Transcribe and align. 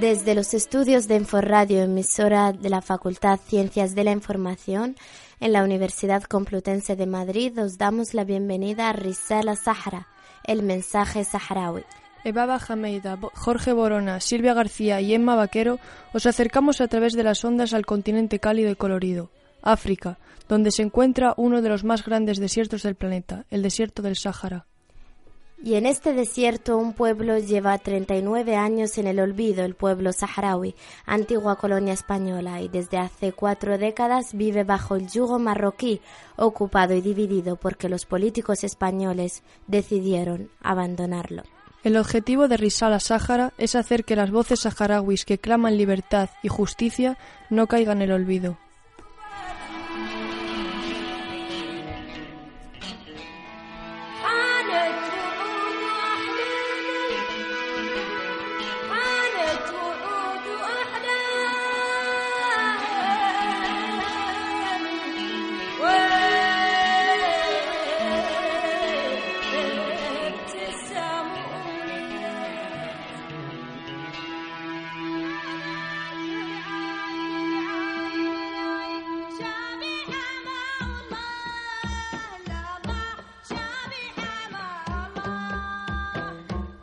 Desde 0.00 0.36
los 0.36 0.54
estudios 0.54 1.08
de 1.08 1.16
Inforadio, 1.16 1.82
emisora 1.82 2.52
de 2.52 2.70
la 2.70 2.82
Facultad 2.82 3.40
Ciencias 3.44 3.96
de 3.96 4.04
la 4.04 4.12
Información, 4.12 4.94
en 5.40 5.52
la 5.52 5.64
Universidad 5.64 6.22
Complutense 6.22 6.94
de 6.94 7.06
Madrid, 7.06 7.58
os 7.60 7.78
damos 7.78 8.14
la 8.14 8.22
bienvenida 8.22 8.88
a 8.88 8.92
Risala 8.92 9.56
Sahara, 9.56 10.06
el 10.44 10.62
mensaje 10.62 11.24
saharaui. 11.24 11.82
Eva 12.22 12.46
Bajameida, 12.46 13.18
Jorge 13.34 13.72
Borona, 13.72 14.20
Silvia 14.20 14.54
García 14.54 15.00
y 15.00 15.14
Emma 15.14 15.34
Vaquero 15.34 15.80
os 16.12 16.26
acercamos 16.26 16.80
a 16.80 16.86
través 16.86 17.14
de 17.14 17.24
las 17.24 17.44
ondas 17.44 17.74
al 17.74 17.84
continente 17.84 18.38
cálido 18.38 18.70
y 18.70 18.76
colorido, 18.76 19.32
África, 19.62 20.18
donde 20.48 20.70
se 20.70 20.82
encuentra 20.82 21.34
uno 21.36 21.60
de 21.60 21.70
los 21.70 21.82
más 21.82 22.04
grandes 22.04 22.38
desiertos 22.38 22.84
del 22.84 22.94
planeta, 22.94 23.46
el 23.50 23.62
desierto 23.62 24.02
del 24.02 24.14
Sáhara. 24.14 24.67
Y 25.60 25.74
en 25.74 25.86
este 25.86 26.12
desierto 26.12 26.78
un 26.78 26.92
pueblo 26.92 27.36
lleva 27.38 27.76
39 27.76 28.54
años 28.54 28.96
en 28.96 29.08
el 29.08 29.18
olvido, 29.18 29.64
el 29.64 29.74
pueblo 29.74 30.12
saharaui, 30.12 30.76
antigua 31.04 31.56
colonia 31.56 31.92
española, 31.92 32.60
y 32.60 32.68
desde 32.68 32.98
hace 32.98 33.32
cuatro 33.32 33.76
décadas 33.76 34.34
vive 34.34 34.62
bajo 34.62 34.94
el 34.94 35.08
yugo 35.08 35.40
marroquí, 35.40 36.00
ocupado 36.36 36.94
y 36.94 37.00
dividido 37.00 37.56
porque 37.56 37.88
los 37.88 38.06
políticos 38.06 38.62
españoles 38.62 39.42
decidieron 39.66 40.48
abandonarlo. 40.62 41.42
El 41.82 41.96
objetivo 41.96 42.46
de 42.46 42.56
Risala 42.56 43.00
Sáhara 43.00 43.52
es 43.58 43.74
hacer 43.74 44.04
que 44.04 44.16
las 44.16 44.30
voces 44.30 44.60
saharauis 44.60 45.24
que 45.24 45.38
claman 45.38 45.76
libertad 45.76 46.28
y 46.42 46.48
justicia 46.48 47.18
no 47.50 47.66
caigan 47.66 47.98
en 47.98 48.10
el 48.10 48.12
olvido. 48.12 48.58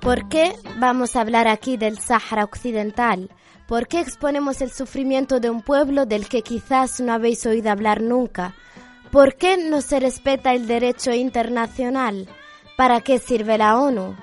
¿Por 0.05 0.29
qué 0.29 0.55
vamos 0.77 1.16
a 1.16 1.21
hablar 1.21 1.47
aquí 1.47 1.77
del 1.77 1.97
Sáhara 1.97 2.43
Occidental? 2.43 3.31
¿Por 3.66 3.88
qué 3.88 4.01
exponemos 4.01 4.61
el 4.61 4.69
sufrimiento 4.69 5.39
de 5.39 5.49
un 5.49 5.63
pueblo 5.63 6.05
del 6.05 6.29
que 6.29 6.43
quizás 6.43 6.99
no 6.99 7.11
habéis 7.11 7.43
oído 7.47 7.71
hablar 7.71 8.03
nunca? 8.03 8.53
¿Por 9.09 9.33
qué 9.33 9.57
no 9.57 9.81
se 9.81 9.99
respeta 9.99 10.53
el 10.53 10.67
derecho 10.67 11.11
internacional? 11.11 12.29
¿Para 12.77 13.01
qué 13.01 13.17
sirve 13.17 13.57
la 13.57 13.79
ONU? 13.79 14.16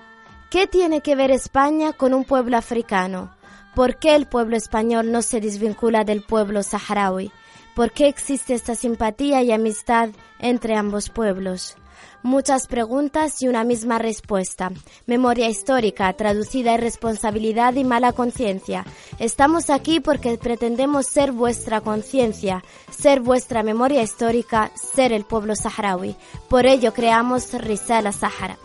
¿Qué 0.50 0.68
tiene 0.68 1.00
que 1.00 1.16
ver 1.16 1.32
España 1.32 1.92
con 1.92 2.14
un 2.14 2.22
pueblo 2.22 2.56
africano? 2.56 3.34
¿Por 3.74 3.96
qué 3.96 4.14
el 4.14 4.26
pueblo 4.26 4.56
español 4.56 5.10
no 5.10 5.20
se 5.20 5.40
desvincula 5.40 6.04
del 6.04 6.22
pueblo 6.22 6.62
saharaui? 6.62 7.32
¿Por 7.74 7.90
qué 7.90 8.06
existe 8.06 8.54
esta 8.54 8.76
simpatía 8.76 9.42
y 9.42 9.50
amistad 9.50 10.10
entre 10.38 10.76
ambos 10.76 11.10
pueblos? 11.10 11.76
Muchas 12.22 12.66
preguntas 12.66 13.42
y 13.42 13.48
una 13.48 13.64
misma 13.64 13.98
respuesta. 13.98 14.70
Memoria 15.06 15.48
histórica, 15.48 16.12
traducida 16.12 16.74
en 16.74 16.80
responsabilidad 16.80 17.74
y 17.74 17.84
mala 17.84 18.12
conciencia. 18.12 18.84
Estamos 19.18 19.70
aquí 19.70 20.00
porque 20.00 20.38
pretendemos 20.38 21.06
ser 21.06 21.32
vuestra 21.32 21.80
conciencia, 21.80 22.62
ser 22.90 23.20
vuestra 23.20 23.62
memoria 23.62 24.02
histórica, 24.02 24.70
ser 24.74 25.12
el 25.12 25.24
pueblo 25.24 25.56
saharaui. 25.56 26.16
Por 26.48 26.66
ello 26.66 26.92
creamos 26.92 27.52
Risala 27.52 28.12
Sahara. 28.12 28.58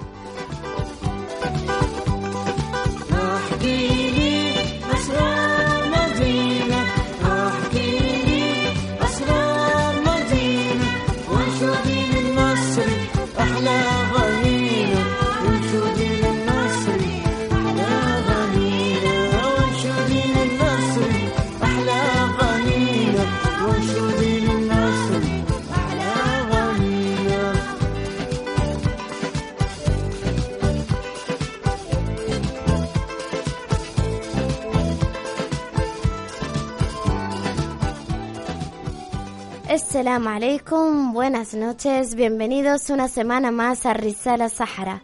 Assalamu 39.89 40.27
alaikum, 40.27 41.13
buenas 41.13 41.53
noches, 41.53 42.13
bienvenidos 42.13 42.89
una 42.89 43.07
semana 43.07 43.51
más 43.51 43.85
a 43.85 43.93
Risala 43.93 44.49
Sahara. 44.49 45.01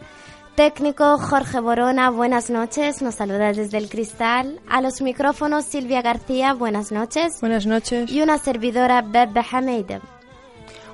Técnico 0.55 1.17
Jorge 1.17 1.61
Borona, 1.61 2.09
buenas 2.09 2.49
noches, 2.49 3.01
nos 3.01 3.15
saluda 3.15 3.53
desde 3.53 3.77
el 3.77 3.87
cristal. 3.87 4.59
A 4.67 4.81
los 4.81 5.01
micrófonos 5.01 5.63
Silvia 5.63 6.01
García, 6.01 6.53
buenas 6.53 6.91
noches. 6.91 7.39
Buenas 7.39 7.65
noches. 7.65 8.11
Y 8.11 8.21
una 8.21 8.37
servidora 8.37 9.01
Bebe 9.01 9.41
Hameida. 9.49 10.01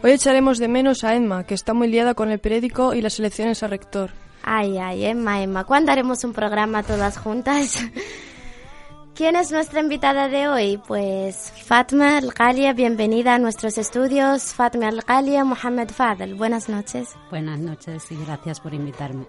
Hoy 0.03 0.11
echaremos 0.11 0.59
de 0.59 0.67
menos 0.67 1.03
a 1.03 1.15
Emma, 1.15 1.43
que 1.43 1.55
está 1.55 1.73
muy 1.73 1.87
liada 1.87 2.13
con 2.13 2.29
el 2.29 2.37
periódico 2.37 2.93
y 2.93 3.01
las 3.01 3.17
elecciones 3.17 3.63
a 3.63 3.67
rector. 3.67 4.11
Ay, 4.43 4.77
ay, 4.77 5.05
Emma, 5.05 5.41
Emma, 5.41 5.63
¿cuándo 5.63 5.91
haremos 5.91 6.23
un 6.23 6.33
programa 6.33 6.83
todas 6.83 7.17
juntas? 7.17 7.83
¿Quién 9.19 9.35
es 9.35 9.51
nuestra 9.51 9.81
invitada 9.81 10.29
de 10.29 10.47
hoy? 10.47 10.77
Pues 10.87 11.51
Fatma 11.65 12.19
Al-Ghalia, 12.19 12.71
bienvenida 12.71 13.35
a 13.35 13.37
nuestros 13.37 13.77
estudios. 13.77 14.53
Fatma 14.53 14.87
Al-Ghalia, 14.87 15.43
Mohamed 15.43 15.89
Fadel, 15.89 16.35
buenas 16.35 16.69
noches. 16.69 17.09
Buenas 17.29 17.59
noches 17.59 18.09
y 18.13 18.15
gracias 18.15 18.61
por 18.61 18.73
invitarme. 18.73 19.25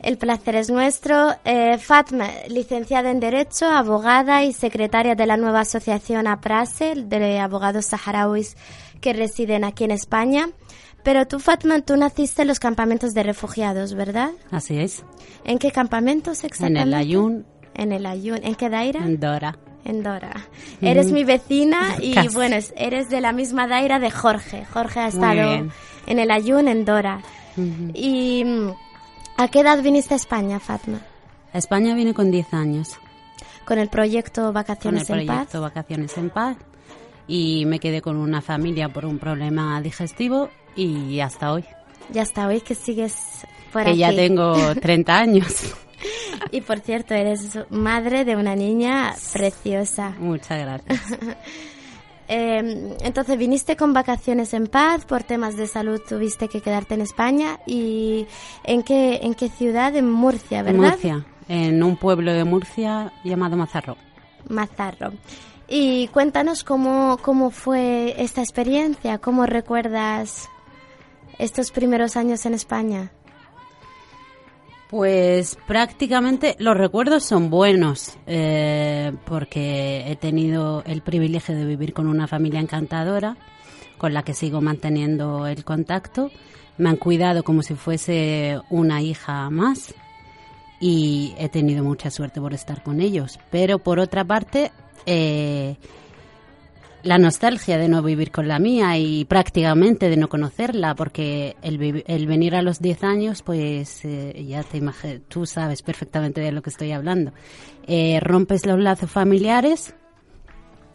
El 0.00 0.18
placer 0.18 0.56
es 0.56 0.68
nuestro. 0.68 1.28
Eh, 1.44 1.78
Fatma, 1.78 2.28
licenciada 2.48 3.12
en 3.12 3.20
Derecho, 3.20 3.66
abogada 3.66 4.42
y 4.42 4.52
secretaria 4.52 5.14
de 5.14 5.26
la 5.26 5.36
nueva 5.36 5.60
asociación 5.60 6.26
APRASE, 6.26 6.96
de 6.96 7.38
abogados 7.38 7.86
saharauis 7.86 8.56
que 9.00 9.12
residen 9.12 9.62
aquí 9.62 9.84
en 9.84 9.92
España. 9.92 10.48
Pero 11.04 11.28
tú, 11.28 11.38
Fatma, 11.38 11.80
tú 11.82 11.96
naciste 11.96 12.42
en 12.42 12.48
los 12.48 12.58
campamentos 12.58 13.14
de 13.14 13.22
refugiados, 13.22 13.94
¿verdad? 13.94 14.32
Así 14.50 14.80
es. 14.80 15.04
¿En 15.44 15.60
qué 15.60 15.70
campamentos 15.70 16.42
exactamente? 16.42 16.80
En 16.80 16.88
el 16.88 16.94
Ayun 16.94 17.46
en 17.78 17.92
el 17.92 18.04
ayun. 18.04 18.40
¿En 18.42 18.54
qué 18.54 18.68
daira? 18.68 19.00
En 19.00 19.18
Dora. 19.18 19.56
En 19.84 20.02
Dora. 20.02 20.34
Eres 20.82 21.10
mi 21.12 21.24
vecina 21.24 21.96
y 22.02 22.28
bueno, 22.28 22.56
eres 22.76 23.08
de 23.08 23.20
la 23.22 23.32
misma 23.32 23.66
daira 23.66 23.98
de 23.98 24.10
Jorge. 24.10 24.66
Jorge 24.66 25.00
ha 25.00 25.08
estado 25.08 25.66
en 26.06 26.18
el 26.18 26.30
ayun 26.30 26.68
en 26.68 26.84
Dora. 26.84 27.22
¿Y 27.94 28.44
mm, 28.44 28.70
a 29.38 29.48
qué 29.48 29.60
edad 29.60 29.82
viniste 29.82 30.12
a 30.14 30.18
España, 30.18 30.60
Fatma? 30.60 31.00
A 31.54 31.58
España 31.58 31.94
vine 31.94 32.12
con 32.12 32.30
10 32.30 32.52
años. 32.52 32.98
¿Con 33.64 33.78
el 33.78 33.88
proyecto 33.88 34.52
Vacaciones 34.52 35.06
con 35.06 35.14
el 35.16 35.22
en 35.22 35.26
proyecto 35.26 35.52
Paz? 35.52 35.74
Vacaciones 35.74 36.18
en 36.18 36.30
Paz. 36.30 36.56
Y 37.26 37.64
me 37.66 37.78
quedé 37.78 38.02
con 38.02 38.16
una 38.16 38.40
familia 38.42 38.88
por 38.90 39.04
un 39.06 39.18
problema 39.18 39.80
digestivo 39.80 40.50
y 40.76 41.20
hasta 41.20 41.52
hoy. 41.52 41.64
Ya 42.10 42.22
hasta 42.22 42.46
hoy 42.46 42.60
que 42.60 42.74
sigues 42.74 43.14
por 43.72 43.84
que 43.84 43.90
aquí. 43.90 43.98
ya 43.98 44.14
tengo 44.14 44.74
30 44.80 45.18
años. 45.18 45.74
y 46.50 46.60
por 46.60 46.80
cierto, 46.80 47.14
eres 47.14 47.58
madre 47.70 48.24
de 48.24 48.36
una 48.36 48.54
niña 48.54 49.14
preciosa. 49.32 50.14
Muchas 50.18 50.60
gracias. 50.60 51.00
Eh, 52.30 52.94
entonces 53.00 53.38
viniste 53.38 53.74
con 53.74 53.94
vacaciones 53.94 54.52
en 54.52 54.66
paz, 54.66 55.06
por 55.06 55.22
temas 55.22 55.56
de 55.56 55.66
salud 55.66 55.98
tuviste 56.06 56.48
que 56.48 56.60
quedarte 56.60 56.92
en 56.92 57.00
España 57.00 57.58
y 57.66 58.26
¿en 58.64 58.82
qué, 58.82 59.20
en 59.22 59.32
qué 59.32 59.48
ciudad? 59.48 59.96
En 59.96 60.10
Murcia, 60.10 60.58
En 60.58 60.66
¿verdad? 60.66 60.90
Murcia, 60.90 61.26
en 61.48 61.82
un 61.82 61.96
pueblo 61.96 62.34
de 62.34 62.44
Murcia 62.44 63.14
llamado 63.24 63.56
Mazarro. 63.56 63.96
Mazarro. 64.46 65.14
Y 65.68 66.08
cuéntanos 66.08 66.64
cómo, 66.64 67.18
cómo 67.22 67.50
fue 67.50 68.14
esta 68.22 68.42
experiencia, 68.42 69.16
cómo 69.16 69.46
recuerdas 69.46 70.50
estos 71.38 71.70
primeros 71.70 72.16
años 72.16 72.44
en 72.44 72.52
España. 72.54 73.10
Pues 74.88 75.58
prácticamente 75.66 76.56
los 76.58 76.74
recuerdos 76.74 77.22
son 77.22 77.50
buenos, 77.50 78.16
eh, 78.26 79.12
porque 79.26 80.04
he 80.06 80.16
tenido 80.16 80.82
el 80.86 81.02
privilegio 81.02 81.54
de 81.54 81.66
vivir 81.66 81.92
con 81.92 82.06
una 82.06 82.26
familia 82.26 82.60
encantadora, 82.60 83.36
con 83.98 84.14
la 84.14 84.22
que 84.22 84.32
sigo 84.32 84.62
manteniendo 84.62 85.46
el 85.46 85.62
contacto. 85.62 86.30
Me 86.78 86.88
han 86.88 86.96
cuidado 86.96 87.42
como 87.42 87.62
si 87.62 87.74
fuese 87.74 88.60
una 88.70 89.02
hija 89.02 89.50
más 89.50 89.94
y 90.80 91.34
he 91.36 91.50
tenido 91.50 91.84
mucha 91.84 92.10
suerte 92.10 92.40
por 92.40 92.54
estar 92.54 92.82
con 92.82 93.02
ellos. 93.02 93.38
Pero 93.50 93.78
por 93.78 93.98
otra 93.98 94.24
parte, 94.24 94.72
eh, 95.04 95.76
la 97.04 97.18
nostalgia 97.18 97.78
de 97.78 97.88
no 97.88 98.02
vivir 98.02 98.30
con 98.32 98.48
la 98.48 98.58
mía 98.58 98.98
y 98.98 99.24
prácticamente 99.24 100.08
de 100.10 100.16
no 100.16 100.28
conocerla, 100.28 100.94
porque 100.94 101.56
el, 101.62 102.02
el 102.06 102.26
venir 102.26 102.54
a 102.56 102.62
los 102.62 102.80
10 102.80 103.04
años, 103.04 103.42
pues 103.42 104.04
eh, 104.04 104.44
ya 104.48 104.62
te 104.64 104.80
imagi- 104.82 105.20
tú 105.28 105.46
sabes 105.46 105.82
perfectamente 105.82 106.40
de 106.40 106.50
lo 106.52 106.60
que 106.60 106.70
estoy 106.70 106.90
hablando. 106.92 107.32
Eh, 107.86 108.18
rompes 108.20 108.66
los 108.66 108.78
lazos 108.80 109.10
familiares, 109.10 109.94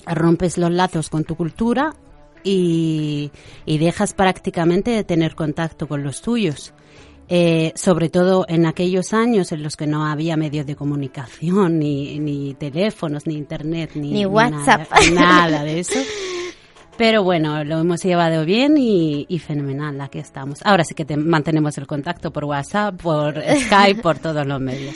rompes 0.06 0.58
los 0.58 0.72
lazos 0.72 1.10
con 1.10 1.24
tu 1.24 1.36
cultura 1.36 1.94
y, 2.44 3.32
y 3.66 3.78
dejas 3.78 4.14
prácticamente 4.14 4.92
de 4.92 5.04
tener 5.04 5.36
contacto 5.36 5.88
con 5.88 6.04
los 6.04 6.22
tuyos. 6.22 6.74
Eh, 7.30 7.72
sobre 7.76 8.10
todo 8.10 8.46
en 8.50 8.66
aquellos 8.66 9.14
años 9.14 9.52
en 9.54 9.64
los 9.64 9.76
que 9.78 9.88
no 9.88 10.06
había 10.06 10.36
medios 10.38 10.66
de 10.66 10.76
comunicación, 10.76 11.80
ni, 11.80 12.20
ni 12.20 12.54
teléfonos, 12.54 13.26
ni 13.28 13.36
internet, 13.36 13.92
ni, 13.96 14.12
Ni 14.12 14.26
WhatsApp. 14.26 14.88
Nada, 15.14 15.48
nada 15.50 15.64
de 15.64 15.80
eso. 15.80 16.00
Pero 16.98 17.24
bueno, 17.24 17.64
lo 17.64 17.80
hemos 17.80 18.04
llevado 18.04 18.46
bien 18.46 18.78
y, 18.78 19.26
y 19.28 19.40
fenomenal, 19.40 20.00
aquí 20.02 20.20
estamos. 20.20 20.60
Ahora 20.64 20.84
sí 20.84 20.94
que 20.94 21.06
te- 21.06 21.18
mantenemos 21.18 21.76
el 21.80 21.88
contacto 21.88 22.32
por 22.32 22.46
WhatsApp, 22.46 23.02
por 23.02 23.34
Skype, 23.66 24.02
por 24.02 24.20
todos 24.20 24.46
los 24.46 24.62
medios. 24.62 24.96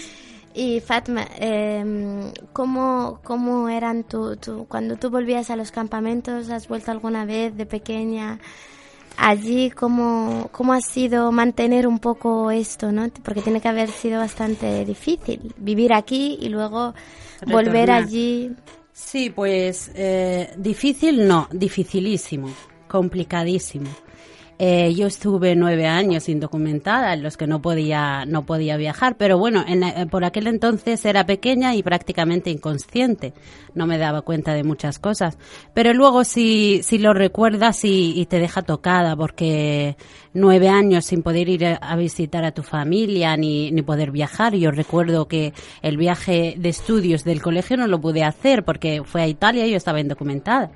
Y 0.53 0.80
Fatma, 0.80 1.25
eh, 1.39 2.31
¿cómo, 2.53 3.19
¿cómo 3.23 3.69
eran 3.69 4.03
tú, 4.03 4.35
tú, 4.38 4.65
cuando 4.68 4.95
tú 4.97 5.09
volvías 5.09 5.50
a 5.50 5.56
los 5.56 5.71
campamentos? 5.71 6.50
¿Has 6.51 6.68
vuelto 6.68 6.91
alguna 6.91 7.25
vez 7.25 7.56
de 7.57 7.65
pequeña 7.65 8.39
allí? 9.18 9.72
¿Cómo, 9.72 10.50
cómo 10.52 10.74
ha 10.74 10.81
sido 10.81 11.31
mantener 11.31 11.88
un 11.88 12.00
poco 12.00 12.52
esto? 12.52 12.92
¿no? 12.92 13.10
Porque 13.24 13.42
tiene 13.42 13.62
que 13.62 13.68
haber 13.68 13.90
sido 13.90 14.19
bastante 14.19 14.86
difícil 14.86 15.54
vivir 15.58 15.94
aquí 15.94 16.38
y 16.40 16.50
luego 16.50 16.94
volver 17.46 17.92
allí. 17.92 18.52
Sí, 18.94 19.30
pues 19.30 19.92
eh, 19.94 20.54
difícil 20.58 21.28
no, 21.28 21.48
dificilísimo, 21.52 22.50
complicadísimo. 22.88 23.90
Eh, 24.59 24.95
yo 24.95 25.06
estuve 25.06 25.56
nueve 25.56 25.86
años 25.86 26.27
indocumentada, 26.30 27.13
en 27.13 27.21
los 27.21 27.38
que 27.38 27.45
no 27.45 27.62
podía, 27.62 28.25
no 28.25 28.44
podía 28.44 28.75
viajar, 28.75 29.15
pero 29.15 29.38
bueno, 29.38 29.63
en 29.68 29.81
la- 29.81 30.07
por 30.07 30.25
aquel 30.25 30.48
entonces 30.48 31.06
era 31.06 31.27
pequeña 31.27 31.75
y 31.75 31.83
prácticamente 31.83 32.50
inconsciente, 32.50 33.33
no 33.75 33.86
me 33.86 34.00
daba 34.00 34.24
cuenta 34.24 34.56
de 34.56 34.63
muchas 34.63 34.98
cosas. 34.98 35.38
Pero 35.75 35.94
luego 35.94 36.24
si, 36.24 36.81
si 36.81 36.98
lo 36.98 37.13
recuerdas 37.13 37.86
y, 37.86 38.13
y 38.19 38.25
te 38.25 38.39
deja 38.39 38.63
tocada, 38.63 39.15
porque 39.15 39.95
nueve 40.33 40.69
años 40.69 41.06
sin 41.06 41.21
poder 41.21 41.50
ir 41.50 41.77
a 41.80 41.95
visitar 41.95 42.44
a 42.44 42.51
tu 42.51 42.63
familia 42.63 43.38
ni, 43.38 43.69
ni 43.71 43.83
poder 43.83 44.09
viajar, 44.09 44.56
yo 44.56 44.71
recuerdo 44.71 45.27
que 45.27 45.54
el 45.83 45.98
viaje 45.98 46.56
de 46.57 46.69
estudios 46.69 47.24
del 47.24 47.44
colegio 47.44 47.77
no 47.77 47.86
lo 47.86 48.01
pude 48.01 48.24
hacer 48.24 48.65
porque 48.65 49.04
fue 49.06 49.21
a 49.21 49.27
Italia 49.27 49.68
y 49.68 49.71
yo 49.71 49.77
estaba 49.77 50.00
indocumentada. 50.00 50.71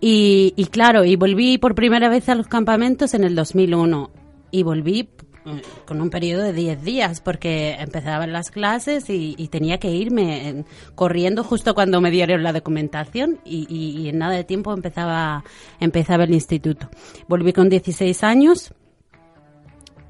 Y, 0.00 0.52
claro, 0.70 1.04
y 1.04 1.16
volví 1.16 1.58
por 1.58 1.74
primera 1.74 2.08
vez 2.08 2.28
a 2.28 2.34
los 2.34 2.46
campamentos 2.46 3.14
en 3.14 3.24
el 3.24 3.34
2001. 3.34 4.10
Y 4.50 4.62
volví 4.62 5.08
eh, 5.46 5.62
con 5.86 6.00
un 6.00 6.10
periodo 6.10 6.42
de 6.42 6.52
10 6.52 6.82
días 6.82 7.20
porque 7.20 7.72
empezaban 7.78 8.32
las 8.32 8.50
clases 8.50 9.08
y, 9.08 9.34
tenía 9.48 9.78
que 9.78 9.90
irme 9.90 10.48
en- 10.48 10.66
corriendo 10.94 11.42
justo 11.44 11.74
cuando 11.74 12.00
me 12.00 12.10
dieron 12.10 12.42
la 12.42 12.52
documentación 12.52 13.40
y, 13.44 13.66
y- 13.68 14.02
y 14.02 14.08
en 14.10 14.18
nada 14.18 14.34
de 14.34 14.44
tiempo 14.44 14.72
empezaba, 14.72 15.42
empezaba 15.80 16.24
el 16.24 16.34
instituto. 16.34 16.88
Volví 17.28 17.52
con 17.52 17.68
16 17.68 18.22
años 18.24 18.72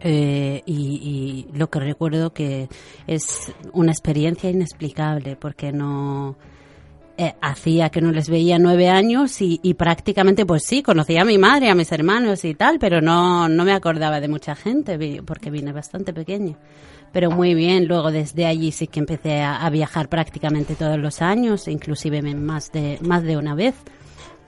eh, 0.01 0.63
y, 0.67 1.47
y 1.53 1.57
lo 1.57 1.71
que 1.71 1.79
recuerdo 1.81 2.33
que 2.35 2.69
es 3.07 3.53
una 3.73 3.93
experiencia 3.93 4.51
inexplicable 4.51 5.37
porque 5.37 5.73
no 5.73 6.37
eh, 7.17 7.35
hacía 7.41 7.91
que 7.91 8.01
no 8.01 8.11
les 8.11 8.29
veía 8.29 8.59
nueve 8.59 8.89
años 8.89 9.41
y, 9.41 9.59
prácticamente 9.75 10.45
pues 10.45 10.65
sí 10.65 10.83
conocía 10.83 11.23
a 11.23 11.25
mi 11.25 11.39
madre 11.39 11.71
a 11.71 11.75
mis 11.77 11.93
hermanos 11.93 12.45
y 12.45 12.55
tal 12.55 12.81
pero 12.81 13.01
no 13.01 13.49
no 13.49 13.65
me 13.65 13.73
acordaba 13.73 14.21
de 14.21 14.27
mucha 14.27 14.57
gente 14.57 14.99
porque 15.25 15.51
vine 15.51 15.73
bastante 15.73 16.13
pequeña 16.13 16.57
pero 17.13 17.31
muy 17.31 17.55
bien 17.55 17.87
luego 17.87 18.11
desde 18.11 18.47
allí 18.47 18.73
sí 18.73 18.89
que 18.89 18.99
empecé 18.99 19.43
a, 19.43 19.71
viajar 19.71 20.09
prácticamente 20.09 20.75
todos 20.75 20.99
los 20.99 21.23
años 21.23 21.69
inclusive 21.69 22.21
más 22.35 22.73
de 22.73 22.99
más 23.01 23.23
de 23.23 23.37
una 23.37 23.55
vez 23.55 23.77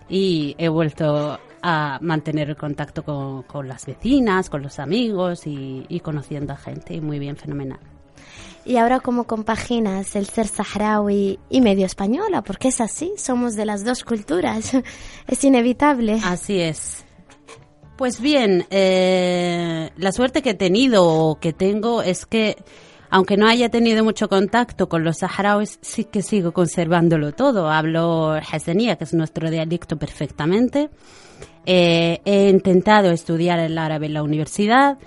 y 0.08 0.56
he 0.58 0.68
vuelto 0.68 1.38
a 1.62 1.98
mantener 2.00 2.50
el 2.50 2.56
contacto 2.56 3.02
con, 3.02 3.42
con 3.42 3.66
las 3.66 3.86
vecinas, 3.86 4.50
con 4.50 4.62
los 4.62 4.78
amigos 4.78 5.46
y, 5.46 5.84
y 5.88 6.00
conociendo 6.00 6.52
a 6.52 6.56
gente 6.56 6.94
y 6.94 7.00
muy 7.00 7.18
bien, 7.18 7.36
fenomenal. 7.36 7.80
Y 8.66 8.78
ahora, 8.78 8.98
¿cómo 8.98 9.28
compaginas 9.28 10.16
el 10.16 10.26
ser 10.26 10.48
saharaui 10.48 11.38
y 11.48 11.60
medio 11.60 11.86
española? 11.86 12.42
Porque 12.42 12.68
es 12.68 12.80
así, 12.80 13.12
somos 13.16 13.54
de 13.54 13.64
las 13.64 13.84
dos 13.84 14.02
culturas. 14.02 14.72
Es 15.28 15.44
inevitable. 15.44 16.20
Así 16.24 16.60
es. 16.60 17.04
Pues 17.96 18.20
bien, 18.20 18.66
eh, 18.70 19.90
la 19.96 20.10
suerte 20.10 20.42
que 20.42 20.50
he 20.50 20.54
tenido 20.54 21.04
o 21.06 21.38
que 21.38 21.52
tengo 21.52 22.02
es 22.02 22.26
que, 22.26 22.56
aunque 23.08 23.36
no 23.36 23.46
haya 23.46 23.68
tenido 23.68 24.02
mucho 24.02 24.28
contacto 24.28 24.88
con 24.88 25.04
los 25.04 25.18
saharauis, 25.18 25.78
sí 25.80 26.04
que 26.04 26.22
sigo 26.22 26.52
conservándolo 26.52 27.32
todo. 27.32 27.70
Hablo 27.70 28.32
hasanía, 28.32 28.96
que 28.96 29.04
es 29.04 29.14
nuestro 29.14 29.48
dialecto 29.48 29.96
perfectamente. 29.96 30.90
Eh, 31.66 32.20
he 32.24 32.48
intentado 32.50 33.12
estudiar 33.12 33.60
el 33.60 33.78
árabe 33.78 34.06
en 34.06 34.14
la 34.14 34.24
universidad 34.24 34.98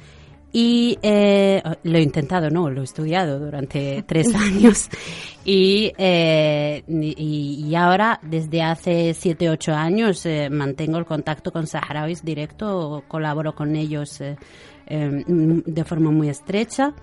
y 0.52 0.98
eh, 1.04 1.62
lo 1.84 1.98
he 1.98 2.02
intentado, 2.02 2.50
no, 2.50 2.70
lo 2.70 2.82
he 2.82 2.84
estudiado 2.84 3.40
durante 3.40 4.04
tres 4.08 4.34
años 4.34 4.90
y, 5.46 5.92
eh, 5.98 6.84
y, 6.88 7.66
y 7.68 7.76
ahora 7.76 8.20
desde 8.24 8.62
hace 8.64 9.14
siete, 9.14 9.50
ocho 9.50 9.74
años 9.74 10.26
eh, 10.26 10.50
mantengo 10.50 10.98
el 10.98 11.06
contacto 11.06 11.52
con 11.52 11.68
saharauis 11.68 12.24
directo, 12.24 13.04
colaboro 13.08 13.54
con 13.54 13.76
ellos 13.76 14.22
eh, 14.22 14.38
eh, 14.88 15.24
de 15.26 15.84
forma 15.84 16.10
muy 16.12 16.30
estrecha. 16.30 16.94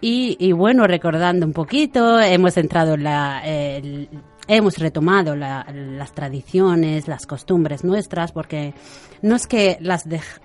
Y, 0.00 0.36
y 0.40 0.50
bueno, 0.50 0.86
recordando 0.88 1.46
un 1.46 1.52
poquito, 1.52 2.18
hemos 2.20 2.56
entrado 2.56 2.94
en 2.94 3.04
la, 3.04 3.40
el- 3.44 4.08
hemos 4.48 4.76
retomado 4.78 5.36
la- 5.36 5.64
las 5.72 6.12
tradiciones, 6.12 7.06
las 7.06 7.24
costumbres 7.26 7.84
nuestras, 7.84 8.32
porque 8.32 8.74
no 9.22 9.36
es 9.36 9.46
que 9.46 9.76
las 9.80 10.08
dej- 10.08 10.40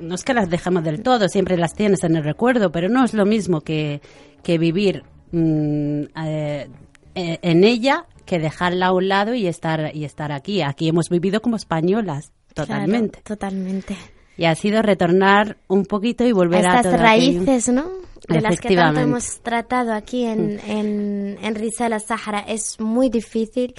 no 0.00 0.14
es 0.14 0.24
que 0.24 0.34
las 0.34 0.48
dejemos 0.50 0.84
del 0.84 1.02
todo, 1.02 1.28
siempre 1.28 1.56
las 1.56 1.74
tienes 1.74 2.04
en 2.04 2.16
el 2.16 2.24
recuerdo, 2.24 2.70
pero 2.70 2.88
no 2.88 3.04
es 3.04 3.14
lo 3.14 3.26
mismo 3.26 3.60
que, 3.60 4.00
que 4.42 4.58
vivir 4.58 5.02
mm, 5.32 6.02
eh, 6.24 6.68
eh, 7.14 7.38
en 7.42 7.64
ella 7.64 8.06
que 8.24 8.38
dejarla 8.38 8.88
a 8.88 8.92
un 8.92 9.08
lado 9.08 9.34
y 9.34 9.46
estar 9.46 9.94
y 9.94 10.04
estar 10.04 10.32
aquí. 10.32 10.62
Aquí 10.62 10.88
hemos 10.88 11.08
vivido 11.08 11.40
como 11.40 11.56
españolas, 11.56 12.32
totalmente. 12.54 13.20
Claro, 13.22 13.36
totalmente. 13.38 13.96
Y 14.36 14.44
ha 14.44 14.54
sido 14.54 14.82
retornar 14.82 15.56
un 15.66 15.84
poquito 15.84 16.24
y 16.26 16.32
volver 16.32 16.66
a, 16.66 16.74
a 16.74 16.76
estas 16.76 16.94
aquello. 16.94 17.02
raíces, 17.02 17.68
¿no? 17.70 17.86
De 18.28 18.40
las 18.40 18.60
que 18.60 18.74
tanto. 18.76 19.00
Mm. 19.00 19.04
hemos 19.04 19.40
tratado 19.40 19.92
aquí 19.92 20.24
en, 20.24 20.60
en, 20.66 21.38
en 21.42 21.54
Risala 21.54 21.98
Sahara. 21.98 22.40
Es 22.40 22.78
muy 22.78 23.08
difícil 23.08 23.74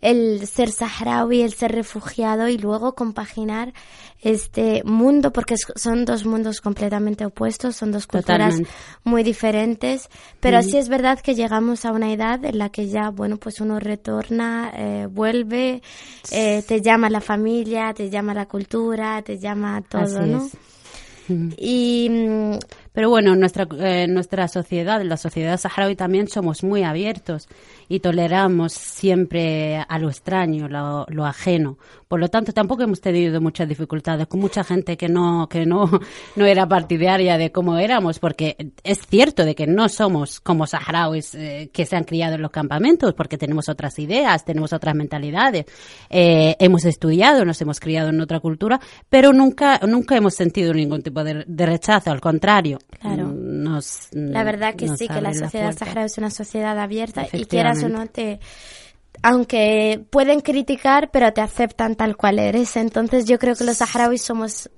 el 0.00 0.46
ser 0.46 0.70
saharaui, 0.70 1.42
el 1.42 1.52
ser 1.52 1.72
refugiado 1.72 2.48
y 2.48 2.56
luego 2.56 2.94
compaginar 2.94 3.74
este 4.22 4.82
mundo, 4.84 5.32
porque 5.32 5.54
son 5.76 6.04
dos 6.04 6.24
mundos 6.26 6.60
completamente 6.60 7.24
opuestos, 7.24 7.76
son 7.76 7.90
dos 7.92 8.06
culturas 8.06 8.54
Totalmente. 8.54 8.70
muy 9.04 9.22
diferentes. 9.22 10.08
Pero 10.40 10.62
sí 10.62 10.76
es 10.76 10.88
verdad 10.88 11.20
que 11.20 11.34
llegamos 11.34 11.84
a 11.84 11.92
una 11.92 12.12
edad 12.12 12.44
en 12.44 12.58
la 12.58 12.70
que 12.70 12.88
ya, 12.88 13.10
bueno, 13.10 13.36
pues 13.36 13.60
uno 13.60 13.80
retorna, 13.80 14.72
eh, 14.74 15.08
vuelve, 15.10 15.82
eh, 16.30 16.62
te 16.66 16.80
llama 16.80 17.08
la 17.10 17.20
familia, 17.20 17.92
te 17.94 18.10
llama 18.10 18.34
la 18.34 18.46
cultura, 18.46 19.22
te 19.22 19.38
llama 19.38 19.82
todo, 19.88 20.02
Así 20.02 20.30
¿no? 20.30 20.44
es. 20.46 20.52
Mm. 21.28 21.48
Y 21.56 22.08
mm, 22.10 22.58
Pero 23.00 23.08
bueno, 23.08 23.32
en 23.32 23.40
nuestra, 23.40 23.66
eh, 23.78 24.06
nuestra 24.08 24.46
sociedad, 24.46 25.00
la 25.00 25.16
sociedad 25.16 25.58
saharaui 25.58 25.96
también 25.96 26.28
somos 26.28 26.62
muy 26.62 26.82
abiertos 26.82 27.48
y 27.88 28.00
toleramos 28.00 28.74
siempre 28.74 29.78
a 29.88 29.98
lo 29.98 30.10
extraño, 30.10 30.68
lo, 30.68 31.06
lo, 31.08 31.24
ajeno. 31.24 31.78
Por 32.08 32.20
lo 32.20 32.28
tanto, 32.28 32.52
tampoco 32.52 32.82
hemos 32.82 33.00
tenido 33.00 33.40
muchas 33.40 33.66
dificultades 33.70 34.26
con 34.26 34.38
mucha 34.38 34.64
gente 34.64 34.98
que 34.98 35.08
no, 35.08 35.48
que 35.48 35.64
no, 35.64 35.90
no 36.36 36.44
era 36.44 36.68
partidaria 36.68 37.38
de 37.38 37.50
cómo 37.50 37.78
éramos, 37.78 38.18
porque 38.18 38.72
es 38.84 39.06
cierto 39.06 39.46
de 39.46 39.54
que 39.54 39.66
no 39.66 39.88
somos 39.88 40.38
como 40.38 40.66
saharauis 40.66 41.34
eh, 41.36 41.70
que 41.72 41.86
se 41.86 41.96
han 41.96 42.04
criado 42.04 42.34
en 42.34 42.42
los 42.42 42.50
campamentos, 42.50 43.14
porque 43.14 43.38
tenemos 43.38 43.70
otras 43.70 43.98
ideas, 43.98 44.44
tenemos 44.44 44.74
otras 44.74 44.94
mentalidades, 44.94 45.64
eh, 46.10 46.54
hemos 46.58 46.84
estudiado, 46.84 47.46
nos 47.46 47.62
hemos 47.62 47.80
criado 47.80 48.10
en 48.10 48.20
otra 48.20 48.40
cultura, 48.40 48.78
pero 49.08 49.32
nunca, 49.32 49.80
nunca 49.88 50.18
hemos 50.18 50.34
sentido 50.34 50.74
ningún 50.74 51.02
tipo 51.02 51.24
de, 51.24 51.44
de 51.46 51.64
rechazo, 51.64 52.10
al 52.10 52.20
contrario. 52.20 52.78
Claro. 52.98 53.32
Nos, 53.32 54.08
la 54.12 54.44
verdad 54.44 54.74
que 54.74 54.88
sí, 54.88 55.08
que 55.08 55.20
la 55.20 55.32
sociedad 55.32 55.66
la 55.66 55.72
saharaui 55.72 56.06
es 56.06 56.18
una 56.18 56.30
sociedad 56.30 56.78
abierta 56.78 57.26
y 57.32 57.44
quieras 57.44 57.82
o 57.82 57.88
no 57.88 58.06
te 58.06 58.40
aunque 59.22 60.04
pueden 60.10 60.40
criticar, 60.40 61.10
pero 61.10 61.32
te 61.32 61.40
aceptan 61.40 61.94
tal 61.94 62.16
cual 62.16 62.38
eres. 62.38 62.76
Entonces 62.76 63.26
yo 63.26 63.38
creo 63.38 63.54
que 63.54 63.64
los 63.64 63.78
saharauis 63.78 64.22
somos 64.22 64.70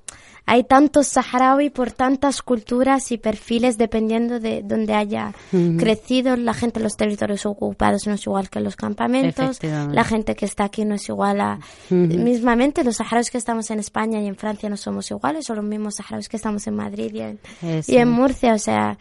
hay 0.44 0.64
tantos 0.64 1.06
saharaui 1.06 1.70
por 1.70 1.92
tantas 1.92 2.42
culturas 2.42 3.12
y 3.12 3.18
perfiles 3.18 3.78
dependiendo 3.78 4.40
de 4.40 4.62
donde 4.62 4.92
haya 4.94 5.32
uh 5.52 5.56
-huh. 5.56 5.78
crecido. 5.78 6.36
La 6.36 6.52
gente 6.52 6.78
en 6.80 6.84
los 6.84 6.96
territorios 6.96 7.46
ocupados 7.46 8.06
no 8.06 8.14
es 8.14 8.26
igual 8.26 8.50
que 8.50 8.58
en 8.58 8.64
los 8.64 8.76
campamentos. 8.76 9.60
La 9.62 10.04
gente 10.04 10.34
que 10.34 10.44
está 10.44 10.64
aquí 10.64 10.84
no 10.84 10.96
es 10.96 11.08
igual 11.08 11.40
a... 11.40 11.58
Uh 11.90 11.94
-huh. 11.94 12.18
Mismamente, 12.18 12.82
los 12.82 12.96
saharauis 12.96 13.30
que 13.30 13.38
estamos 13.38 13.70
en 13.70 13.78
España 13.78 14.20
y 14.20 14.26
en 14.26 14.36
Francia 14.36 14.68
no 14.68 14.76
somos 14.76 15.10
iguales, 15.10 15.46
son 15.46 15.56
los 15.56 15.64
mismos 15.64 15.94
saharauis 15.94 16.28
que 16.28 16.36
estamos 16.36 16.66
en 16.66 16.74
Madrid 16.74 17.12
y 17.14 17.20
en, 17.20 17.38
y 17.86 17.96
en 17.96 18.08
Murcia. 18.10 18.54
O 18.54 18.58
sea, 18.58 18.98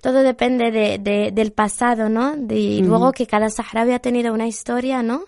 todo 0.00 0.22
depende 0.22 0.70
de, 0.70 0.98
de, 0.98 1.30
del 1.30 1.52
pasado, 1.52 2.08
¿no? 2.08 2.34
De, 2.36 2.58
y 2.58 2.80
uh 2.80 2.84
-huh. 2.84 2.88
luego 2.88 3.12
que 3.12 3.26
cada 3.26 3.48
saharaui 3.48 3.92
ha 3.92 4.00
tenido 4.00 4.34
una 4.34 4.46
historia, 4.46 5.02
¿no? 5.02 5.24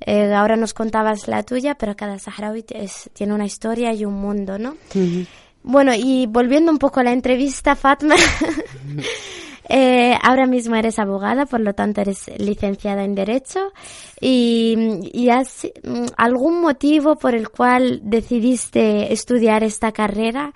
Eh, 0.00 0.32
ahora 0.32 0.56
nos 0.56 0.72
contabas 0.72 1.28
la 1.28 1.42
tuya, 1.42 1.74
pero 1.74 1.94
cada 1.94 2.18
saharaui 2.18 2.64
es, 2.70 3.10
tiene 3.12 3.34
una 3.34 3.44
historia 3.44 3.92
y 3.92 4.04
un 4.04 4.14
mundo, 4.14 4.58
¿no? 4.58 4.70
Uh 4.94 4.98
-huh. 4.98 5.26
Bueno, 5.62 5.92
y 5.94 6.26
volviendo 6.26 6.72
un 6.72 6.78
poco 6.78 7.00
a 7.00 7.04
la 7.04 7.12
entrevista, 7.12 7.76
Fatma, 7.76 8.14
eh, 9.68 10.14
ahora 10.22 10.46
mismo 10.46 10.74
eres 10.74 10.98
abogada, 10.98 11.44
por 11.44 11.60
lo 11.60 11.74
tanto 11.74 12.00
eres 12.00 12.30
licenciada 12.38 13.04
en 13.04 13.14
Derecho. 13.14 13.72
¿Y, 14.20 15.00
y 15.12 15.28
has 15.28 15.68
algún 16.16 16.62
motivo 16.62 17.16
por 17.16 17.34
el 17.34 17.50
cual 17.50 18.00
decidiste 18.02 19.12
estudiar 19.12 19.62
esta 19.62 19.92
carrera? 19.92 20.54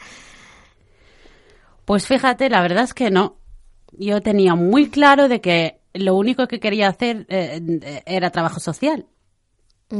Pues 1.84 2.06
fíjate, 2.06 2.48
la 2.48 2.62
verdad 2.62 2.84
es 2.84 2.94
que 2.94 3.10
no. 3.10 3.36
Yo 3.92 4.22
tenía 4.22 4.54
muy 4.54 4.88
claro 4.88 5.28
de 5.28 5.42
que 5.42 5.80
lo 5.92 6.16
único 6.16 6.48
que 6.48 6.60
quería 6.60 6.88
hacer 6.88 7.26
eh, 7.28 8.02
era 8.06 8.30
trabajo 8.30 8.58
social 8.58 9.06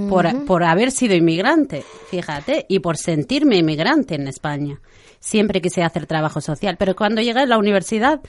por, 0.08 0.44
por, 0.44 0.64
haber 0.64 0.90
sido 0.90 1.14
inmigrante, 1.14 1.84
fíjate, 2.10 2.66
y 2.68 2.80
por 2.80 2.96
sentirme 2.96 3.56
inmigrante 3.56 4.14
en 4.14 4.28
España. 4.28 4.80
Siempre 5.20 5.60
quise 5.60 5.82
hacer 5.82 6.06
trabajo 6.06 6.40
social, 6.40 6.76
pero 6.78 6.94
cuando 6.94 7.20
llegué 7.20 7.40
a 7.40 7.46
la 7.46 7.58
universidad, 7.58 8.20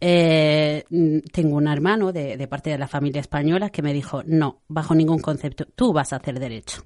eh, 0.00 0.84
tengo 1.32 1.56
un 1.56 1.68
hermano 1.68 2.12
de, 2.12 2.36
de, 2.36 2.48
parte 2.48 2.70
de 2.70 2.78
la 2.78 2.88
familia 2.88 3.20
española 3.20 3.70
que 3.70 3.82
me 3.82 3.92
dijo, 3.92 4.22
no, 4.24 4.62
bajo 4.68 4.94
ningún 4.94 5.20
concepto, 5.20 5.66
tú 5.74 5.92
vas 5.92 6.12
a 6.12 6.16
hacer 6.16 6.38
derecho. 6.38 6.84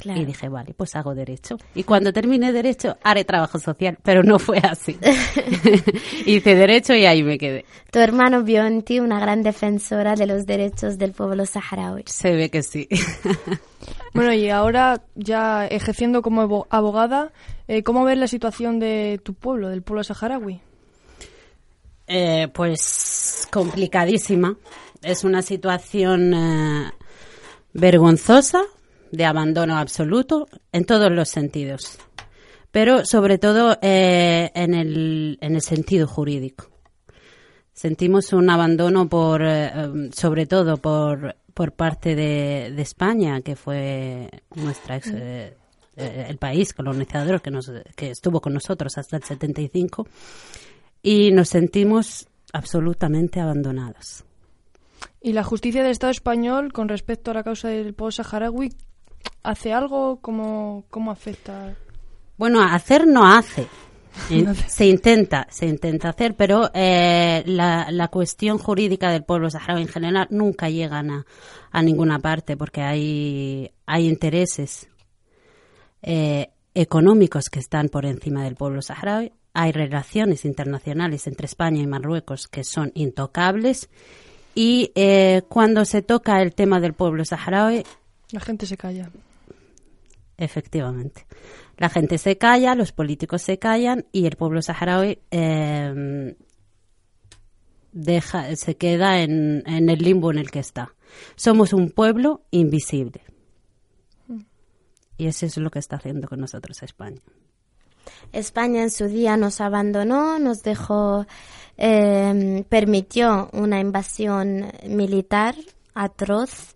Claro. 0.00 0.18
Y 0.18 0.24
dije, 0.24 0.48
vale, 0.48 0.72
pues 0.74 0.96
hago 0.96 1.14
derecho. 1.14 1.58
Y 1.74 1.84
cuando 1.84 2.10
termine 2.10 2.52
derecho, 2.52 2.96
haré 3.02 3.24
trabajo 3.24 3.58
social, 3.58 3.98
pero 4.02 4.22
no 4.22 4.38
fue 4.38 4.56
así. 4.58 4.96
Hice 6.26 6.54
derecho 6.54 6.94
y 6.94 7.04
ahí 7.04 7.22
me 7.22 7.36
quedé. 7.36 7.66
Tu 7.90 7.98
hermano 7.98 8.42
vio 8.42 8.64
en 8.64 8.82
ti 8.82 8.98
una 8.98 9.20
gran 9.20 9.42
defensora 9.42 10.14
de 10.14 10.26
los 10.26 10.46
derechos 10.46 10.96
del 10.96 11.12
pueblo 11.12 11.44
saharaui. 11.44 12.04
Se 12.06 12.34
ve 12.34 12.48
que 12.48 12.62
sí. 12.62 12.88
bueno, 14.14 14.32
y 14.32 14.48
ahora 14.48 15.02
ya 15.14 15.66
ejerciendo 15.66 16.22
como 16.22 16.66
abogada, 16.70 17.32
eh, 17.68 17.82
¿cómo 17.82 18.04
ves 18.04 18.16
la 18.16 18.26
situación 18.26 18.78
de 18.78 19.20
tu 19.22 19.34
pueblo, 19.34 19.68
del 19.68 19.82
pueblo 19.82 20.02
saharaui? 20.02 20.60
Eh, 22.06 22.48
pues 22.54 23.46
complicadísima. 23.50 24.56
Es 25.02 25.24
una 25.24 25.42
situación 25.42 26.34
eh, 26.34 26.90
vergonzosa 27.72 28.62
de 29.10 29.24
abandono 29.24 29.76
absoluto 29.78 30.48
en 30.72 30.84
todos 30.84 31.10
los 31.10 31.28
sentidos, 31.28 31.98
pero 32.70 33.04
sobre 33.04 33.38
todo 33.38 33.78
eh, 33.82 34.50
en, 34.54 34.74
el, 34.74 35.38
en 35.40 35.54
el 35.54 35.62
sentido 35.62 36.06
jurídico. 36.06 36.68
Sentimos 37.72 38.32
un 38.32 38.50
abandono 38.50 39.08
por, 39.08 39.42
eh, 39.42 40.10
sobre 40.12 40.46
todo 40.46 40.76
por, 40.76 41.36
por 41.54 41.72
parte 41.72 42.14
de, 42.14 42.72
de, 42.74 42.82
España, 42.82 43.40
que 43.40 43.56
fue 43.56 44.28
nuestra 44.54 44.96
ex, 44.96 45.10
eh, 45.14 45.56
el 45.96 46.36
país 46.36 46.72
colonizador 46.74 47.40
que, 47.40 47.50
nos, 47.50 47.70
que 47.96 48.10
estuvo 48.10 48.40
con 48.40 48.54
nosotros 48.54 48.96
hasta 48.98 49.16
el 49.16 49.24
75, 49.24 50.06
y 51.02 51.32
nos 51.32 51.48
sentimos 51.48 52.28
absolutamente 52.52 53.40
abandonados. 53.40 54.24
¿Y 55.20 55.32
la 55.32 55.44
justicia 55.44 55.82
del 55.82 55.92
Estado 55.92 56.10
español 56.10 56.72
con 56.72 56.88
respecto 56.88 57.30
a 57.30 57.34
la 57.34 57.44
causa 57.44 57.68
del 57.68 57.94
pueblo 57.94 58.12
saharaui 58.12 58.72
hace 59.42 59.72
algo? 59.72 60.18
¿Cómo, 60.20 60.84
cómo 60.90 61.10
afecta? 61.10 61.74
Bueno, 62.36 62.62
hacer 62.62 63.06
no 63.08 63.26
hace. 63.26 63.66
se 64.66 64.86
intenta, 64.86 65.46
se 65.50 65.66
intenta 65.66 66.08
hacer, 66.08 66.34
pero 66.34 66.70
eh, 66.74 67.42
la, 67.46 67.90
la, 67.90 68.08
cuestión 68.08 68.58
jurídica 68.58 69.10
del 69.10 69.24
pueblo 69.24 69.50
saharaui 69.50 69.82
en 69.82 69.88
general 69.88 70.26
nunca 70.30 70.68
llegan 70.68 71.10
a, 71.10 71.26
a 71.70 71.82
ninguna 71.82 72.18
parte 72.18 72.56
porque 72.56 72.82
hay, 72.82 73.70
hay 73.86 74.08
intereses 74.08 74.88
eh, 76.02 76.50
económicos 76.74 77.50
que 77.50 77.60
están 77.60 77.88
por 77.88 78.04
encima 78.04 78.42
del 78.44 78.56
pueblo 78.56 78.82
saharaui, 78.82 79.32
hay 79.52 79.72
relaciones 79.72 80.44
internacionales 80.44 81.26
entre 81.26 81.46
España 81.46 81.82
y 81.82 81.86
Marruecos 81.86 82.48
que 82.48 82.64
son 82.64 82.92
intocables 82.94 83.88
y 84.54 84.92
eh, 84.94 85.42
cuando 85.48 85.84
se 85.84 86.02
toca 86.02 86.42
el 86.42 86.54
tema 86.54 86.80
del 86.80 86.94
pueblo 86.94 87.24
saharaui 87.24 87.84
la 88.32 88.40
gente 88.40 88.66
se 88.66 88.76
calla. 88.76 89.10
Efectivamente. 90.36 91.26
La 91.76 91.88
gente 91.88 92.18
se 92.18 92.38
calla, 92.38 92.74
los 92.74 92.92
políticos 92.92 93.42
se 93.42 93.58
callan 93.58 94.06
y 94.12 94.26
el 94.26 94.36
pueblo 94.36 94.62
saharaui 94.62 95.18
eh, 95.30 96.34
deja, 97.92 98.56
se 98.56 98.76
queda 98.76 99.20
en, 99.20 99.62
en, 99.66 99.90
el 99.90 99.98
limbo 99.98 100.30
en 100.30 100.38
el 100.38 100.50
que 100.50 100.60
está. 100.60 100.94
Somos 101.36 101.72
un 101.72 101.90
pueblo 101.90 102.42
invisible. 102.50 103.22
Y 105.18 105.26
eso 105.26 105.44
es 105.44 105.56
lo 105.58 105.70
que 105.70 105.78
está 105.78 105.96
haciendo 105.96 106.26
con 106.26 106.40
nosotros 106.40 106.82
España. 106.82 107.20
España 108.32 108.82
en 108.82 108.90
su 108.90 109.06
día 109.06 109.36
nos 109.36 109.60
abandonó, 109.60 110.38
nos 110.38 110.62
dejó, 110.62 111.26
eh, 111.76 112.64
permitió 112.68 113.50
una 113.52 113.80
invasión 113.80 114.72
militar 114.88 115.54
atroz 115.94 116.74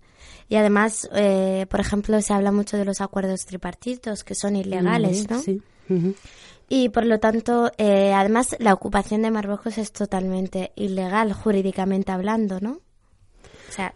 y 0.55 0.57
además, 0.57 1.11
eh, 1.13 1.67
por 1.69 1.81
ejemplo, 1.81 2.23
se 2.23 2.33
habla 2.33 2.53
mucho 2.53 2.77
de 2.77 2.85
los 2.85 3.01
acuerdos 3.01 3.45
tripartitos 3.45 4.23
que 4.23 4.37
son 4.37 4.55
ilegales, 4.55 5.29
¿no? 5.29 5.41
Sí. 5.41 5.61
Uh 5.89 5.95
-huh. 5.95 6.15
Y 6.69 6.91
por 6.91 7.05
lo 7.07 7.19
tanto, 7.19 7.73
eh, 7.77 8.13
además, 8.13 8.55
la 8.61 8.73
ocupación 8.73 9.23
de 9.23 9.33
Marruecos 9.33 9.79
es 9.79 9.91
totalmente 9.91 10.71
ilegal, 10.77 11.33
jurídicamente 11.33 12.13
hablando, 12.13 12.61
¿no? 12.61 12.79
O 13.69 13.73
sea, 13.73 13.95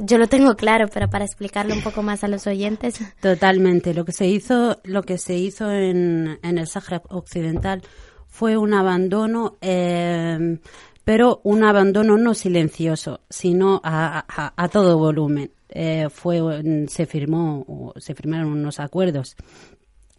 yo 0.00 0.18
lo 0.18 0.26
tengo 0.26 0.54
claro, 0.54 0.86
pero 0.92 1.08
para 1.08 1.24
explicarlo 1.24 1.72
un 1.72 1.82
poco 1.82 2.02
más 2.02 2.24
a 2.24 2.28
los 2.28 2.46
oyentes. 2.46 3.00
Totalmente. 3.22 3.94
Lo 3.94 4.04
que 4.04 4.12
se 4.12 4.26
hizo, 4.26 4.82
lo 4.84 5.00
que 5.02 5.16
se 5.16 5.38
hizo 5.38 5.72
en, 5.72 6.38
en 6.42 6.58
el 6.58 6.66
Sahara 6.66 7.00
Occidental 7.08 7.80
fue 8.28 8.58
un 8.58 8.74
abandono 8.74 9.56
eh, 9.62 10.58
pero 11.04 11.40
un 11.42 11.64
abandono 11.64 12.18
no 12.18 12.34
silencioso, 12.34 13.20
sino 13.30 13.80
a, 13.82 14.26
a, 14.28 14.52
a 14.62 14.68
todo 14.68 14.98
volumen. 14.98 15.50
Eh, 15.72 16.08
fue, 16.10 16.86
se 16.88 17.06
firmó, 17.06 17.92
se 17.96 18.14
firmaron 18.14 18.48
unos 18.52 18.80
acuerdos 18.80 19.36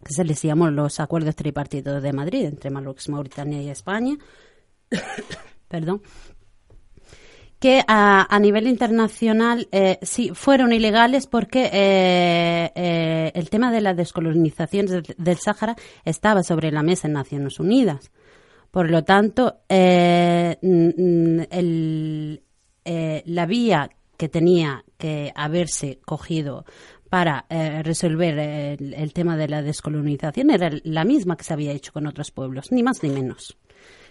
que 0.04 0.12
se 0.14 0.24
les 0.24 0.42
llamó 0.42 0.70
los 0.70 1.00
acuerdos 1.00 1.36
tripartitos 1.36 2.02
de 2.02 2.12
Madrid 2.12 2.44
entre 2.46 2.70
Marruecos, 2.70 3.08
Mauritania 3.08 3.62
y 3.62 3.70
España. 3.70 4.16
Perdón. 5.68 6.02
Que 7.58 7.82
a, 7.86 8.38
nivel 8.40 8.66
internacional 8.66 9.68
eh, 9.70 10.00
sí 10.02 10.32
fueron 10.34 10.72
ilegales 10.72 11.28
porque 11.28 11.70
eh, 11.72 12.72
eh, 12.74 13.30
el 13.36 13.50
tema 13.50 13.70
de 13.70 13.80
la 13.80 13.94
descolonización 13.94 14.86
del, 14.86 15.04
del 15.16 15.38
Sáhara 15.38 15.76
estaba 16.04 16.42
sobre 16.42 16.72
la 16.72 16.82
mesa 16.82 17.06
en 17.06 17.12
Naciones 17.12 17.60
Unidas. 17.60 18.10
Por 18.72 18.90
lo 18.90 19.04
tanto, 19.04 19.60
el, 19.68 20.58
la 22.84 23.46
vía 23.46 23.90
que 24.16 24.28
tenía 24.28 24.84
que 25.02 25.32
haberse 25.34 25.98
cogido 26.04 26.64
para 27.10 27.44
eh, 27.50 27.82
resolver 27.82 28.38
el, 28.38 28.94
el, 28.94 29.12
tema 29.12 29.36
de 29.36 29.48
la 29.48 29.62
descolonización 29.62 30.50
era 30.50 30.70
la 30.84 31.04
misma 31.04 31.36
que 31.36 31.42
se 31.42 31.52
había 31.52 31.72
hecho 31.72 31.92
con 31.92 32.06
otros 32.06 32.30
pueblos, 32.30 32.70
ni 32.70 32.84
más 32.84 33.02
ni 33.02 33.10
menos. 33.10 33.58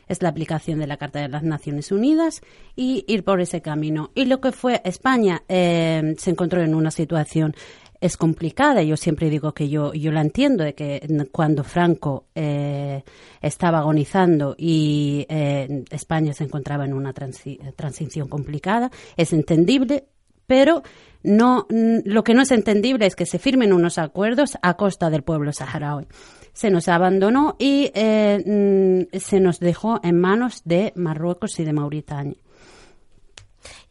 es 0.10 0.21
la 0.21 0.27
aplicación 0.27 0.79
de 0.79 0.88
la 0.88 0.98
Carta 0.98 1.21
de 1.21 1.29
las 1.29 1.43
Naciones 1.43 1.93
Unidas 1.93 2.41
y 2.75 3.05
ir 3.07 3.24
por 3.24 3.39
ese 3.39 3.62
camino. 3.62 4.12
Y 4.15 4.25
lo 4.25 4.41
que 4.41 4.51
fue 4.51 4.81
España 4.83 5.43
eh, 5.48 6.13
se 6.17 6.31
encontró 6.31 6.62
en 6.62 6.75
una 6.75 6.91
situación 6.91 7.55
es 8.01 8.17
complicada. 8.17 8.81
Yo 8.81 8.98
siempre 8.98 9.29
digo 9.29 9.53
que 9.53 9.69
yo, 9.69 9.93
yo 9.93 10.12
la 10.12 10.21
entiendo 10.21 10.63
de 10.63 10.74
que 10.74 11.07
cuando 11.31 11.63
Franco 11.63 12.25
eh, 12.33 13.03
estaba 13.41 13.77
agonizando 13.77 14.55
y 14.57 15.25
eh, 15.29 15.86
España 15.91 16.33
se 16.33 16.43
encontraba 16.43 16.83
en 16.83 16.93
una 16.93 17.13
transición 17.13 18.27
complicada, 18.27 18.91
es 19.15 19.31
entendible, 19.33 20.05
pero 20.48 20.83
no, 21.24 21.67
lo 21.69 22.24
que 22.24 22.33
no 22.33 22.41
es 22.41 22.51
entendible 22.51 23.05
es 23.05 23.15
que 23.15 23.25
se 23.25 23.39
firmen 23.39 23.74
unos 23.74 23.98
acuerdos 23.98 24.57
a 24.62 24.75
costa 24.75 25.10
del 25.10 25.24
pueblo 25.24 25.51
saharaui. 25.51 26.07
Se 26.53 26.69
nos 26.69 26.88
abandonó 26.88 27.55
y 27.60 27.91
eh, 27.93 29.07
mm, 29.13 29.17
se 29.17 29.39
nos 29.39 29.60
dejó 29.60 30.00
en 30.03 30.19
manos 30.19 30.62
de 30.65 30.91
Marruecos 30.95 31.60
y 31.60 31.63
de 31.63 31.74
Mauritania 31.74 32.36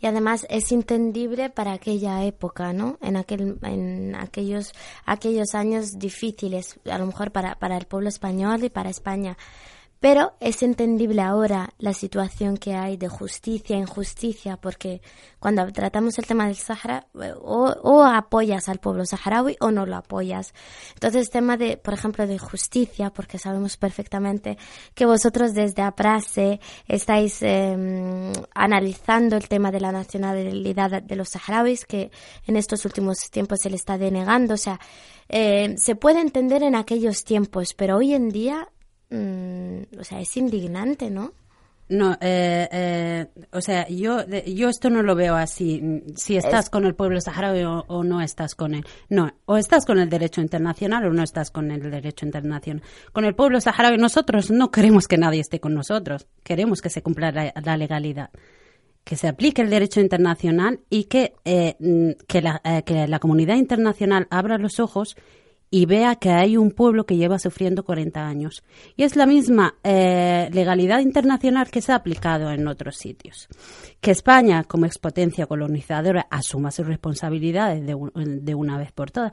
y 0.00 0.06
además 0.06 0.46
es 0.48 0.72
entendible 0.72 1.50
para 1.50 1.72
aquella 1.72 2.24
época, 2.24 2.72
¿no? 2.72 2.98
En 3.02 3.16
aquel 3.16 3.58
en 3.62 4.14
aquellos 4.14 4.72
aquellos 5.04 5.54
años 5.54 5.98
difíciles, 5.98 6.80
a 6.90 6.98
lo 6.98 7.06
mejor 7.06 7.32
para 7.32 7.56
para 7.56 7.76
el 7.76 7.86
pueblo 7.86 8.08
español 8.08 8.64
y 8.64 8.70
para 8.70 8.90
España. 8.90 9.36
Pero 10.00 10.32
es 10.40 10.62
entendible 10.62 11.20
ahora 11.20 11.74
la 11.78 11.92
situación 11.92 12.56
que 12.56 12.74
hay 12.74 12.96
de 12.96 13.08
justicia 13.08 13.76
e 13.76 13.80
injusticia, 13.80 14.56
porque 14.56 15.02
cuando 15.38 15.70
tratamos 15.72 16.18
el 16.18 16.26
tema 16.26 16.46
del 16.46 16.56
Sahara, 16.56 17.06
o, 17.42 18.02
apoyas 18.02 18.70
al 18.70 18.78
pueblo 18.78 19.04
saharaui 19.04 19.58
o 19.60 19.70
no 19.70 19.84
lo 19.84 19.96
apoyas. 19.96 20.54
Entonces, 20.94 21.28
tema 21.28 21.58
de, 21.58 21.76
por 21.76 21.92
ejemplo, 21.92 22.26
de 22.26 22.38
justicia, 22.38 23.10
porque 23.10 23.38
sabemos 23.38 23.76
perfectamente 23.76 24.56
que 24.94 25.04
vosotros 25.04 25.52
desde 25.52 25.82
APRASE 25.82 26.60
estáis 26.88 27.42
em, 27.42 28.32
analizando 28.54 29.36
el 29.36 29.48
tema 29.48 29.70
de 29.70 29.80
la 29.80 29.92
nacionalidad 29.92 31.02
de 31.02 31.16
los 31.16 31.28
saharauis, 31.28 31.84
que 31.84 32.10
en 32.46 32.56
estos 32.56 32.86
últimos 32.86 33.18
tiempos 33.30 33.60
se 33.60 33.68
le 33.68 33.76
está 33.76 33.98
denegando. 33.98 34.54
O 34.54 34.56
sea, 34.56 34.80
eh, 35.28 35.74
se 35.76 35.94
puede 35.94 36.20
entender 36.20 36.62
en 36.62 36.74
aquellos 36.74 37.22
tiempos, 37.22 37.74
pero 37.74 37.98
hoy 37.98 38.14
en 38.14 38.30
día 38.30 38.66
Mm, 39.10 39.98
o 39.98 40.04
sea, 40.04 40.20
es 40.20 40.36
indignante, 40.36 41.10
¿no? 41.10 41.32
No, 41.90 42.12
eh, 42.20 42.68
eh, 42.70 43.26
o 43.50 43.60
sea, 43.60 43.88
yo, 43.88 44.24
yo 44.46 44.68
esto 44.68 44.90
no 44.90 45.02
lo 45.02 45.16
veo 45.16 45.34
así. 45.34 46.04
Si 46.14 46.36
estás 46.36 46.70
con 46.70 46.84
el 46.84 46.94
pueblo 46.94 47.20
saharaui 47.20 47.64
o, 47.64 48.04
no 48.04 48.20
estás 48.20 48.54
con 48.54 48.74
él. 48.74 48.86
No, 49.08 49.32
o 49.44 49.56
estás 49.56 49.84
con 49.84 49.98
el 49.98 50.08
derecho 50.08 50.40
internacional 50.40 51.04
o 51.06 51.12
no 51.12 51.24
estás 51.24 51.50
con 51.50 51.72
el 51.72 51.90
derecho 51.90 52.24
internacional. 52.24 52.84
Con 53.12 53.24
el 53.24 53.34
pueblo 53.34 53.60
saharaui 53.60 53.98
nosotros 53.98 54.52
no 54.52 54.70
queremos 54.70 55.08
que 55.08 55.18
nadie 55.18 55.40
esté 55.40 55.58
con 55.58 55.74
nosotros. 55.74 56.28
Queremos 56.44 56.80
que 56.80 56.90
se 56.90 57.02
cumpla 57.02 57.32
la, 57.32 57.76
legalidad, 57.76 58.30
que 59.02 59.16
se 59.16 59.26
aplique 59.26 59.60
el 59.60 59.70
derecho 59.70 60.00
internacional 60.00 60.78
y 60.90 61.04
que, 61.04 61.34
eh, 61.44 61.74
que, 62.28 62.40
la, 62.40 62.62
que 62.86 63.08
la 63.08 63.18
comunidad 63.18 63.56
internacional 63.56 64.28
abra 64.30 64.58
los 64.58 64.78
ojos 64.78 65.16
y 65.70 65.86
vea 65.86 66.16
que 66.16 66.30
hay 66.30 66.56
un 66.56 66.72
pueblo 66.72 67.06
que 67.06 67.16
lleva 67.16 67.38
sufriendo 67.38 67.84
40 67.84 68.26
años. 68.26 68.64
Y 68.96 69.04
es 69.04 69.14
la 69.14 69.24
misma 69.24 69.76
eh, 69.84 70.50
legalidad 70.52 70.98
internacional 70.98 71.70
que 71.70 71.80
se 71.80 71.92
ha 71.92 71.96
aplicado 71.96 72.50
en 72.50 72.66
otros 72.66 72.96
sitios. 72.96 73.48
Que 74.00 74.10
España, 74.10 74.64
como 74.64 74.86
expotencia 74.86 75.46
colonizadora, 75.46 76.26
asuma 76.28 76.72
sus 76.72 76.86
responsabilidades 76.86 77.86
de, 77.86 77.96
de 78.14 78.54
una 78.54 78.78
vez 78.78 78.90
por 78.90 79.12
todas. 79.12 79.32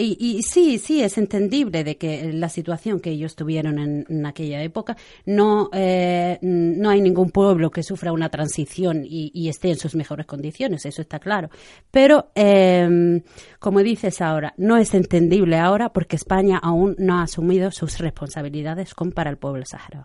Y, 0.00 0.42
sí, 0.44 0.78
sí, 0.78 1.02
es 1.02 1.18
entendible 1.18 1.82
de 1.82 1.96
que 1.96 2.32
la 2.32 2.48
situación 2.48 3.00
que 3.00 3.10
ellos 3.10 3.34
tuvieron 3.34 4.06
en, 4.08 4.26
aquella 4.26 4.62
época, 4.62 4.96
no, 5.26 5.70
eh, 5.72 6.38
no 6.40 6.90
hay 6.90 7.00
ningún 7.00 7.30
pueblo 7.30 7.72
que 7.72 7.82
sufra 7.82 8.12
una 8.12 8.28
transición 8.28 9.04
y, 9.04 9.48
esté 9.48 9.70
en 9.70 9.78
sus 9.78 9.96
mejores 9.96 10.26
condiciones, 10.26 10.86
eso 10.86 11.02
está 11.02 11.18
claro. 11.18 11.50
Pero, 11.90 12.30
em, 12.36 13.22
como 13.58 13.80
dices 13.82 14.20
ahora, 14.20 14.54
no 14.56 14.76
es 14.76 14.94
entendible 14.94 15.56
ahora 15.56 15.92
porque 15.92 16.14
España 16.14 16.58
aún 16.58 16.94
no 16.98 17.18
ha 17.18 17.22
asumido 17.22 17.72
sus 17.72 17.98
responsabilidades 17.98 18.94
con 18.94 19.10
para 19.10 19.30
el 19.30 19.36
pueblo 19.36 19.64
saharaui. 19.66 20.04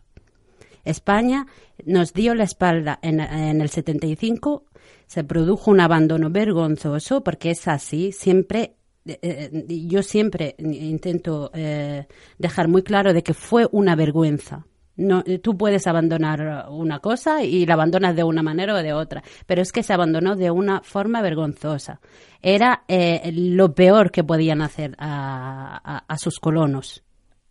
España 0.86 1.46
nos 1.86 2.14
dio 2.14 2.34
la 2.34 2.46
espalda 2.46 2.98
en, 3.04 3.20
en, 3.20 3.62
el 3.62 3.70
75, 3.70 4.66
se 5.06 5.24
produjo 5.24 5.70
un 5.70 5.82
abandono 5.82 6.32
vergonzoso, 6.32 7.24
porque 7.24 7.52
es 7.52 7.68
así, 7.68 8.12
siempre 8.12 8.76
yo 9.06 10.04
siempre 10.04 10.56
intento 10.60 11.52
eh, 11.54 12.08
dejar 12.38 12.68
muy 12.68 12.84
claro 12.84 13.14
de 13.14 13.24
que 13.24 13.34
fue 13.34 13.68
una 13.72 13.96
vergüenza. 13.96 14.66
No, 14.96 15.24
tú 15.42 15.58
puedes 15.58 15.88
abandonar 15.88 16.68
una 16.70 17.00
cosa 17.00 17.44
y 17.44 17.66
la 17.66 17.74
abandonas 17.74 18.16
de 18.16 18.24
una 18.24 18.44
manera 18.44 18.76
o 18.76 18.84
de 18.84 18.94
otra, 18.94 19.24
pero 19.48 19.64
es 19.64 19.72
que 19.72 19.82
se 19.82 19.92
abandonó 19.92 20.36
de 20.36 20.52
una 20.52 20.82
forma 20.82 21.22
vergonzosa. 21.22 22.00
Era 22.44 22.84
lo 23.32 23.74
peor 23.74 24.12
que 24.12 24.24
podían 24.24 24.62
hacer 24.62 24.96
a, 25.00 26.16
sus 26.20 26.40
colonos, 26.40 27.04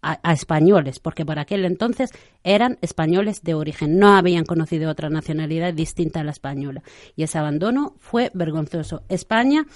a, 0.02 0.20
a, 0.22 0.32
españoles, 0.32 1.00
porque 1.00 1.26
por 1.26 1.40
aquel 1.40 1.64
entonces 1.64 2.10
eran 2.44 2.78
españoles 2.80 3.42
de 3.42 3.54
origen, 3.54 3.98
no 3.98 4.14
habían 4.14 4.44
conocido 4.44 4.88
otra 4.88 5.10
nacionalidad 5.10 5.74
distinta 5.74 6.20
a 6.20 6.24
la 6.24 6.30
española. 6.30 6.84
Y 7.16 7.24
ese 7.24 7.38
abandono 7.38 7.96
fue 7.98 8.30
vergonzoso. 8.34 9.02
España 9.08 9.66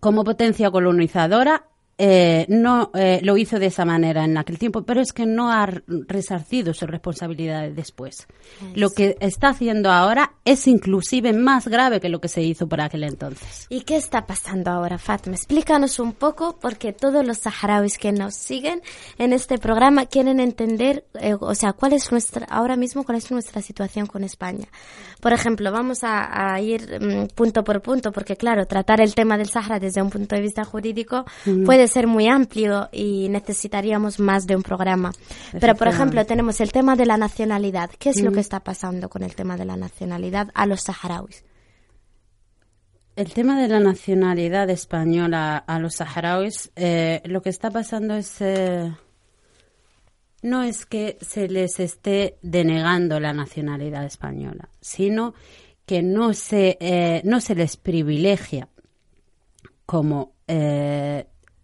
como 0.00 0.24
potencia 0.24 0.70
colonizadora 0.70 1.66
eh, 1.98 2.44
no 2.50 2.90
eh, 2.92 3.20
lo 3.22 3.38
hizo 3.38 3.58
de 3.58 3.66
esa 3.66 3.86
manera 3.86 4.24
en 4.24 4.36
aquel 4.36 4.58
tiempo, 4.58 4.82
pero 4.82 5.00
es 5.00 5.14
que 5.14 5.24
no 5.24 5.50
ha 5.50 5.66
resarcido 5.86 6.74
sus 6.74 6.88
responsabilidades 6.88 7.74
después. 7.74 8.26
Lo 8.74 8.90
que 8.90 9.16
está 9.20 9.48
haciendo 9.48 9.90
ahora 9.90 10.34
es 10.44 10.66
inclusive 10.66 11.32
más 11.32 11.68
grave 11.68 11.98
que 11.98 12.10
lo 12.10 12.20
que 12.20 12.28
se 12.28 12.42
hizo 12.42 12.68
por 12.68 12.82
aquel 12.82 13.04
entonces. 13.04 13.66
¿Y 13.70 13.80
qué 13.82 13.96
está 13.96 14.26
pasando 14.26 14.70
ahora, 14.70 14.98
Fatma? 14.98 15.34
Explícanos 15.34 15.98
un 15.98 16.12
poco, 16.12 16.58
porque 16.60 16.92
todos 16.92 17.26
los 17.26 17.38
saharauis 17.38 17.96
que 17.96 18.12
nos 18.12 18.34
siguen 18.34 18.82
en 19.18 19.32
este 19.32 19.56
programa 19.56 20.04
quieren 20.04 20.38
entender, 20.38 21.04
eh, 21.20 21.34
o 21.38 21.54
sea, 21.54 21.72
cuál 21.72 21.94
es 21.94 22.12
nuestra, 22.12 22.46
ahora 22.50 22.76
mismo, 22.76 23.04
cuál 23.04 23.16
es 23.18 23.30
nuestra 23.30 23.62
situación 23.62 24.06
con 24.06 24.22
España. 24.22 24.66
Por 25.20 25.32
ejemplo, 25.32 25.72
vamos 25.72 26.00
a, 26.02 26.60
ir 26.60 27.00
mm, 27.00 27.28
punto 27.34 27.64
por 27.64 27.80
punto, 27.80 28.12
porque 28.12 28.36
claro, 28.36 28.66
tratar 28.66 29.00
el 29.00 29.14
tema 29.14 29.38
del 29.38 29.48
Sahara 29.48 29.80
desde 29.80 30.02
un 30.02 30.10
punto 30.10 30.36
de 30.36 30.42
vista 30.42 30.64
jurídico 30.64 31.24
puede 31.64 31.85
ser 31.88 32.06
muy 32.06 32.28
amplio 32.28 32.88
y 32.92 33.28
necesitaríamos 33.28 34.20
más 34.20 34.46
de 34.46 34.56
un 34.56 34.62
programa. 34.62 35.12
Pero, 35.58 35.74
por 35.74 35.88
ejemplo, 35.88 36.24
tenemos 36.26 36.60
el 36.60 36.72
tema 36.72 36.96
de 36.96 37.06
la 37.06 37.16
nacionalidad. 37.16 37.90
¿Qué 37.98 38.10
es 38.10 38.22
lo 38.22 38.32
que 38.32 38.40
está 38.40 38.60
pasando 38.60 39.08
con 39.08 39.22
el 39.22 39.34
tema 39.34 39.56
de 39.56 39.64
la 39.64 39.76
nacionalidad 39.76 40.48
a 40.54 40.66
los 40.66 40.82
saharauis? 40.82 41.44
El 43.16 43.32
tema 43.32 43.60
de 43.60 43.68
la 43.68 43.80
nacionalidad 43.80 44.68
española 44.68 45.56
a 45.56 45.78
los 45.78 45.94
saharauis, 45.94 46.70
eh, 46.76 47.22
lo 47.24 47.40
que 47.40 47.50
está 47.50 47.70
pasando 47.70 48.14
es... 48.14 48.40
Eh, 48.40 48.92
no 50.42 50.62
es 50.62 50.86
que 50.86 51.18
se 51.22 51.48
les 51.48 51.80
esté 51.80 52.38
denegando 52.42 53.18
la 53.18 53.32
nacionalidad 53.32 54.04
española, 54.04 54.68
sino 54.80 55.34
que 55.86 56.02
no 56.02 56.34
se, 56.34 56.76
eh, 56.78 57.22
no 57.24 57.40
se 57.40 57.54
les 57.54 57.76
privilegia 57.76 58.68
como 59.86 60.34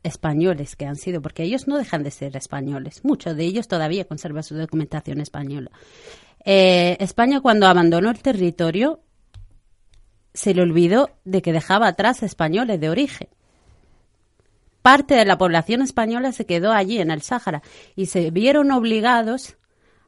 españoles 0.02 0.76
que 0.76 0.86
han 0.86 0.96
sido, 0.96 1.22
porque 1.22 1.44
ellos 1.44 1.68
no 1.68 1.78
dejan 1.78 2.02
de 2.02 2.10
ser 2.10 2.36
españoles. 2.36 3.04
Muchos 3.04 3.36
de 3.36 3.44
ellos 3.44 3.68
todavía 3.68 4.04
conservan 4.04 4.42
su 4.42 4.54
documentación 4.54 5.20
española. 5.20 5.70
Eh, 6.44 6.96
España 7.00 7.40
cuando 7.40 7.66
abandonó 7.66 8.10
el 8.10 8.20
territorio 8.20 9.00
se 10.34 10.54
le 10.54 10.62
olvidó 10.62 11.10
de 11.24 11.42
que 11.42 11.52
dejaba 11.52 11.88
atrás 11.88 12.22
españoles 12.22 12.80
de 12.80 12.90
origen. 12.90 13.28
Parte 14.80 15.14
de 15.14 15.24
la 15.24 15.38
población 15.38 15.82
española 15.82 16.32
se 16.32 16.46
quedó 16.46 16.72
allí 16.72 16.98
en 16.98 17.10
el 17.10 17.22
Sáhara 17.22 17.62
y 17.94 18.06
se 18.06 18.30
vieron 18.30 18.72
obligados 18.72 19.56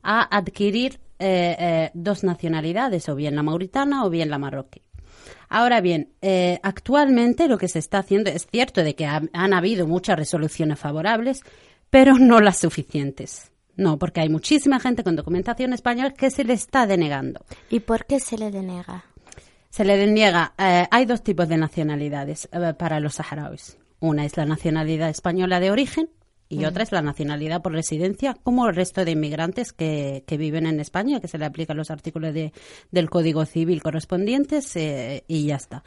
a 0.03 0.37
adquirir 0.37 0.99
eh, 1.21 1.57
eh, 1.59 1.91
dos 1.95 2.25
nacionalidades, 2.25 3.09
o 3.09 3.15
bien 3.15 3.37
la 3.37 3.43
mauritana 3.43 4.05
o 4.05 4.11
bien 4.11 4.31
la 4.31 4.39
marroquí. 4.39 4.83
Ahora 5.57 5.81
bien, 5.81 6.09
eh, 6.21 6.59
actualmente 6.65 7.47
lo 7.47 7.59
que 7.59 7.69
se 7.69 7.79
está 7.79 7.99
haciendo 7.99 8.29
es 8.29 8.45
cierto 8.51 8.83
de 8.83 8.97
que 8.97 9.07
han 9.07 9.53
habido 9.55 9.87
muchas 9.87 10.19
resoluciones 10.19 10.81
favorables, 10.81 11.43
pero 11.91 12.19
no 12.19 12.41
las 12.41 12.59
suficientes. 12.59 13.53
No, 13.77 13.97
porque 13.97 14.21
hay 14.21 14.29
muchísima 14.29 14.81
gente 14.81 15.05
con 15.05 15.15
documentación 15.15 15.73
española 15.73 16.11
que 16.11 16.33
se 16.33 16.43
le 16.43 16.55
está 16.55 16.89
denegando. 16.89 17.45
¿Y 17.71 17.79
por 17.79 18.05
qué 18.05 18.19
se 18.19 18.37
le 18.37 18.51
denega? 18.51 19.05
Se 19.71 19.85
le 19.85 19.97
deniega. 19.97 20.55
Eh, 20.59 20.89
hay 20.91 21.05
dos 21.05 21.23
tipos 21.23 21.47
de 21.47 21.57
nacionalidades 21.57 22.49
eh, 22.51 22.75
para 22.77 22.99
los 22.99 23.15
saharauis. 23.15 23.79
Una 24.01 24.25
es 24.25 24.37
la 24.37 24.47
nacionalidad 24.47 25.09
española 25.09 25.61
de 25.61 25.71
origen, 25.71 26.11
y 26.49 26.65
otra 26.65 26.83
es 26.83 26.93
la 26.93 27.03
nacionalidad 27.03 27.63
por 27.63 27.73
residencia, 27.73 28.37
como 28.43 28.69
el 28.69 28.77
resto 28.77 29.05
de 29.05 29.13
inmigrantes 29.13 29.73
que, 29.73 30.25
que 30.27 30.37
viven 30.37 30.67
en 30.67 30.81
España, 30.81 31.21
que 31.21 31.29
se 31.29 31.39
le 31.39 31.47
aplican 31.47 31.77
los 31.77 31.91
artículos 31.91 32.35
de, 32.35 32.53
del 32.91 33.11
Código 33.11 33.45
Civil 33.47 33.83
correspondientes 33.83 34.77
eh, 34.77 35.25
y 35.27 35.47
ya 35.47 35.57
está. 35.57 35.83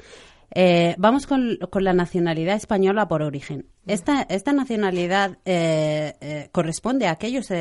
Eh, 0.54 0.96
vamos 0.98 1.28
con, 1.28 1.58
con, 1.70 1.84
la 1.84 1.94
nacionalidad 1.94 2.56
española 2.56 3.08
por 3.08 3.22
origen. 3.22 3.68
Esta, 3.86 4.22
esta 4.24 4.54
nacionalidad 4.54 5.38
eh, 5.46 6.50
corresponde 6.52 7.08
a 7.08 7.12
aquellos, 7.12 7.52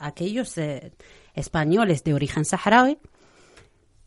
aquellos 0.00 0.54
españoles 1.34 2.04
de 2.04 2.14
origen 2.14 2.44
saharaui 2.44 2.98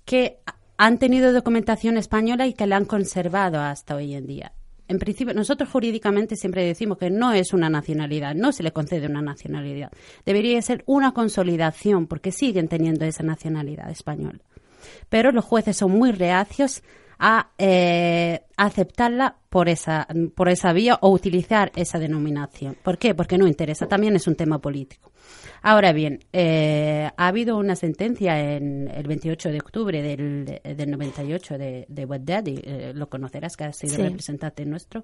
que 0.04 0.40
han 0.78 1.00
tenido 1.00 1.32
documentación 1.32 1.98
española 1.98 2.46
y 2.46 2.54
que 2.54 2.68
la 2.68 2.76
han 2.76 2.86
conservado 2.86 3.60
hasta 3.60 3.96
hoy 3.96 4.16
en 4.16 4.28
día. 4.28 4.54
En 4.92 5.00
principio, 5.00 5.34
nosotros 5.34 5.70
jurídicamente 5.70 6.36
siempre 6.36 6.66
decimos 6.66 6.98
que 6.98 7.10
no 7.10 7.32
es 7.32 7.54
una 7.54 7.70
nacionalidad, 7.70 8.36
no 8.36 8.52
se 8.52 8.62
le 8.62 8.74
concede 8.74 9.08
una 9.08 9.22
nacionalidad. 9.22 9.90
Debería 10.26 10.62
ser 10.62 10.84
una 10.86 11.14
consolidación, 11.14 12.08
porque 12.08 12.34
siguen 12.34 12.68
teniendo 12.68 13.06
esa 13.06 13.24
nacionalidad 13.24 13.90
española. 13.90 14.40
Pero 15.08 15.32
los 15.32 15.46
jueces 15.46 15.78
son 15.78 15.92
muy 15.92 16.12
reacios 16.12 16.84
a 17.18 17.52
eh, 17.58 18.42
aceptarla 18.58 19.38
por 19.50 19.70
esa, 19.70 20.10
por 20.36 20.50
esa 20.50 20.74
vía 20.74 21.00
o 21.00 21.10
utilizar 21.12 21.72
esa 21.78 21.98
denominación. 21.98 22.76
¿Por 22.84 22.98
qué? 22.98 23.16
Porque 23.16 23.38
no 23.38 23.48
interesa, 23.48 23.88
también 23.88 24.18
es 24.18 24.28
un 24.28 24.36
tema 24.36 24.60
político. 24.60 25.11
Ahora 25.62 25.94
bien, 25.94 26.20
eh, 26.34 27.10
ha 27.16 27.28
habido 27.28 27.58
una 27.58 27.76
sentencia 27.76 28.56
en 28.56 28.88
el 28.88 29.08
28 29.08 29.50
de 29.50 29.58
octubre 29.60 30.02
del, 30.02 30.46
del 30.64 30.92
98 30.92 31.58
de, 31.58 31.86
de 31.88 32.06
Wet 32.06 32.24
Daddy, 32.24 32.62
eh, 32.64 32.92
lo 32.96 33.10
conocerás, 33.10 33.56
que 33.56 33.66
ha 33.66 33.74
sido 33.74 33.98
representante 33.98 34.66
nuestro, 34.66 35.04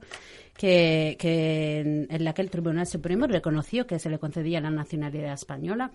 que, 0.56 1.16
que 1.20 1.80
en, 1.80 2.08
en 2.10 2.24
la 2.24 2.34
que 2.34 2.42
el 2.42 2.50
Tribunal 2.50 2.88
Supremo 2.88 3.28
reconoció 3.28 3.86
que 3.86 4.00
se 4.00 4.10
le 4.10 4.18
concedía 4.18 4.60
la 4.62 4.72
nacionalidad 4.72 5.34
española 5.34 5.92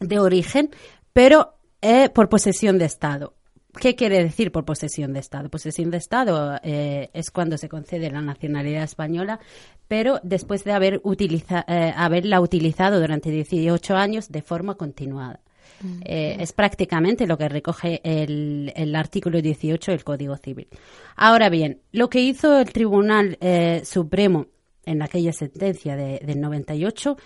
de 0.00 0.18
origen, 0.18 0.70
pero 1.12 1.54
eh, 1.80 2.08
por 2.08 2.28
posesión 2.28 2.78
de 2.78 2.86
Estado. 2.86 3.34
¿Qué 3.80 3.94
quiere 3.94 4.22
decir 4.22 4.52
por 4.52 4.64
posesión 4.64 5.12
de 5.12 5.20
Estado? 5.20 5.48
Posesión 5.48 5.90
de 5.90 5.96
Estado 5.96 6.58
eh, 6.62 7.10
es 7.14 7.30
cuando 7.30 7.56
se 7.56 7.68
concede 7.68 8.10
la 8.10 8.20
nacionalidad 8.20 8.84
española, 8.84 9.40
pero 9.88 10.20
después 10.22 10.64
de 10.64 10.72
haber 10.72 11.00
utiliza, 11.04 11.64
eh, 11.66 11.92
haberla 11.96 12.40
utilizado 12.40 13.00
durante 13.00 13.30
18 13.30 13.96
años 13.96 14.30
de 14.30 14.42
forma 14.42 14.74
continuada. 14.74 15.40
Eh, 16.04 16.36
es 16.38 16.52
prácticamente 16.52 17.26
lo 17.26 17.36
que 17.36 17.48
recoge 17.48 18.00
el, 18.04 18.72
el, 18.76 18.94
artículo 18.94 19.42
18 19.42 19.90
del 19.90 20.04
Código 20.04 20.36
Civil. 20.36 20.68
Ahora 21.16 21.48
bien, 21.48 21.80
lo 21.90 22.08
que 22.08 22.20
hizo 22.20 22.60
el 22.60 22.72
Tribunal 22.72 23.36
Supremo 23.82 24.46
en 24.84 25.02
aquella 25.02 25.32
sentencia 25.32 25.96
de, 25.96 26.20
del 26.24 26.40
98 26.40 27.16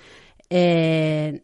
eh, 0.50 1.40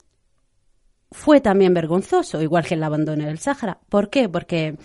fue 1.12 1.40
también 1.40 1.75
vergonzoso, 1.75 2.42
igual 2.42 2.64
que 2.64 2.75
el 2.75 2.83
abandono 2.83 3.25
del 3.25 3.38
Sáhara. 3.38 3.79
¿Por 3.88 4.11
qué? 4.11 4.29
Porque 4.29 4.77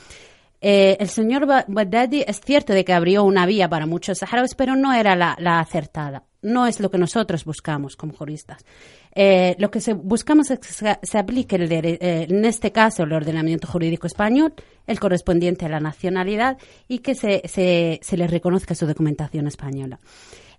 eh, 0.59 0.97
el 0.99 1.09
señor 1.09 1.45
Baghdadi 1.45 2.23
es 2.25 2.41
cierto 2.41 2.73
de 2.73 2.83
que 2.83 2.93
abrió 2.93 3.23
una 3.23 3.45
vía 3.45 3.69
para 3.69 3.85
muchos 3.85 4.17
saharauis, 4.17 4.55
pero 4.55 4.75
no 4.75 4.93
era 4.93 5.15
la, 5.15 5.59
acertada. 5.59 6.23
No 6.41 6.65
es 6.65 6.79
lo 6.79 6.89
que 6.89 6.97
nosotros 6.97 7.45
buscamos 7.45 7.95
como 7.95 8.13
juristas. 8.13 8.65
Eh, 9.13 9.55
lo 9.59 9.69
que 9.69 9.81
se, 9.81 9.93
buscamos 9.93 10.49
es 10.51 10.59
que 10.59 10.97
se, 11.03 11.17
aplique, 11.17 11.57
eh, 11.57 12.27
en 12.29 12.45
este 12.45 12.71
caso, 12.71 13.03
el 13.03 13.13
ordenamiento 13.13 13.67
jurídico 13.67 14.07
español, 14.07 14.53
el 14.85 14.99
correspondiente 14.99 15.65
a 15.65 15.69
la 15.69 15.79
nacionalidad, 15.79 16.57
y 16.87 16.99
que 16.99 17.15
se, 17.15 17.41
se, 17.47 18.17
le 18.17 18.27
reconozca 18.27 18.75
su 18.75 18.85
documentación 18.85 19.47
española. 19.47 19.99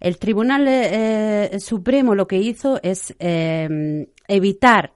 El 0.01 0.19
Tribunal 0.19 1.51
Supremo 1.59 2.15
lo 2.15 2.29
que 2.29 2.37
hizo 2.37 2.79
es 2.83 3.17
evitar 3.19 4.93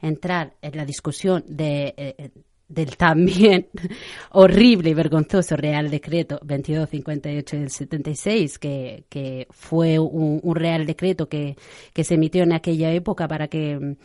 entrar 0.00 0.54
en 0.62 0.76
la 0.76 0.84
discusión 0.84 1.44
de, 1.46 1.94
eh, 1.96 2.30
del 2.68 2.96
también 2.96 3.68
horrible 4.32 4.90
y 4.90 4.94
vergonzoso 4.94 5.56
Real 5.56 5.90
Decreto 5.90 6.38
2258 6.42 7.56
del 7.56 7.70
76, 7.70 8.58
que, 8.58 9.04
que 9.08 9.46
fue 9.50 9.98
un, 9.98 10.40
un 10.42 10.56
Real 10.56 10.86
Decreto 10.86 11.28
que, 11.28 11.56
que, 11.92 12.04
se 12.04 12.14
emitió 12.14 12.42
en 12.42 12.52
aquella 12.52 12.92
época 12.92 13.28
para 13.28 13.48
que 13.48 13.96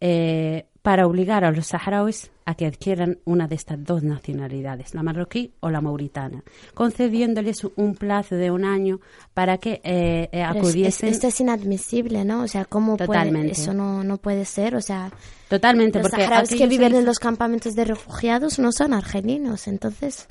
eh, 0.00 0.66
para 0.86 1.08
obligar 1.08 1.44
a 1.44 1.50
los 1.50 1.66
saharauis 1.66 2.30
a 2.44 2.54
que 2.54 2.64
adquieran 2.64 3.18
una 3.24 3.48
de 3.48 3.56
estas 3.56 3.82
dos 3.82 4.04
nacionalidades, 4.04 4.94
la 4.94 5.02
marroquí 5.02 5.52
o 5.58 5.68
la 5.68 5.80
mauritana, 5.80 6.44
concediéndoles 6.74 7.66
un 7.74 7.96
plazo 7.96 8.36
de 8.36 8.52
un 8.52 8.64
año 8.64 9.00
para 9.34 9.58
que 9.58 9.80
eh, 9.82 10.28
eh, 10.30 10.44
acudiesen. 10.44 11.08
esto 11.08 11.26
es 11.26 11.40
inadmisible, 11.40 12.24
¿no? 12.24 12.44
O 12.44 12.46
sea, 12.46 12.66
¿cómo 12.66 12.96
Totalmente. 12.96 13.48
puede, 13.48 13.50
eso 13.50 13.74
no, 13.74 14.04
no 14.04 14.18
puede 14.18 14.44
ser? 14.44 14.76
O 14.76 14.80
sea, 14.80 15.10
Totalmente, 15.48 15.98
los 15.98 16.08
porque 16.08 16.22
saharauis 16.22 16.54
que 16.54 16.68
viven 16.68 16.94
en 16.94 17.04
los 17.04 17.18
campamentos 17.18 17.74
de 17.74 17.84
refugiados 17.84 18.60
no 18.60 18.70
son 18.70 18.94
argelinos, 18.94 19.66
entonces. 19.66 20.28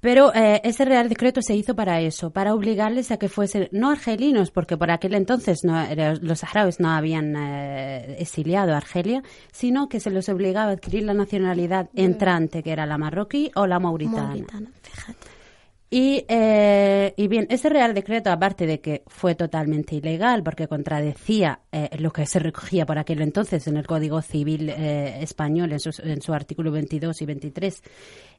Pero 0.00 0.34
eh, 0.34 0.60
ese 0.64 0.84
Real 0.84 1.08
Decreto 1.08 1.42
se 1.42 1.54
hizo 1.54 1.74
para 1.74 2.00
eso, 2.00 2.30
para 2.30 2.54
obligarles 2.54 3.10
a 3.10 3.18
que 3.18 3.28
fuesen 3.28 3.68
no 3.70 3.90
argelinos, 3.90 4.50
porque 4.50 4.76
por 4.76 4.90
aquel 4.90 5.14
entonces 5.14 5.60
no, 5.62 5.84
los 6.22 6.38
saharauis 6.38 6.80
no 6.80 6.90
habían 6.90 7.36
eh, 7.36 8.16
exiliado 8.18 8.72
a 8.72 8.78
Argelia, 8.78 9.22
sino 9.52 9.88
que 9.88 10.00
se 10.00 10.10
les 10.10 10.28
obligaba 10.28 10.70
a 10.70 10.74
adquirir 10.74 11.04
la 11.04 11.14
nacionalidad 11.14 11.90
entrante, 11.94 12.62
que 12.62 12.72
era 12.72 12.86
la 12.86 12.96
marroquí 12.96 13.50
o 13.54 13.66
la 13.66 13.78
mauritana. 13.78 14.28
Mauritana, 14.28 14.70
fíjate. 14.82 15.39
Y, 15.92 16.24
eh, 16.28 17.14
y, 17.16 17.26
bien, 17.26 17.48
ese 17.50 17.68
Real 17.68 17.94
Decreto, 17.94 18.30
aparte 18.30 18.64
de 18.64 18.80
que 18.80 19.02
fue 19.08 19.34
totalmente 19.34 19.96
ilegal 19.96 20.44
porque 20.44 20.68
contradecía 20.68 21.62
eh, 21.72 21.90
lo 21.98 22.12
que 22.12 22.26
se 22.26 22.38
recogía 22.38 22.86
por 22.86 22.96
aquel 22.96 23.20
entonces 23.22 23.66
en 23.66 23.76
el 23.76 23.88
Código 23.88 24.22
Civil 24.22 24.68
eh, 24.70 25.20
español, 25.20 25.72
en 25.72 25.80
su, 25.80 25.90
en 26.04 26.22
su, 26.22 26.32
artículo 26.32 26.70
22 26.70 27.20
y 27.22 27.26
23, 27.26 27.82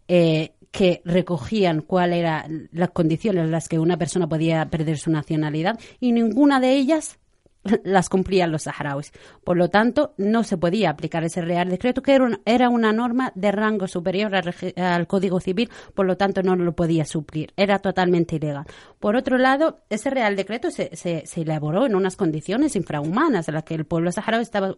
eh, 0.08 0.54
que 0.72 1.02
recogían 1.04 1.82
cuáles 1.82 2.20
eran 2.20 2.70
las 2.72 2.92
condiciones 2.92 3.44
en 3.44 3.52
las 3.52 3.68
que 3.68 3.80
una 3.80 3.98
persona 3.98 4.30
podía 4.30 4.70
perder 4.70 4.98
su 4.98 5.12
nacionalidad, 5.12 5.78
y 6.00 6.14
ninguna 6.14 6.62
de 6.62 6.74
ellas 6.76 7.20
las 7.84 8.10
cumplían 8.10 8.52
los 8.52 8.64
saharauis. 8.64 9.12
Por 9.44 9.58
lo 9.58 9.70
tanto, 9.70 10.14
no 10.18 10.44
se 10.44 10.58
podía 10.58 10.90
aplicar 10.90 11.24
ese 11.24 11.42
Real 11.42 11.70
Decreto, 11.70 12.02
que 12.02 12.18
era 12.46 12.70
una, 12.70 12.94
norma 12.94 13.32
de 13.36 13.52
rango 13.52 13.88
superior 13.88 14.34
al, 14.36 14.54
al, 14.76 15.08
Código 15.08 15.40
Civil, 15.40 15.70
por 15.94 16.06
lo 16.06 16.18
tanto 16.18 16.44
no 16.44 16.56
lo 16.56 16.74
podía 16.74 17.06
suplir. 17.06 17.54
Era 17.56 17.80
totalmente 17.80 18.36
ilegal. 18.36 18.66
Por 19.00 19.16
otro 19.16 19.38
lado, 19.38 19.80
ese 19.90 20.10
Real 20.10 20.36
Decreto 20.36 20.72
se, 20.72 20.96
se, 20.96 21.24
elaboró 21.42 21.86
en 21.86 21.96
unas 21.96 22.16
condiciones 22.16 22.76
infrahumanas, 22.76 23.48
en 23.48 23.56
las 23.56 23.64
que 23.64 23.76
el 23.76 23.86
pueblo 23.86 24.12
saharaui 24.12 24.44
estaba 24.44 24.76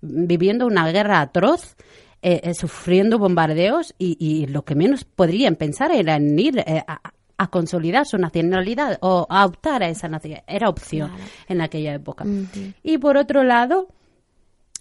viviendo 0.00 0.66
una 0.66 0.90
guerra 0.90 1.20
atroz. 1.20 1.76
Eh, 2.22 2.42
eh, 2.44 2.52
sufriendo 2.52 3.18
bombardeos 3.18 3.94
y, 3.96 4.14
y, 4.20 4.46
lo 4.46 4.62
que 4.62 4.74
menos 4.74 5.04
podrían 5.04 5.56
pensar 5.56 5.90
era 5.90 6.16
en 6.16 6.38
ir 6.38 6.58
eh, 6.58 6.84
a, 6.86 7.00
a 7.40 7.46
consolidar 7.46 8.06
su 8.06 8.18
nacionalidad 8.18 8.98
o 9.00 9.26
a 9.30 9.46
optar 9.46 9.82
a 9.82 9.88
esa 9.88 10.08
nacionalidad. 10.08 10.44
Era 10.46 10.68
opción 10.68 11.08
claro. 11.08 11.24
en 11.48 11.60
aquella 11.62 11.94
época. 11.94 12.24
Uh 12.24 12.28
-huh. 12.28 12.74
Y 12.82 12.98
por 12.98 13.16
otro 13.16 13.42
lado, 13.44 13.88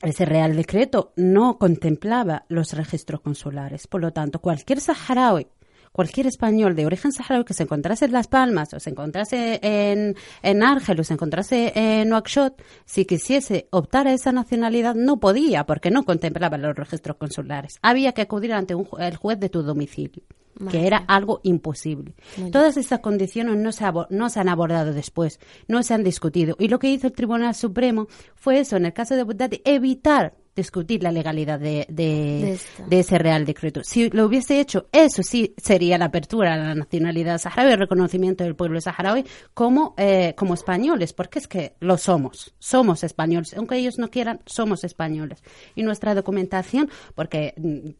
ese 0.01 0.25
Real 0.25 0.57
Decreto 0.57 1.13
no 1.15 1.57
contemplaba 1.57 2.43
los 2.49 2.73
registros 2.73 3.21
consulares. 3.21 3.87
Por 3.87 4.01
lo 4.01 4.11
tanto, 4.11 4.39
cualquier 4.39 4.81
saharaui 4.81 5.47
cualquier 5.91 6.27
español 6.27 6.75
de 6.75 6.85
origen 6.85 7.11
saharaui 7.11 7.45
que 7.45 7.53
se 7.53 7.63
encontrase 7.63 8.05
en 8.05 8.11
Las 8.11 8.27
Palmas 8.27 8.73
o 8.73 8.79
se 8.79 8.91
encontrase 8.91 9.59
en, 9.63 10.15
en 10.43 10.63
Argel 10.63 10.99
o 10.99 11.03
se 11.03 11.13
encontrase 11.13 11.71
en 11.73 12.09
Nouakchott, 12.09 12.61
si 12.85 13.05
quisiese 13.05 13.67
optar 13.71 14.07
a 14.07 14.13
esa 14.13 14.31
nacionalidad 14.31 14.95
no 14.95 15.19
podía 15.19 15.65
porque 15.65 15.89
no 15.91 16.03
contemplaba 16.03 16.57
los 16.57 16.75
registros 16.75 17.17
consulares. 17.17 17.79
Había 17.81 18.11
que 18.11 18.21
acudir 18.21 18.53
ante 18.53 18.75
un, 18.75 18.87
el 18.99 19.15
juez 19.15 19.39
de 19.39 19.49
tu 19.49 19.63
domicilio 19.63 20.23
que 20.69 20.87
era 20.87 20.97
algo 20.97 21.39
imposible. 21.43 22.13
Todas 22.51 22.77
estas 22.77 22.99
condiciones 22.99 23.57
no 23.57 23.71
se, 23.71 23.85
no 24.09 24.29
se, 24.29 24.39
han 24.39 24.49
abordado 24.49 24.93
después, 24.93 25.39
no 25.67 25.83
se 25.83 25.93
han 25.93 26.03
discutido. 26.03 26.55
Y 26.59 26.67
lo 26.67 26.79
que 26.79 26.89
hizo 26.89 27.07
el 27.07 27.13
Tribunal 27.13 27.55
Supremo 27.55 28.07
fue 28.35 28.59
eso, 28.59 28.75
en 28.75 28.85
el 28.85 28.93
caso 28.93 29.15
de 29.15 29.23
Baghdadi, 29.23 29.61
evitar 29.63 30.35
discutir 30.59 31.01
la 31.03 31.11
legalidad 31.11 31.59
de, 31.59 31.85
de, 31.89 32.59
de, 32.77 32.85
de, 32.87 32.99
ese 32.99 33.17
Real 33.17 33.45
Decreto. 33.45 33.81
Si 33.83 34.09
lo 34.09 34.25
hubiese 34.25 34.59
hecho, 34.59 34.87
eso 34.91 35.23
sí 35.23 35.53
sería 35.57 35.97
la 35.97 36.05
apertura 36.05 36.53
a 36.53 36.57
la 36.57 36.75
nacionalidad 36.75 37.37
saharaui, 37.37 37.73
el 37.73 37.79
reconocimiento 37.79 38.43
del 38.43 38.55
pueblo 38.55 38.79
saharaui 38.79 39.25
como, 39.53 39.95
eh, 39.97 40.33
como 40.37 40.53
españoles, 40.53 41.13
porque 41.13 41.39
es 41.39 41.47
que 41.47 41.75
lo 41.79 41.97
somos, 41.97 42.53
somos 42.59 43.03
españoles, 43.03 43.53
aunque 43.57 43.77
ellos 43.77 43.97
no 43.97 44.09
quieran, 44.09 44.41
somos 44.45 44.83
españoles. 44.83 45.43
Y 45.75 45.83
nuestra 45.83 46.13
documentación, 46.13 46.89
porque 47.15 47.55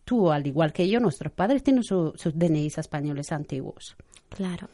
tú, 0.06 0.32
al 0.32 0.45
igual 0.45 0.74
que 0.74 0.88
yo, 0.88 1.00
nuestros 1.00 1.34
padres 1.34 1.63
tienen 1.63 1.84
su, 1.84 2.13
sus 2.15 2.38
DNIs 2.38 2.78
españoles 2.78 3.32
antiguos. 3.32 3.95
Claro. 4.30 4.69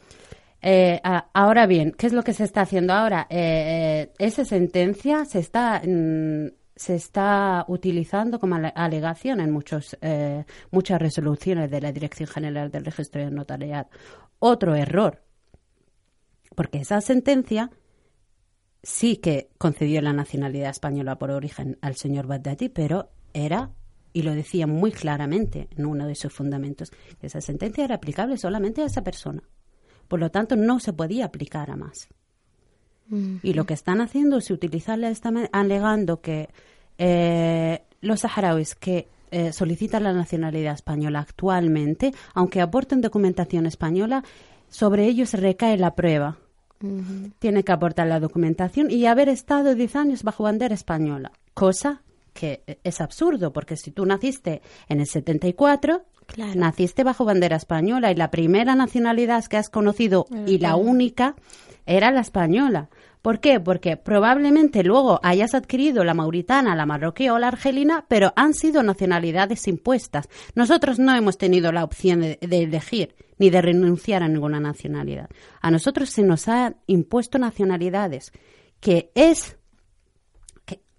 Eh, 0.62 1.00
ahora 1.32 1.66
bien, 1.66 1.92
¿qué 1.96 2.08
es 2.08 2.12
lo 2.12 2.24
que 2.24 2.32
se 2.32 2.44
está 2.44 2.62
haciendo 2.62 2.92
ahora? 2.92 3.26
Eh, 3.30 4.10
esa 4.18 4.44
sentencia 4.44 5.24
se 5.24 5.38
está... 5.38 5.82
Mm, 5.86 6.48
se 6.76 6.94
está 6.94 7.64
utilizando 7.68 8.38
como 8.38 8.56
alegación 8.74 9.40
en 9.40 9.50
muchos, 9.50 9.96
eh, 10.02 10.44
muchas 10.70 11.00
resoluciones 11.00 11.70
de 11.70 11.80
la 11.80 11.90
Dirección 11.90 12.28
General 12.28 12.70
del 12.70 12.84
Registro 12.84 13.24
de 13.24 13.30
Notariado. 13.30 13.88
Otro 14.38 14.74
error, 14.74 15.22
porque 16.54 16.78
esa 16.78 17.00
sentencia 17.00 17.70
sí 18.82 19.16
que 19.16 19.48
concedió 19.58 20.02
la 20.02 20.12
nacionalidad 20.12 20.70
española 20.70 21.18
por 21.18 21.30
origen 21.30 21.78
al 21.80 21.96
señor 21.96 22.26
Baghdadi, 22.26 22.68
pero 22.68 23.10
era, 23.32 23.72
y 24.12 24.22
lo 24.22 24.34
decía 24.34 24.66
muy 24.66 24.92
claramente 24.92 25.68
en 25.76 25.86
uno 25.86 26.06
de 26.06 26.14
sus 26.14 26.32
fundamentos, 26.32 26.92
que 27.18 27.26
esa 27.26 27.40
sentencia 27.40 27.84
era 27.84 27.96
aplicable 27.96 28.36
solamente 28.36 28.82
a 28.82 28.86
esa 28.86 29.02
persona. 29.02 29.42
Por 30.08 30.20
lo 30.20 30.30
tanto, 30.30 30.56
no 30.56 30.78
se 30.78 30.92
podía 30.92 31.24
aplicar 31.24 31.70
a 31.70 31.76
más. 31.76 32.08
Y 33.42 33.52
lo 33.54 33.66
que 33.66 33.74
están 33.74 34.00
haciendo 34.00 34.38
es 34.38 34.50
utilizarla 34.50 35.10
esta 35.10 35.30
alegando 35.52 36.20
que 36.20 36.48
eh, 36.98 37.82
los 38.00 38.20
saharauis 38.20 38.74
que 38.74 39.08
eh, 39.30 39.52
solicitan 39.52 40.04
la 40.04 40.12
nacionalidad 40.12 40.74
española 40.74 41.20
actualmente, 41.20 42.12
aunque 42.34 42.60
aporten 42.60 43.00
documentación 43.00 43.66
española, 43.66 44.24
sobre 44.68 45.06
ellos 45.06 45.32
recae 45.34 45.76
la 45.76 45.94
prueba. 45.94 46.38
Tiene 47.38 47.64
que 47.64 47.72
aportar 47.72 48.06
la 48.06 48.20
documentación 48.20 48.90
y 48.90 49.06
haber 49.06 49.30
estado 49.30 49.74
10 49.74 49.96
años 49.96 50.22
bajo 50.22 50.44
bandera 50.44 50.74
española, 50.74 51.32
cosa 51.54 52.02
que 52.34 52.62
es 52.84 53.00
absurdo, 53.00 53.52
porque 53.52 53.76
si 53.76 53.90
tú 53.90 54.04
naciste 54.04 54.60
en 54.88 55.00
el 55.00 55.06
74, 55.06 56.04
naciste 56.54 57.02
bajo 57.02 57.24
bandera 57.24 57.56
española 57.56 58.12
y 58.12 58.14
la 58.14 58.30
primera 58.30 58.74
nacionalidad 58.74 59.44
que 59.46 59.56
has 59.56 59.70
conocido 59.70 60.26
y 60.46 60.58
la 60.58 60.76
única 60.76 61.34
era 61.86 62.10
la 62.10 62.20
española. 62.20 62.90
¿Por 63.26 63.40
qué? 63.40 63.58
Porque 63.58 63.96
probablemente 63.96 64.84
luego 64.84 65.18
hayas 65.20 65.56
adquirido 65.56 66.04
la 66.04 66.14
mauritana, 66.14 66.76
la 66.76 66.86
marroquí 66.86 67.28
o 67.28 67.40
la 67.40 67.48
argelina, 67.48 68.04
pero 68.06 68.32
han 68.36 68.54
sido 68.54 68.84
nacionalidades 68.84 69.66
impuestas. 69.66 70.28
Nosotros 70.54 71.00
no 71.00 71.12
hemos 71.12 71.36
tenido 71.36 71.72
la 71.72 71.82
opción 71.82 72.20
de, 72.20 72.38
elegir 72.40 73.16
ni 73.36 73.50
de 73.50 73.62
renunciar 73.62 74.22
a 74.22 74.28
ninguna 74.28 74.60
nacionalidad. 74.60 75.28
A 75.60 75.72
nosotros 75.72 76.10
se 76.10 76.22
nos 76.22 76.46
han 76.46 76.76
impuesto 76.86 77.36
nacionalidades, 77.40 78.30
que 78.78 79.10
es 79.16 79.58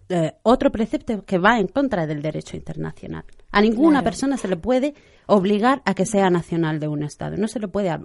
eh, 0.09 0.33
otro 0.43 0.69
precepto 0.69 1.23
que 1.23 1.37
va 1.37 1.59
en 1.59 1.67
contra 1.67 2.05
del 2.07 2.21
derecho 2.21 2.57
internacional. 2.57 3.23
A 3.51 3.61
ninguna 3.61 4.03
persona 4.03 4.37
se 4.37 4.47
le 4.47 4.57
puede 4.57 4.93
obligar 5.25 5.81
a 5.85 5.93
que 5.93 6.05
sea 6.05 6.29
nacional 6.29 6.79
de 6.79 6.87
un 6.87 7.03
Estado. 7.03 7.37
No 7.37 7.47
se 7.47 7.59
le 7.59 7.67
puede. 7.67 7.97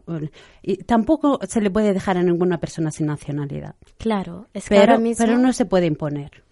Y 0.63 0.79
tampoco 0.79 1.41
se 1.49 1.61
le 1.61 1.71
puede 1.71 1.93
dejar 1.93 2.17
a 2.17 2.23
ninguna 2.23 2.59
persona 2.59 2.91
sin 2.91 3.07
nacionalidad. 3.07 3.75
Claro, 3.99 4.49
es 4.55 4.69
que 4.69 4.77
pero, 4.77 5.01
pero 5.19 5.39
no 5.39 5.53
se 5.53 5.65
puede 5.65 5.87
imponer. 5.87 6.43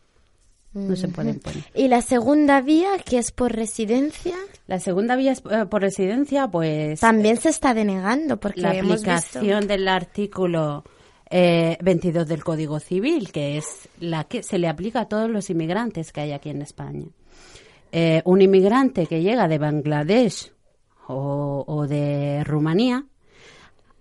No 0.73 0.95
se 0.95 1.09
puede 1.09 1.31
imponer. 1.31 1.65
¿Y 1.75 1.89
la 1.89 2.01
segunda 2.01 2.61
vía, 2.61 2.91
que 3.05 3.19
es 3.19 3.33
por 3.33 3.53
residencia? 3.53 4.37
La 4.69 4.79
segunda 4.79 5.17
vía 5.17 5.33
es 5.33 5.43
eh, 5.51 5.67
por 5.69 5.81
residencia, 5.81 6.47
pues... 6.47 7.01
También 7.01 7.39
se 7.39 7.49
está 7.49 7.75
denegando, 7.75 8.39
porque 8.39 8.61
La 8.61 8.71
aplicación 8.71 9.67
del 9.67 9.89
artículo 9.89 10.85
22 11.31 12.23
eh, 12.23 12.29
del 12.29 12.45
Código 12.45 12.79
Civil, 12.79 13.33
que 13.33 13.59
es 13.59 13.89
la 13.99 14.25
que 14.25 14.45
se 14.45 14.59
le 14.59 14.69
aplica 14.69 15.01
a 15.01 15.09
todos 15.09 15.29
los 15.29 15.51
inmigrantes 15.51 16.13
que 16.13 16.21
hay 16.21 16.33
aquí 16.33 16.51
en 16.51 16.63
España. 16.63 17.07
Eh, 17.93 18.23
un 18.25 18.41
inmigrante 18.41 19.07
que 19.07 19.23
llega 19.23 19.49
de 19.49 19.59
Bangladesh 19.59 20.53
o, 21.13 21.87
de 21.89 22.45
Rumanía, 22.45 23.05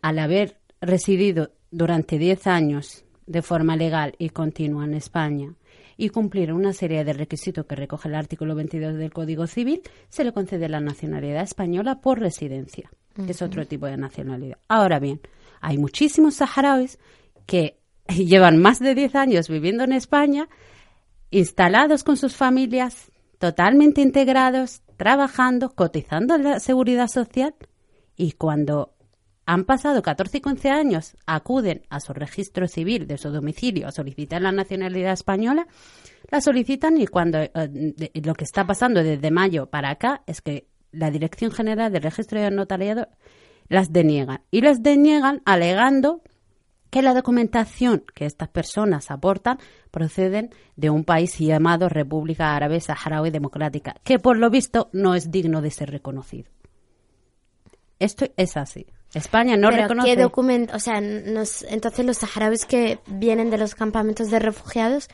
al 0.02 0.19
haber 0.19 0.58
residido 0.80 1.52
durante 1.71 2.19
10 2.19 2.47
años 2.47 3.04
de 3.25 3.41
forma 3.41 3.75
legal 3.75 4.13
y 4.19 4.30
continua 4.30 4.86
en 4.86 4.93
España 4.93 5.54
y 5.97 6.10
cumplir 6.10 6.54
una 6.54 6.71
serie 6.71 7.04
de 7.04 7.13
requisitos 7.13 7.65
que 7.65 7.75
recoge 7.75 8.10
el 8.10 8.15
artículo 8.15 8.56
22 8.56 8.95
del 8.95 9.12
Código 9.12 9.47
Civil, 9.47 9.82
se 10.08 10.23
le 10.23 10.32
concede 10.32 10.69
la 10.69 10.80
nacionalidad 10.80 11.43
española 11.43 11.99
por 11.99 12.19
residencia, 12.19 12.89
que 13.15 13.32
es 13.32 13.41
otro 13.41 13.65
tipo 13.65 13.88
de 13.88 13.97
nacionalidad. 13.97 14.60
Ahora 14.67 14.99
bien, 14.99 15.19
hay 15.62 15.78
muchísimos 15.78 16.36
saharauis 16.36 16.99
que 17.45 17.80
llevan 18.08 18.62
más 18.62 18.80
de 18.80 18.95
10 18.95 19.15
años 19.15 19.49
viviendo 19.49 19.84
en 19.84 19.93
España, 19.93 20.47
instalados 21.32 22.04
con 22.04 22.17
sus 22.17 22.36
familias, 22.36 23.12
totalmente 23.39 24.02
integrados, 24.02 24.84
trabajando, 24.97 25.71
cotizando 25.71 26.36
en 26.36 26.43
la 26.43 26.60
seguridad 26.60 27.08
social. 27.08 27.56
Y 28.15 28.34
cuando 28.34 28.93
han 29.45 29.63
pasado 29.63 30.04
14 30.04 30.38
y 30.38 30.41
15 30.41 30.69
años, 30.69 31.15
acuden 31.25 31.82
a 31.89 32.02
su 32.02 32.13
registro 32.13 32.67
civil 32.67 33.08
de 33.08 33.17
su 33.17 33.32
domicilio 33.32 33.88
a 33.88 33.91
solicitar 33.91 34.41
la 34.41 34.52
nacionalidad 34.52 35.13
española, 35.13 35.67
la 36.30 36.41
solicitan 36.41 36.99
y 36.99 37.08
cuando 37.08 37.39
eh, 37.39 38.12
lo 38.23 38.36
que 38.36 38.43
está 38.43 38.67
pasando 38.67 39.02
desde 39.02 39.32
mayo 39.32 39.65
para 39.67 39.89
acá 39.89 40.21
es 40.28 40.41
que 40.41 40.67
la 40.91 41.10
Dirección 41.10 41.52
General 41.52 41.91
del 41.91 42.04
Registro 42.04 42.39
de 42.39 42.52
Notariado 42.52 43.08
las 43.69 43.91
deniegan. 43.93 44.41
Y 44.52 44.62
las 44.62 44.84
deniegan 44.84 45.41
alegando 45.45 46.21
que 46.89 47.02
la 47.02 47.13
documentación 47.13 48.04
que 48.13 48.25
estas 48.25 48.49
personas 48.49 49.12
aportan 49.12 49.60
proceden 49.91 50.49
de 50.75 50.89
un 50.89 51.04
país 51.04 51.38
llamado 51.38 51.89
República 51.89 52.56
Árabe 52.56 52.82
Saharaui 52.82 53.32
Democrática, 53.32 53.95
que 54.04 54.19
por 54.19 54.38
lo 54.38 54.49
visto 54.49 54.89
no 54.91 55.15
es 55.15 55.32
digno 55.32 55.62
de 55.62 55.71
ser 55.71 55.91
reconocido. 55.91 56.49
Esto 57.99 58.28
es 58.38 58.56
así. 58.56 58.88
España 59.13 59.58
no 59.58 59.71
reconoce. 59.71 60.08
¿Qué 60.08 60.21
documento? 60.21 60.75
O 60.75 60.80
sea, 60.80 60.99
entonces 60.99 62.06
los 62.06 62.17
saharauis 62.17 62.65
que 62.65 62.99
vienen 63.08 63.49
de 63.49 63.58
los 63.58 63.75
campamentos 63.75 64.30
de 64.30 64.39
refugiados 64.39 65.10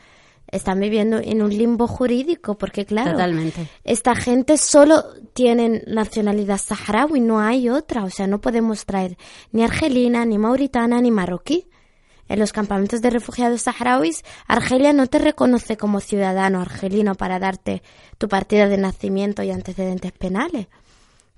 están 0.56 0.80
viviendo 0.80 1.18
en 1.18 1.42
un 1.42 1.50
limbo 1.50 1.86
jurídico, 1.86 2.56
porque 2.56 2.84
claro, 2.84 3.12
Totalmente. 3.12 3.68
esta 3.84 4.14
gente 4.14 4.56
solo 4.56 5.04
tiene 5.32 5.82
nacionalidad 5.86 6.58
saharaui, 6.58 7.20
no 7.20 7.40
hay 7.40 7.68
otra, 7.68 8.04
o 8.04 8.10
sea, 8.10 8.26
no 8.26 8.40
podemos 8.40 8.84
traer 8.86 9.16
ni 9.52 9.62
argelina, 9.62 10.24
ni 10.24 10.38
mauritana, 10.38 11.00
ni 11.00 11.10
marroquí. 11.10 11.68
En 12.28 12.40
los 12.40 12.52
campamentos 12.52 13.02
de 13.02 13.10
refugiados 13.10 13.62
saharauis, 13.62 14.24
Argelia 14.48 14.92
no 14.92 15.06
te 15.06 15.18
reconoce 15.18 15.76
como 15.76 16.00
ciudadano 16.00 16.60
argelino 16.60 17.14
para 17.14 17.38
darte 17.38 17.82
tu 18.18 18.28
partida 18.28 18.68
de 18.68 18.78
nacimiento 18.78 19.44
y 19.44 19.52
antecedentes 19.52 20.10
penales. 20.10 20.66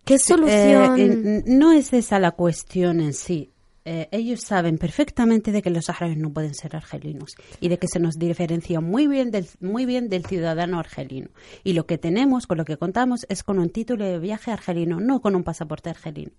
¿Qué 0.05 0.15
eh, 0.15 0.19
solución? 0.19 0.99
Eh, 0.99 1.43
no 1.47 1.73
es 1.73 1.93
esa 1.93 2.19
la 2.19 2.31
cuestión 2.31 3.01
en 3.01 3.13
sí. 3.13 3.53
Eh, 3.91 4.07
ellos 4.13 4.41
saben 4.43 4.77
perfectamente 4.77 5.51
de 5.51 5.63
que 5.63 5.71
los 5.71 5.87
saharauis 5.87 6.19
no 6.19 6.31
pueden 6.31 6.53
ser 6.53 6.77
argelinos 6.77 7.37
y 7.59 7.71
de 7.71 7.79
que 7.79 7.89
se 7.89 7.99
nos 7.99 8.19
diferencia 8.19 8.83
muy 8.83 9.07
bien 9.07 9.31
del, 9.31 9.49
muy 9.61 9.87
bien 9.87 10.11
del 10.11 10.27
ciudadano 10.27 10.79
argelino. 10.79 11.31
Y 11.65 11.73
lo 11.73 11.87
que 11.87 11.97
tenemos, 11.97 12.47
con 12.47 12.59
lo 12.59 12.67
que 12.67 12.77
contamos, 12.77 13.25
es 13.31 13.43
con 13.43 13.59
un 13.59 13.71
título 13.71 14.05
de 14.05 14.19
viaje 14.19 14.51
argelino, 14.51 15.01
no 15.01 15.23
con 15.23 15.35
un 15.35 15.43
pasaporte 15.43 15.89
argelino. 15.89 16.33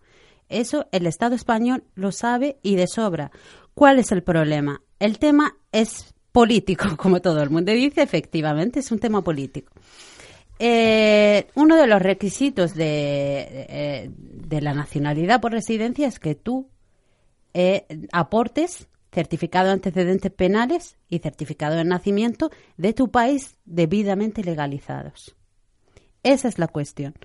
Eso 0.47 0.85
el 0.91 1.07
Estado 1.07 1.33
español 1.33 1.83
lo 1.95 2.11
sabe 2.11 2.59
y 2.61 2.75
de 2.75 2.85
sobra. 2.85 3.31
¿Cuál 3.73 3.97
es 3.97 4.11
el 4.11 4.21
problema? 4.21 4.83
El 4.99 5.17
tema 5.17 5.57
es 5.71 6.13
político, 6.31 6.85
como 6.97 7.19
todo 7.19 7.41
el 7.41 7.49
mundo 7.49 7.71
dice, 7.71 8.03
efectivamente, 8.03 8.81
es 8.81 8.91
un 8.91 8.99
tema 8.99 9.23
político. 9.23 9.73
Eh, 10.59 11.47
uno 11.55 11.77
de 11.77 11.87
los 11.87 11.99
requisitos 11.99 12.75
de, 12.75 13.65
eh, 13.69 14.11
de 14.13 14.61
la 14.61 14.75
nacionalidad 14.75 15.41
por 15.41 15.51
residencia 15.51 16.07
es 16.07 16.19
que 16.19 16.35
tú 16.35 16.69
eh, 17.53 17.85
aportes 18.11 18.87
certificado 19.11 19.67
de 19.67 19.73
antecedentes 19.73 20.31
penales 20.31 20.97
y 21.07 21.19
certificado 21.19 21.75
de 21.75 21.83
nacimiento 21.83 22.51
de 22.77 22.93
tu 22.93 23.09
país 23.09 23.57
debidamente 23.65 24.43
legalizados. 24.43 25.35
Esa 26.23 26.47
es 26.47 26.59
la 26.59 26.67
cuestión. 26.67 27.15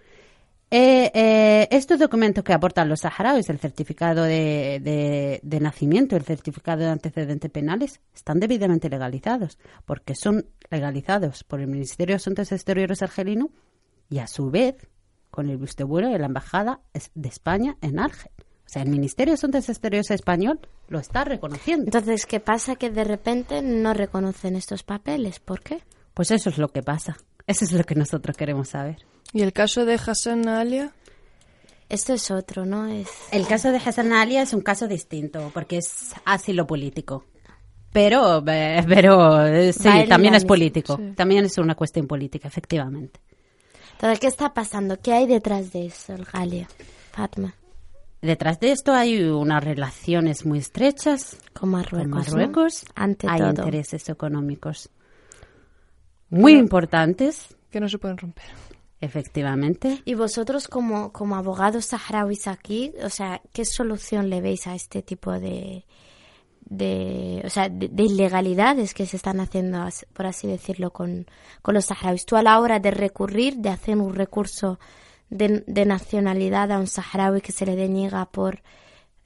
Eh, 0.71 1.13
eh, 1.15 1.69
estos 1.71 2.01
documentos 2.01 2.43
que 2.43 2.53
aportan 2.53 2.89
los 2.89 3.01
saharauis, 3.01 3.49
el 3.49 3.61
certificado 3.61 4.25
de, 4.25 5.41
nacimiento, 5.61 6.17
el 6.17 6.25
certificado 6.25 6.81
de 6.81 6.89
antecedentes 6.89 7.51
penales, 7.51 8.01
están 8.13 8.41
debidamente 8.41 8.89
legalizados, 8.89 9.59
porque 9.85 10.17
son 10.17 10.47
legalizados 10.71 11.45
por 11.45 11.61
el 11.61 11.69
Ministerio 11.69 12.15
de 12.15 12.17
Asuntos 12.17 12.51
Exteriores 12.51 13.03
argelino 13.03 13.51
y 14.11 14.19
a 14.19 14.27
su 14.27 14.51
vez 14.51 14.89
con 15.31 15.49
el 15.49 15.59
visto 15.59 15.87
bueno 15.87 16.11
de 16.11 16.19
la 16.19 16.27
Embajada 16.27 16.81
de 17.15 17.29
España 17.29 17.77
en 17.81 18.01
Argel. 18.01 18.33
O 18.67 18.69
sea, 18.75 18.83
el 18.83 18.89
Ministerio 18.89 19.33
de 19.33 19.37
Asuntos 19.37 19.69
Exteriores 19.69 20.11
español 20.11 20.59
lo 20.89 20.99
está 20.99 21.25
reconociendo. 21.25 21.85
Entonces, 21.85 22.27
¿qué 22.27 22.41
pasa 22.41 22.77
que 22.77 22.91
de 22.91 23.05
repente 23.05 23.63
no 23.63 23.95
reconocen 23.95 24.57
estos 24.57 24.83
papeles? 24.83 25.39
¿Por 25.41 25.61
qué? 25.61 25.83
Pues 26.15 26.31
eso 26.31 26.51
es 26.51 26.59
lo 26.59 26.69
que 26.69 26.83
pasa. 26.83 27.17
Eso 27.47 27.65
es 27.65 27.73
lo 27.73 27.85
que 27.85 27.95
nosotros 27.95 28.37
queremos 28.37 28.69
saber. 28.71 29.05
¿Y 29.33 29.43
el 29.43 29.53
caso 29.53 29.85
de 29.85 29.95
Hassan 29.95 30.49
Alia? 30.49 30.93
Esto 31.89 32.15
es 32.15 32.31
otro, 32.31 32.65
¿no? 32.65 32.87
Es... 32.87 33.09
El 33.31 33.47
caso 33.47 33.71
de 33.71 33.79
Hassan 33.79 34.13
Alia 34.13 34.43
es 34.43 34.55
un 34.55 34.63
caso 34.63 34.89
distinto 34.89 35.51
porque 35.53 35.79
es 35.79 36.15
asilo 36.25 36.67
político. 36.67 37.25
Pero, 37.93 38.43
eh, 38.49 38.85
pero 38.89 39.47
eh, 39.47 39.73
sí, 39.73 39.89
también 40.09 40.35
es 40.35 40.45
político. 40.45 40.99
También 41.15 41.45
es 41.45 41.59
una 41.59 41.77
cuestión 41.77 42.09
política, 42.09 42.49
efectivamente. 42.49 43.21
Entonces, 43.93 44.19
¿qué 44.19 44.27
está 44.27 44.53
pasando? 44.53 44.99
¿Qué 45.01 45.13
hay 45.13 45.27
detrás 45.27 45.73
de 45.73 45.87
eso, 45.87 46.15
Galia? 46.33 46.69
Fatma. 47.13 47.55
Detrás 48.25 48.59
de 48.59 48.73
esto 48.73 48.93
hay 48.95 49.23
unas 49.23 49.63
relaciones 49.63 50.47
muy 50.47 50.59
estrechas 50.59 51.37
con 51.53 51.69
Marruecos. 51.69 52.29
Marruecos. 52.29 52.85
Ante 52.95 53.27
hay 53.29 53.43
intereses 53.43 54.09
económicos 54.09 54.89
muy 56.31 56.55
importantes. 56.55 57.55
Que 57.71 57.81
no 57.81 57.89
se 57.89 57.99
pueden 57.99 58.17
romper. 58.17 58.47
Efectivamente. 59.01 60.01
Y 60.07 60.15
vosotros 60.15 60.69
como, 60.69 61.13
como 61.13 61.37
abogados 61.37 61.85
saharauis 61.85 62.47
aquí, 62.47 62.95
o 63.03 63.11
sea, 63.11 63.43
¿qué 63.53 63.67
solución 63.67 64.31
le 64.31 64.41
veis 64.41 64.67
a 64.67 64.75
este 64.75 65.03
tipo 65.03 65.33
de, 65.33 65.85
de, 66.65 67.43
o 67.45 67.51
sea, 67.51 67.69
de, 67.69 68.03
ilegalidades 68.03 68.95
que 68.95 69.05
se 69.05 69.19
están 69.19 69.41
haciendo, 69.41 69.87
por 70.15 70.25
así 70.25 70.47
decirlo, 70.47 70.93
con, 70.93 71.27
con 71.61 71.75
los 71.75 71.85
saharauis? 71.85 72.25
Tú 72.25 72.37
a 72.37 72.43
la 72.43 72.59
hora 72.59 72.81
de 72.81 72.91
recurrir, 72.91 73.57
de 73.57 73.69
hacer 73.69 73.99
un 73.99 74.15
recurso 74.15 74.79
de, 75.35 75.85
nacionalidad 75.85 76.71
a 76.71 76.79
un 76.79 76.87
saharaui 76.87 77.41
que 77.41 77.53
se 77.53 77.67
le 77.67 77.75
deniega 77.75 78.27
por, 78.27 78.63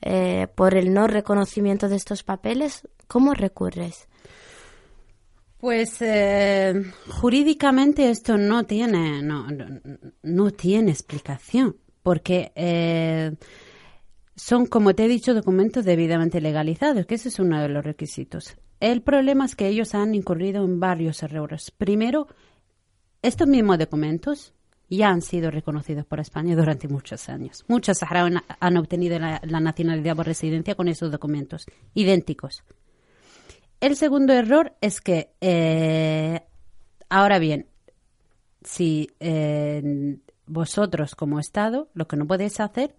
eh, 0.00 0.48
por 0.54 0.74
el 0.74 0.92
no 0.94 1.06
reconocimiento 1.06 1.88
de 1.88 1.96
estos 1.96 2.22
papeles, 2.22 2.88
¿cómo 3.06 3.34
recurres? 3.34 4.08
Pues 5.58 6.00
eh, 6.00 6.72
jurídicamente 7.08 8.10
esto 8.10 8.38
no 8.38 8.64
tiene, 8.64 9.22
no, 9.22 9.50
no, 9.50 9.80
no 10.22 10.50
tiene 10.52 10.92
explicación, 10.92 11.76
porque 12.02 12.52
eh, 12.54 13.34
son, 14.34 14.66
como 14.66 14.94
te 14.94 15.04
he 15.04 15.08
dicho, 15.08 15.34
documentos 15.34 15.84
debidamente 15.84 16.40
legalizados, 16.40 17.04
que 17.06 17.16
ese 17.16 17.28
es 17.28 17.38
uno 17.38 17.60
de 17.60 17.68
los 17.68 17.84
requisitos. 17.84 18.56
El 18.80 19.02
problema 19.02 19.44
es 19.44 19.56
que 19.56 19.66
ellos 19.66 19.94
han 19.94 20.14
incurrido 20.14 20.64
en 20.64 20.78
varios 20.78 21.22
errores. 21.24 21.72
Primero, 21.72 22.28
estos 23.20 23.48
mismos 23.48 23.78
documentos 23.78 24.54
ya 24.96 25.08
han 25.08 25.20
sido 25.20 25.50
reconocidos 25.50 26.06
por 26.06 26.20
España 26.20 26.56
durante 26.56 26.88
muchos 26.88 27.28
años. 27.28 27.64
Muchos 27.68 27.98
saharauis 27.98 28.36
han 28.60 28.76
obtenido 28.76 29.18
la, 29.18 29.40
la 29.44 29.60
nacionalidad 29.60 30.16
por 30.16 30.26
residencia 30.26 30.74
con 30.74 30.88
esos 30.88 31.12
documentos, 31.12 31.66
idénticos. 31.94 32.62
El 33.80 33.94
segundo 33.96 34.32
error 34.32 34.74
es 34.80 35.00
que, 35.00 35.30
eh, 35.40 36.42
ahora 37.08 37.38
bien, 37.38 37.66
si 38.62 39.08
eh, 39.20 40.18
vosotros 40.46 41.14
como 41.14 41.38
Estado 41.38 41.88
lo 41.94 42.08
que 42.08 42.16
no 42.16 42.26
podéis 42.26 42.58
hacer 42.58 42.96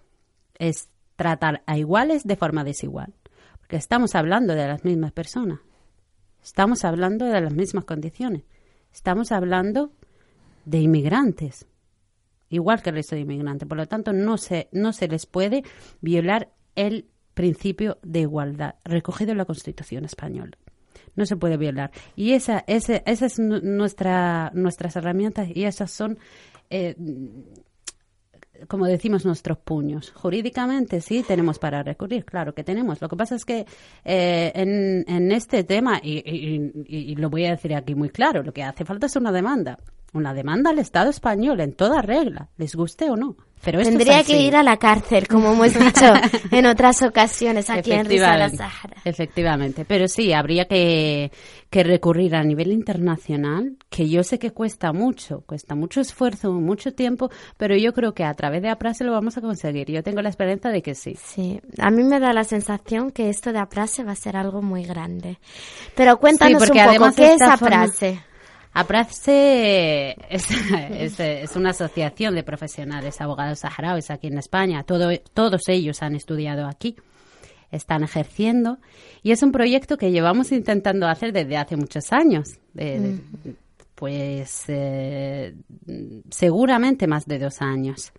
es 0.58 0.90
tratar 1.18 1.64
a 1.66 1.78
iguales 1.78 2.24
de 2.24 2.38
forma 2.38 2.64
desigual, 2.64 3.14
porque 3.60 3.76
estamos 3.76 4.16
hablando 4.16 4.56
de 4.56 4.68
las 4.68 4.86
mismas 4.86 5.12
personas, 5.12 5.60
estamos 6.42 6.86
hablando 6.86 7.26
de 7.26 7.42
las 7.42 7.54
mismas 7.54 7.84
condiciones, 7.84 8.44
estamos 8.94 9.34
hablando 9.34 9.92
de 10.64 10.80
inmigrantes, 10.80 11.68
igual 12.50 12.82
que 12.82 12.90
el 12.90 12.96
resto 12.96 13.16
de 13.16 13.22
inmigrantes, 13.22 13.68
por 13.68 13.78
lo 13.78 13.88
tanto 13.88 14.14
no 14.14 14.38
se, 14.38 14.70
no 14.72 14.94
se 14.94 15.08
les 15.08 15.26
puede 15.26 15.64
violar 16.02 16.52
el 16.76 17.08
principio 17.34 17.98
de 18.04 18.22
igualdad 18.22 18.76
recogido 18.84 19.32
en 19.32 19.38
la 19.38 19.46
Constitución 19.46 20.06
española 20.06 20.58
no 21.16 21.26
se 21.26 21.36
puede 21.36 21.58
violar. 21.58 21.92
Y 22.16 22.32
esa, 22.34 22.64
esa, 22.66 22.98
esa 22.98 23.26
es 23.26 23.40
nuestra, 23.40 24.52
nuestras 24.54 24.96
herramientas 24.96 25.50
y 25.54 25.66
esas 25.66 25.92
son, 25.92 26.18
eh, 26.70 26.96
como 28.68 28.86
decimos, 28.86 29.26
nuestros 29.26 29.58
puños. 29.60 30.12
Jurídicamente 30.12 31.02
sí 31.02 31.24
tenemos 31.28 31.60
para 31.60 31.84
recurrir, 31.84 32.26
claro 32.26 32.54
que 32.54 32.64
tenemos. 32.64 33.02
Lo 33.02 33.10
que 33.10 33.18
pasa 33.18 33.36
es 33.36 33.46
que 33.46 33.66
eh, 34.06 34.52
en, 34.56 35.06
en, 35.08 35.32
este 35.32 35.64
tema, 35.64 36.00
y 36.02 37.16
lo 37.16 37.30
voy 37.30 37.46
a 37.46 37.52
decir 37.52 37.76
aquí 37.76 37.96
muy 37.96 38.10
claro, 38.10 38.42
lo 38.44 38.54
que 38.54 38.64
hace 38.64 38.86
falta 38.86 39.06
es 39.06 39.16
una 39.16 39.32
demanda 39.32 39.78
una 40.14 40.34
demanda 40.34 40.72
al 40.72 40.80
Estado 40.80 41.10
español 41.10 41.60
en 41.60 41.74
toda 41.74 42.02
regla, 42.02 42.50
les 42.58 42.76
guste 42.76 43.10
o 43.10 43.16
no. 43.16 43.36
Pero 43.62 43.82
Tendría 43.82 44.24
que 44.24 44.42
ir 44.42 44.56
a 44.56 44.64
la 44.64 44.78
cárcel, 44.78 45.28
como 45.28 45.52
hemos 45.52 45.74
dicho 45.74 46.06
en 46.52 46.66
otras 46.66 47.02
ocasiones 47.02 47.70
aquí 47.70 47.92
en 47.92 48.08
Sahara. 48.08 48.50
Efectivamente, 49.04 49.84
pero 49.86 50.08
sí, 50.08 50.32
habría 50.32 50.66
que, 50.66 51.30
que, 51.70 51.84
recurrir 51.84 52.36
a 52.36 52.44
nivel 52.44 52.72
internacional, 52.72 53.76
que 53.90 54.08
yo 54.08 54.24
sé 54.24 54.40
que 54.40 54.52
cuesta 54.52 54.94
mucho, 54.94 55.44
cuesta 55.46 55.76
mucho 55.76 56.00
esfuerzo, 56.00 56.54
mucho 56.54 56.94
tiempo, 56.94 57.30
pero 57.58 57.76
yo 57.76 57.94
creo 57.94 58.14
que 58.14 58.24
a 58.24 58.34
través 58.34 58.62
de 58.62 58.70
APRASE 58.70 59.04
lo 59.04 59.12
vamos 59.12 59.38
a 59.38 59.42
conseguir. 59.42 59.92
Yo 59.92 60.04
tengo 60.04 60.22
la 60.22 60.30
esperanza 60.30 60.70
de 60.70 60.82
que 60.82 60.96
sí. 60.96 61.18
Sí, 61.22 61.60
a 61.80 61.92
mí 61.92 62.04
me 62.04 62.22
da 62.22 62.32
la 62.32 62.46
sensación 62.46 63.12
que 63.12 63.28
esto 63.28 63.52
de 63.52 63.60
APRASE 63.60 64.06
va 64.06 64.14
a 64.14 64.16
ser 64.16 64.38
algo 64.38 64.62
muy 64.62 64.86
grande. 64.86 65.38
Pero 65.96 66.18
cuéntanos 66.18 66.62
un 66.62 66.78
poco, 66.78 67.12
¿qué 67.14 67.34
es 67.34 67.42
APRASE? 67.42 68.29
APRASE 68.74 70.16
es, 70.30 70.48
es, 70.92 71.20
es, 71.20 71.56
una 71.56 71.72
asociación 71.72 72.36
de 72.36 72.44
profesionales 72.44 73.20
abogados 73.20 73.60
saharauis 73.60 74.12
aquí 74.12 74.28
en 74.28 74.38
España. 74.38 74.84
Todo, 74.84 75.10
todos 75.34 75.68
ellos 75.68 76.02
han 76.02 76.16
estudiado 76.16 76.68
aquí, 76.68 76.96
están 77.72 78.04
ejerciendo 78.04 78.78
y 79.24 79.32
es 79.32 79.44
un 79.44 79.52
proyecto 79.52 79.98
que 79.98 80.12
llevamos 80.12 80.52
intentando 80.52 81.08
hacer 81.08 81.34
desde 81.34 81.58
hace 81.58 81.76
muchos 81.78 82.12
años. 82.12 82.60
De, 82.74 83.00
mm. 83.00 83.50
Pues 83.96 84.64
eh, 84.70 85.56
seguramente 86.30 87.06
más 87.06 87.26
de 87.26 87.38
dos 87.38 87.62
años. 87.62 88.14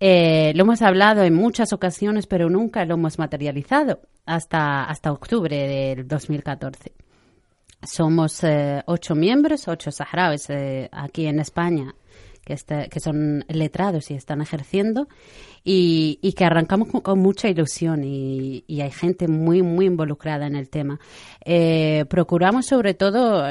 Eh, 0.00 0.52
lo 0.56 0.62
hemos 0.62 0.82
hablado 0.82 1.22
en 1.22 1.34
muchas 1.34 1.72
ocasiones, 1.72 2.26
pero 2.26 2.48
nunca 2.48 2.84
lo 2.86 2.94
hemos 2.94 3.18
materializado 3.18 4.00
hasta, 4.24 4.84
hasta 4.84 5.12
octubre 5.12 5.56
del 5.56 6.08
2014. 6.08 6.92
Somos 7.82 8.44
eh, 8.44 8.82
ocho 8.86 9.14
miembros, 9.14 9.66
ocho 9.68 9.90
saharauis 9.90 10.50
eh, 10.50 10.88
aquí 10.92 11.26
en 11.26 11.40
España 11.40 11.94
que, 12.44 12.54
este, 12.54 12.88
que 12.88 13.00
son 13.00 13.44
letrados 13.48 14.10
y 14.10 14.14
están 14.14 14.40
ejerciendo 14.40 15.08
y, 15.62 16.18
y 16.22 16.32
que 16.32 16.44
arrancamos 16.44 16.88
con, 17.02 17.18
mucha 17.18 17.48
ilusión 17.48 18.02
y, 18.04 18.64
hay 18.80 18.90
gente 18.90 19.28
muy, 19.28 19.62
muy 19.62 19.86
involucrada 19.86 20.46
en 20.46 20.56
el 20.56 20.70
tema. 20.70 20.98
Eh, 21.44 22.06
procuramos 22.08 22.66
sobre 22.66 22.94
todo, 22.94 23.44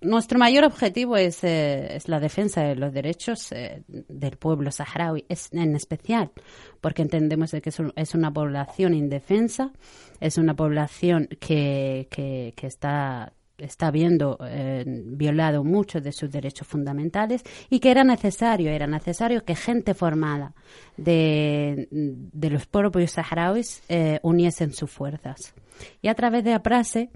nuestro 0.00 0.38
mayor 0.38 0.64
objetivo 0.64 1.16
es, 1.16 1.42
eh, 1.42 1.96
es, 1.96 2.08
la 2.08 2.20
defensa 2.20 2.62
de 2.62 2.76
los 2.76 2.92
derechos 2.92 3.50
eh, 3.50 3.82
del 3.88 4.36
pueblo 4.36 4.70
saharaui, 4.70 5.24
es, 5.28 5.52
en 5.52 5.74
especial 5.74 6.30
porque 6.80 7.02
entendemos 7.02 7.50
de 7.50 7.60
que 7.60 7.70
es, 7.70 7.78
un, 7.78 7.92
es, 7.96 8.14
una 8.14 8.32
población 8.32 8.94
indefensa, 8.94 9.72
es 10.20 10.38
una 10.38 10.54
población 10.54 11.28
que, 11.40 12.06
que 12.10 12.66
está 12.66 13.34
está 13.64 13.90
viendo 13.90 14.38
eh, 14.44 14.84
violado 14.86 15.64
muchos 15.64 16.02
de 16.02 16.12
sus 16.12 16.30
derechos 16.30 16.66
fundamentales 16.66 17.42
y 17.68 17.80
que 17.80 17.90
era 17.90 18.04
necesario, 18.04 18.70
era 18.70 18.86
necesario 18.86 19.44
que 19.44 19.54
gente 19.54 19.94
formada 19.94 20.54
de, 20.96 21.88
de 21.90 22.50
los 22.50 22.66
propios 22.66 23.12
saharauis 23.12 23.82
eh, 23.88 24.20
uniesen 24.22 24.72
sus 24.72 24.90
fuerzas. 24.90 25.54
Y 26.02 26.08
a 26.08 26.14
través 26.14 26.44
de 26.44 26.54
APRASE 26.54 27.10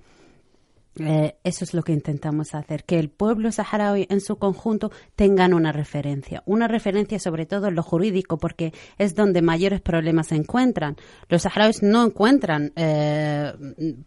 eh, 1.00 1.36
eso 1.42 1.64
es 1.64 1.74
lo 1.74 1.82
que 1.82 1.92
intentamos 1.92 2.54
hacer, 2.54 2.84
que 2.84 2.98
el 2.98 3.10
pueblo 3.10 3.50
saharaui 3.50 4.06
en 4.10 4.20
su 4.20 4.36
conjunto 4.36 4.92
tengan 5.16 5.52
una 5.52 5.72
referencia, 5.72 6.42
una 6.46 6.68
referencia 6.68 7.18
sobre 7.18 7.46
todo 7.46 7.66
en 7.66 7.74
lo 7.74 7.82
jurídico, 7.82 8.38
porque 8.38 8.72
es 8.98 9.14
donde 9.14 9.42
mayores 9.42 9.80
problemas 9.80 10.28
se 10.28 10.36
encuentran. 10.36 10.96
Los 11.28 11.42
saharauis 11.42 11.82
no 11.82 12.04
encuentran 12.04 12.72
eh, 12.76 13.52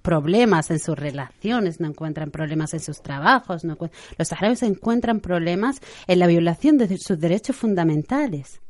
problemas 0.02 0.72
en 0.72 0.80
sus 0.80 0.98
relaciones, 0.98 1.80
no 1.80 1.88
encuentran 1.88 2.32
problemas 2.32 2.74
en 2.74 2.80
sus 2.80 3.02
trabajos, 3.02 3.66
no 3.66 3.78
los 4.18 4.28
saharauis 4.28 4.64
encuentran 4.64 5.20
problemas 5.20 5.82
en 6.08 6.20
la 6.20 6.28
violación 6.28 6.78
de 6.78 6.98
sus 6.98 7.20
derechos 7.20 7.56
fundamentales. 7.56 8.62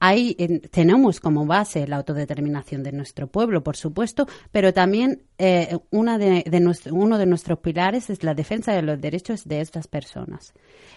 Hay, 0.00 0.34
tenemos 0.70 1.20
como 1.20 1.46
base 1.46 1.86
la 1.86 1.96
autodeterminación 1.96 2.82
de 2.82 2.92
nuestro 2.92 3.26
pueblo, 3.26 3.62
por 3.62 3.76
supuesto, 3.76 4.26
pero 4.52 4.72
también 4.72 5.22
eh, 5.38 5.78
una 5.90 6.18
de, 6.18 6.44
uno 6.90 7.18
de 7.18 7.26
nuestros 7.26 7.58
pilares 7.60 8.10
es 8.10 8.22
la 8.22 8.34
defensa 8.34 8.72
de 8.72 8.82
los 8.82 9.00
derechos 9.00 9.48
de 9.48 9.60
estas 9.60 9.88
personas. 9.88 10.52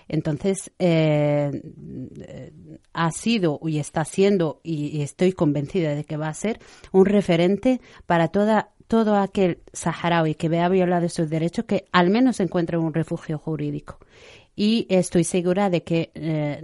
Entonces, 0.09 0.71
eh, 0.79 1.61
ha 2.93 3.11
sido 3.11 3.59
y 3.63 3.79
está 3.79 4.03
siendo, 4.03 4.59
y, 4.63 4.97
y, 4.97 5.01
estoy 5.01 5.31
convencida 5.31 5.95
de 5.95 6.03
que 6.03 6.17
va 6.17 6.27
a 6.27 6.33
ser, 6.33 6.59
un 6.91 7.05
referente 7.05 7.79
para 8.05 8.27
toda 8.29 8.71
todo 8.87 9.17
aquel 9.17 9.59
saharaui 9.73 10.35
que 10.35 10.47
vea 10.47 10.69
violado 10.69 11.09
sus 11.09 11.29
derechos 11.29 11.65
que 11.65 11.85
al 11.91 12.09
menos 12.09 12.39
encuentre 12.39 12.77
un 12.77 12.93
refugio 12.93 13.37
jurídico 13.37 13.99
y 14.59 14.87
estoy 14.89 15.23
segura 15.23 15.69
de 15.69 15.83
que 15.83 16.09
eh, 16.15 16.59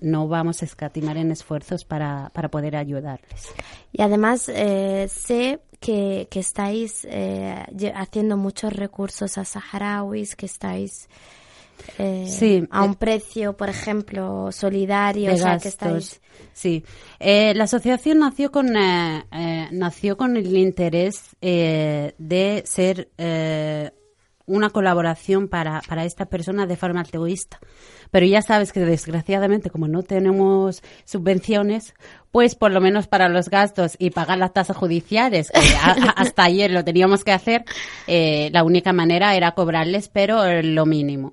no 0.00 0.28
vamos 0.28 0.62
a 0.62 0.64
escatimar 0.64 1.18
en 1.18 1.30
esfuerzos 1.30 1.84
para, 1.84 2.30
para 2.32 2.50
poder 2.50 2.74
ayudarles. 2.74 3.52
Y 3.92 4.00
además 4.00 4.48
eh, 4.48 5.06
sé 5.08 5.60
que, 5.78 6.26
que 6.30 6.40
estáis 6.40 7.06
eh, 7.10 7.66
haciendo 7.94 8.38
muchos 8.38 8.72
recursos 8.72 9.36
a 9.36 9.44
saharauis, 9.44 10.34
que 10.34 10.46
estáis 10.46 11.10
eh, 11.98 12.26
sí, 12.28 12.64
a 12.70 12.82
un 12.82 12.94
precio, 12.94 13.56
por 13.56 13.68
ejemplo, 13.68 14.50
solidario, 14.50 15.34
o 15.34 15.36
sea, 15.36 15.58
que 15.58 15.68
estáis... 15.68 16.20
Sí, 16.54 16.82
eh, 17.20 17.52
la 17.54 17.64
asociación 17.64 18.20
nació 18.20 18.50
con 18.50 18.74
eh, 18.74 19.68
nació 19.70 20.16
con 20.16 20.36
el 20.36 20.56
interés 20.56 21.36
de 21.40 22.62
ser 22.64 23.10
una 24.46 24.70
colaboración 24.70 25.48
para, 25.48 25.82
para 25.88 26.04
esta 26.04 26.26
persona 26.26 26.66
de 26.66 26.76
forma 26.76 27.00
altruista. 27.00 27.58
Pero 28.10 28.26
ya 28.26 28.42
sabes 28.42 28.72
que 28.72 28.80
desgraciadamente 28.80 29.70
como 29.70 29.88
no 29.88 30.02
tenemos 30.02 30.82
subvenciones, 31.04 31.94
pues 32.30 32.54
por 32.54 32.72
lo 32.72 32.80
menos 32.80 33.06
para 33.06 33.28
los 33.28 33.48
gastos 33.48 33.96
y 33.98 34.10
pagar 34.10 34.38
las 34.38 34.52
tasas 34.52 34.76
judiciales, 34.76 35.50
que 35.50 35.60
hasta 36.16 36.44
ayer 36.44 36.70
lo 36.70 36.84
teníamos 36.84 37.24
que 37.24 37.32
hacer, 37.32 37.64
eh, 38.06 38.50
la 38.52 38.64
única 38.64 38.92
manera 38.92 39.34
era 39.34 39.52
cobrarles, 39.52 40.08
pero 40.08 40.62
lo 40.62 40.86
mínimo. 40.86 41.32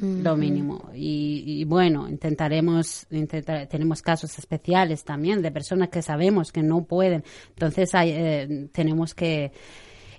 Lo 0.00 0.36
mínimo. 0.36 0.90
Y, 0.94 1.44
y 1.46 1.64
bueno, 1.64 2.08
intentaremos, 2.08 3.06
intentar, 3.12 3.68
tenemos 3.68 4.02
casos 4.02 4.36
especiales 4.36 5.04
también 5.04 5.42
de 5.42 5.52
personas 5.52 5.90
que 5.90 6.02
sabemos 6.02 6.50
que 6.50 6.62
no 6.62 6.84
pueden. 6.84 7.22
Entonces 7.50 7.94
hay, 7.94 8.10
eh, 8.10 8.68
tenemos 8.72 9.14
que, 9.14 9.52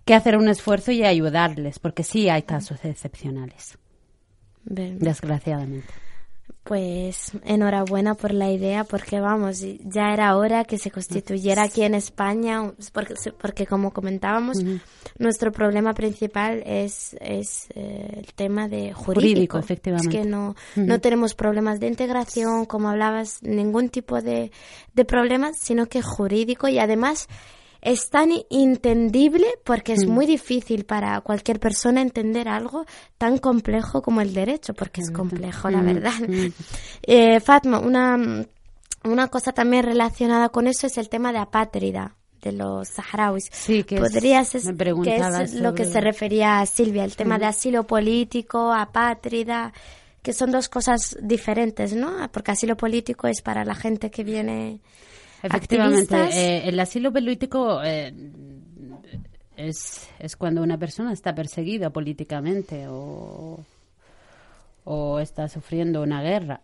que 0.06 0.14
hacer 0.14 0.38
un 0.38 0.50
esfuerzo 0.50 0.92
y 0.92 1.04
ayudarles, 1.04 1.80
porque 1.80 2.04
sí 2.04 2.30
hay 2.30 2.44
casos 2.44 2.84
excepcionales. 2.84 3.78
Bien. 4.66 5.00
Desgraciadamente. 5.00 5.94
Pues 6.64 7.34
enhorabuena 7.44 8.16
por 8.16 8.34
la 8.34 8.50
idea, 8.50 8.86
porque 8.86 9.20
vamos, 9.20 9.66
ya 9.84 10.14
era 10.14 10.38
hora 10.38 10.64
que 10.64 10.78
se 10.78 10.92
constituyera 10.92 11.64
aquí 11.64 11.84
en 11.84 11.94
España, 11.94 12.72
porque, 12.94 13.16
porque 13.38 13.66
como 13.66 13.92
comentábamos, 13.92 14.64
nuestro 15.20 15.52
problema 15.52 15.94
principal 15.94 16.64
es, 16.66 17.18
es 17.20 17.68
eh, 17.76 18.08
el 18.18 18.34
tema 18.34 18.70
de 18.70 18.94
jurídico. 18.94 19.58
efectivamente. 19.60 20.18
Es 20.18 20.24
que 20.24 20.30
no, 20.30 20.56
no 20.78 21.02
tenemos 21.02 21.34
problemas 21.36 21.82
de 21.82 21.88
integración, 21.88 22.66
como 22.66 22.88
hablabas, 22.90 23.44
ningún 23.44 23.90
tipo 23.90 24.22
de, 24.22 24.52
de 24.94 25.06
problemas, 25.06 25.58
sino 25.60 25.88
que 25.88 26.02
jurídico 26.02 26.70
y 26.70 26.80
además 26.80 27.28
es 27.84 28.10
tan 28.10 28.30
entendible 28.50 29.46
porque 29.66 29.94
es 29.94 30.08
mm. 30.08 30.10
muy 30.10 30.26
difícil 30.26 30.86
para 30.86 31.20
cualquier 31.20 31.60
persona 31.60 32.02
entender 32.02 32.48
algo 32.48 32.86
tan 33.18 33.38
complejo 33.38 34.02
como 34.02 34.22
el 34.22 34.34
derecho, 34.34 34.74
porque 34.74 35.02
es 35.02 35.12
complejo, 35.12 35.70
la 35.70 35.82
mm, 35.82 35.86
verdad. 35.86 36.20
Mm. 36.28 36.54
Eh, 37.06 37.42
Fatma, 37.42 37.80
una, 37.80 38.46
una 39.04 39.28
cosa 39.28 39.52
también 39.52 39.84
relacionada 39.84 40.50
con 40.50 40.68
eso 40.68 40.88
es 40.88 40.98
el 40.98 41.10
tema 41.10 41.34
de 41.34 41.40
apátrida 41.40 42.16
de 42.42 42.54
los 42.54 42.88
saharauis. 42.88 43.50
Sí, 43.52 43.84
que 43.84 43.98
Podrías 43.98 44.56
es, 44.56 44.66
lo 45.54 45.76
que 45.76 45.86
se 45.86 46.00
refería 46.00 46.60
a 46.60 46.66
Silvia, 46.66 47.04
el 47.04 47.16
tema 47.18 47.38
de 47.38 47.46
asilo 47.46 47.84
político, 47.86 48.72
apátrida, 48.72 49.74
que 50.22 50.32
son 50.32 50.52
dos 50.52 50.70
cosas 50.70 51.18
diferentes, 51.22 51.94
¿no? 51.94 52.30
Porque 52.32 52.52
asilo 52.52 52.78
político 52.78 53.28
es 53.28 53.42
para 53.42 53.66
la 53.66 53.76
gente 53.76 54.10
que 54.10 54.24
viene 54.24 54.80
Efectivamente, 55.44 56.16
eh, 56.16 56.70
el 56.70 56.80
asilo 56.80 57.12
político 57.12 57.84
eh, 57.84 58.14
es, 59.58 60.10
es 60.18 60.38
cuando 60.38 60.64
una 60.64 60.78
persona 60.78 61.12
está 61.12 61.36
perseguida 61.36 61.90
políticamente 61.90 62.86
o, 62.88 63.60
o 64.86 65.20
está 65.20 65.50
sufriendo 65.50 66.02
una 66.02 66.22
guerra. 66.22 66.62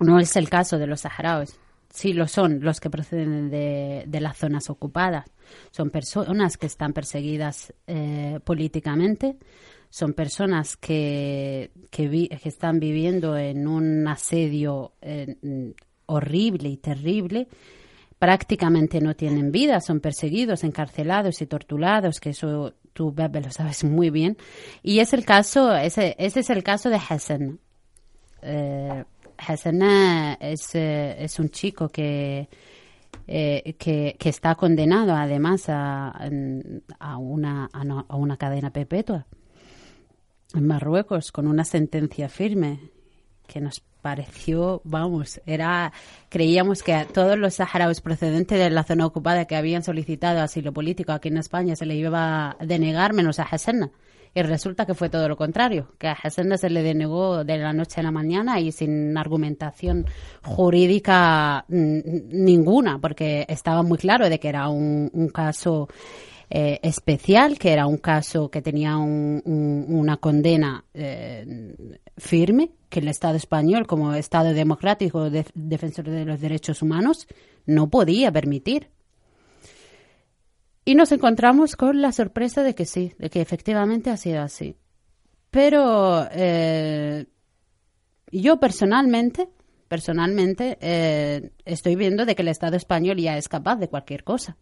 No 0.00 0.18
es 0.18 0.34
el 0.34 0.48
caso 0.48 0.78
de 0.78 0.88
los 0.88 1.02
saharauis. 1.02 1.56
Sí 1.90 2.12
lo 2.12 2.26
son 2.26 2.58
los 2.64 2.80
que 2.80 2.90
proceden 2.90 3.50
de, 3.50 4.02
de 4.08 4.20
las 4.20 4.36
zonas 4.36 4.68
ocupadas. 4.68 5.30
Son 5.70 5.90
personas 5.90 6.56
que 6.56 6.66
están 6.66 6.92
perseguidas 6.92 7.72
eh, 7.86 8.40
políticamente, 8.42 9.36
son 9.90 10.14
personas 10.14 10.76
que, 10.76 11.70
que, 11.90 12.08
que, 12.08 12.48
están 12.48 12.80
viviendo 12.80 13.36
en 13.36 13.68
un 13.68 14.08
asedio 14.08 14.94
horrible 16.06 16.70
y 16.70 16.78
terrible 16.78 17.46
prácticamente 18.22 19.00
no 19.00 19.16
tienen 19.16 19.50
vida, 19.50 19.80
son 19.80 19.98
perseguidos, 19.98 20.62
encarcelados 20.62 21.42
y 21.42 21.46
torturados, 21.46 22.20
que 22.20 22.30
eso 22.30 22.72
tú, 22.92 23.10
Bebe, 23.12 23.40
lo 23.40 23.50
sabes 23.50 23.82
muy 23.82 24.10
bien. 24.10 24.36
Y 24.80 25.00
es 25.00 25.12
el 25.12 25.24
caso, 25.24 25.74
ese, 25.74 26.14
es 26.16 26.48
el 26.48 26.62
caso 26.62 26.88
de 26.88 27.00
Hassan. 27.08 27.58
Eh, 28.42 29.02
Hassan 29.36 29.82
es, 30.38 30.72
eh, 30.76 31.16
es 31.18 31.40
un 31.40 31.48
chico 31.48 31.88
que, 31.88 32.48
eh, 33.26 33.74
que, 33.76 34.14
que, 34.16 34.28
está 34.28 34.54
condenado 34.54 35.16
además 35.16 35.64
a, 35.66 36.14
una, 37.18 37.68
a 37.72 38.16
una 38.16 38.36
cadena 38.36 38.72
perpetua 38.72 39.26
en 40.54 40.64
Marruecos 40.64 41.32
con 41.32 41.48
una 41.48 41.64
sentencia 41.64 42.28
firme 42.28 42.92
que 43.46 43.60
nos 43.60 43.82
pareció, 44.02 44.82
vamos, 44.84 45.40
era, 45.46 45.92
creíamos 46.28 46.82
que 46.82 46.92
a 46.92 47.06
todos 47.06 47.38
los 47.38 47.54
saharauis 47.54 48.00
procedentes 48.00 48.58
de 48.58 48.68
la 48.68 48.82
zona 48.82 49.06
ocupada 49.06 49.46
que 49.46 49.56
habían 49.56 49.84
solicitado 49.84 50.40
asilo 50.40 50.72
político 50.72 51.12
aquí 51.12 51.28
en 51.28 51.38
España 51.38 51.76
se 51.76 51.86
le 51.86 51.94
iba 51.94 52.50
a 52.50 52.56
denegar 52.60 53.14
menos 53.14 53.38
a 53.38 53.44
Hasenna. 53.44 53.90
Y 54.34 54.40
resulta 54.42 54.86
que 54.86 54.94
fue 54.94 55.10
todo 55.10 55.28
lo 55.28 55.36
contrario, 55.36 55.92
que 55.98 56.08
a 56.08 56.12
Hasenna 56.12 56.56
se 56.56 56.70
le 56.70 56.82
denegó 56.82 57.44
de 57.44 57.58
la 57.58 57.74
noche 57.74 58.00
a 58.00 58.02
la 58.02 58.10
mañana 58.10 58.58
y 58.60 58.72
sin 58.72 59.16
argumentación 59.16 60.06
jurídica 60.42 61.66
ninguna, 61.68 62.98
porque 62.98 63.44
estaba 63.48 63.82
muy 63.82 63.98
claro 63.98 64.30
de 64.30 64.40
que 64.40 64.48
era 64.48 64.70
un 64.70 65.30
caso 65.34 65.88
eh, 66.50 66.80
especial, 66.82 67.58
que 67.58 67.72
era 67.72 67.86
un 67.86 67.98
caso 67.98 68.50
que 68.50 68.62
tenía 68.62 68.96
una 68.96 70.16
condena 70.18 70.84
eh, 70.92 71.74
firme, 72.16 72.72
que 72.88 73.00
el 73.00 73.08
Estado 73.08 73.36
español, 73.36 73.86
como 73.86 74.14
Estado 74.14 74.52
democrático 74.52 75.30
defensor 75.30 76.08
de 76.08 76.24
los 76.24 76.40
derechos 76.40 76.82
humanos, 76.82 77.26
no 77.66 77.88
podía 77.88 78.30
permitir. 78.30 78.90
Y 80.84 80.94
nos 80.94 81.12
encontramos 81.12 81.76
con 81.76 82.02
la 82.02 82.12
sorpresa 82.12 82.62
de 82.62 82.74
que 82.74 82.86
sí, 82.86 83.14
de 83.18 83.30
que 83.30 83.40
efectivamente 83.40 84.10
ha 84.10 84.16
sido 84.16 84.42
así. 84.42 84.76
Pero 85.50 86.26
eh, 86.32 87.26
yo 88.30 88.58
personalmente, 88.58 89.48
personalmente, 89.88 90.76
estoy 91.64 91.96
viendo 91.96 92.26
de 92.26 92.34
que 92.34 92.42
el 92.42 92.48
Estado 92.48 92.76
español 92.76 93.18
ya 93.18 93.38
es 93.38 93.48
capaz 93.48 93.76
de 93.76 93.88
cualquier 93.88 94.24
cosa 94.24 94.56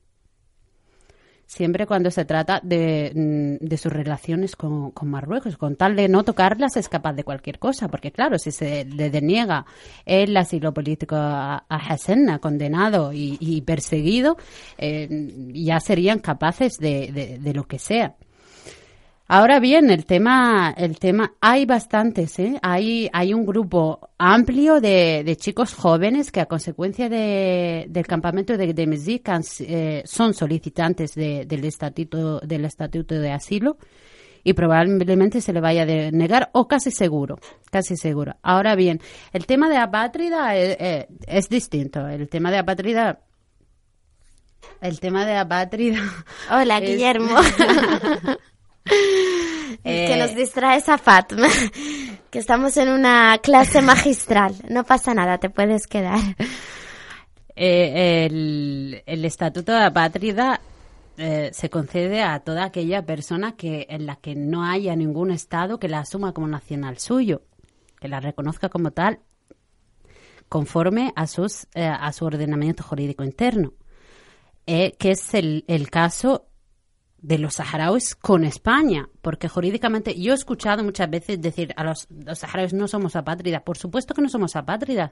siempre 1.51 1.85
cuando 1.85 2.13
se 2.13 2.25
trata 2.25 2.61
de, 2.63 3.11
mm, 3.13 3.67
de 3.67 3.77
sus 3.77 3.93
relaciones 3.93 4.55
con, 4.55 4.93
Marruecos. 5.03 5.57
Con 5.57 5.75
tal 5.75 5.97
de 5.97 6.09
no 6.09 6.23
tocarlas 6.23 6.77
es 6.77 6.89
capaz 6.89 7.15
de 7.15 7.25
cualquier 7.25 7.59
cosa, 7.59 7.89
porque 7.89 8.13
claro, 8.13 8.39
si 8.39 8.53
se 8.53 8.85
le 8.85 9.11
deniega 9.11 9.67
el 10.07 10.37
asilo 10.37 10.73
político 10.73 11.17
a, 11.17 11.65
a 11.69 12.39
condenado 12.39 13.11
y, 13.13 13.63
perseguido, 13.67 14.37
eh, 14.79 15.09
ya 15.53 15.81
serían 15.81 16.21
capaces 16.21 16.75
de, 16.79 17.39
de 17.41 17.53
lo 17.53 17.65
que 17.65 17.81
sea. 17.81 18.15
Ahora 19.33 19.61
bien, 19.61 19.91
el 19.91 20.07
tema, 20.07 20.75
el 20.77 20.99
tema, 20.99 21.35
hay 21.41 21.65
bastantes, 21.65 22.37
¿eh? 22.41 22.59
Hay, 22.63 23.09
hay 23.13 23.33
un 23.33 23.47
grupo 23.47 24.11
amplio 24.19 24.81
de, 24.81 25.23
de 25.25 25.37
chicos 25.37 25.73
jóvenes 25.73 26.33
que 26.33 26.41
a 26.41 26.47
consecuencia 26.47 27.09
de, 27.09 27.87
del 27.89 28.09
campamento 28.09 28.57
de, 28.57 28.75
de 28.75 29.43
eh, 29.61 30.03
son 30.05 30.35
solicitantes 30.35 31.15
del 31.15 31.65
estatuto, 31.65 32.41
del 32.41 32.65
estatuto 32.65 33.15
de 33.15 33.31
asilo 33.31 33.79
y 34.43 34.55
probablemente 34.55 35.41
se 35.41 35.53
le 35.53 35.61
vaya 35.61 35.83
a 35.83 35.87
denegar 35.87 36.51
o 36.53 36.67
casi 36.67 36.91
seguro, 36.91 37.39
casi 37.71 37.97
seguro. 37.97 38.35
Ahora 38.43 38.75
bien, 38.75 39.01
el 39.33 39.47
tema 39.47 39.69
de 39.69 39.77
apátrida 39.77 40.57
es, 40.57 40.77
eh, 40.81 41.07
es 41.29 41.49
distinto. 41.49 42.09
El 42.09 42.29
tema 42.29 42.51
de 42.51 42.59
apátrida 42.59 43.21
el 44.81 44.99
tema 44.99 45.27
de 45.27 45.37
apátrida. 45.37 46.01
Hola, 46.51 46.81
Guillermo. 46.81 47.37
que 49.83 50.17
nos 50.17 50.31
eh, 50.31 50.35
distrae 50.35 50.79
esa 50.79 50.99
Fatma, 50.99 51.49
que 52.31 52.39
estamos 52.39 52.77
en 52.77 52.89
una 52.89 53.39
clase 53.43 53.83
magistral. 53.83 54.55
No 54.69 54.85
pasa 54.85 55.15
nada, 55.15 55.39
te 55.39 55.51
puedes 55.51 55.87
quedar. 55.87 56.21
Eh, 57.57 58.27
el, 59.07 59.25
Estatuto 59.25 59.73
de 59.73 59.85
Apátrida 59.85 60.61
eh, 61.19 61.51
se 61.53 61.69
concede 61.69 62.23
a 62.23 62.41
toda 62.41 62.65
aquella 62.65 63.05
persona 63.05 63.53
que 63.53 63.87
en 63.91 64.07
la 64.07 64.17
que 64.17 64.35
no 64.35 64.65
haya 64.65 64.97
ningún 64.97 65.31
Estado 65.31 65.79
que 65.79 65.89
la 65.89 66.01
asuma 66.01 66.33
como 66.33 66.47
nacional 66.47 66.99
suyo, 66.99 67.43
que 68.01 68.09
la 68.09 68.21
reconozca 68.21 68.69
como 68.69 68.93
tal 68.93 69.21
conforme 70.49 71.13
a, 71.15 71.29
sus, 71.29 71.69
a 71.77 72.13
su 72.13 72.25
ordenamiento 72.25 72.83
jurídico 72.83 73.23
interno, 73.23 73.73
que 74.67 74.97
es 75.01 75.35
el, 75.35 75.65
el 75.69 75.91
caso 75.91 76.50
de 77.23 77.39
los 77.39 77.55
saharauis 77.55 78.15
con 78.15 78.45
España, 78.45 79.09
porque 79.21 79.49
jurídicamente 79.49 80.19
yo 80.19 80.33
he 80.33 80.35
escuchado 80.35 80.83
muchas 80.83 81.11
veces 81.11 81.41
decir 81.41 81.73
a 81.77 81.85
los, 81.85 82.09
saharauis 82.35 82.73
no 82.73 82.89
somos 82.89 83.17
apátridas. 83.17 83.63
Por 83.63 83.77
supuesto 83.77 84.15
que 84.15 84.23
no 84.23 84.29
somos 84.29 84.57
apátridas. 84.57 85.11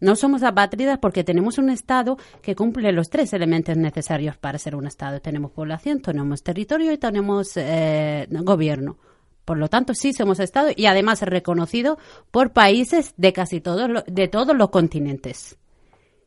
No 0.00 0.14
somos 0.14 0.42
apátridas 0.42 0.98
porque 0.98 1.24
tenemos 1.24 1.58
un 1.58 1.70
Estado 1.70 2.16
que 2.42 2.54
cumple 2.54 2.92
los 2.92 3.10
tres 3.10 3.32
elementos 3.32 3.76
necesarios 3.76 4.36
para 4.36 4.58
ser 4.58 4.76
un 4.76 4.86
Estado. 4.86 5.20
Tenemos 5.20 5.50
población, 5.50 6.00
tenemos 6.00 6.42
territorio 6.42 6.92
y 6.92 6.98
tenemos 6.98 7.52
eh, 7.56 8.28
gobierno. 8.30 8.96
Por 9.44 9.56
lo 9.56 9.68
tanto, 9.68 9.94
sí 9.94 10.12
somos 10.12 10.40
Estado 10.40 10.68
y 10.76 10.86
además 10.86 11.22
reconocido 11.22 11.98
por 12.30 12.52
países 12.52 13.14
de 13.16 13.32
casi 13.32 13.60
todos, 13.60 14.04
de 14.06 14.28
todos 14.28 14.54
los 14.54 14.68
continentes. 14.68 15.56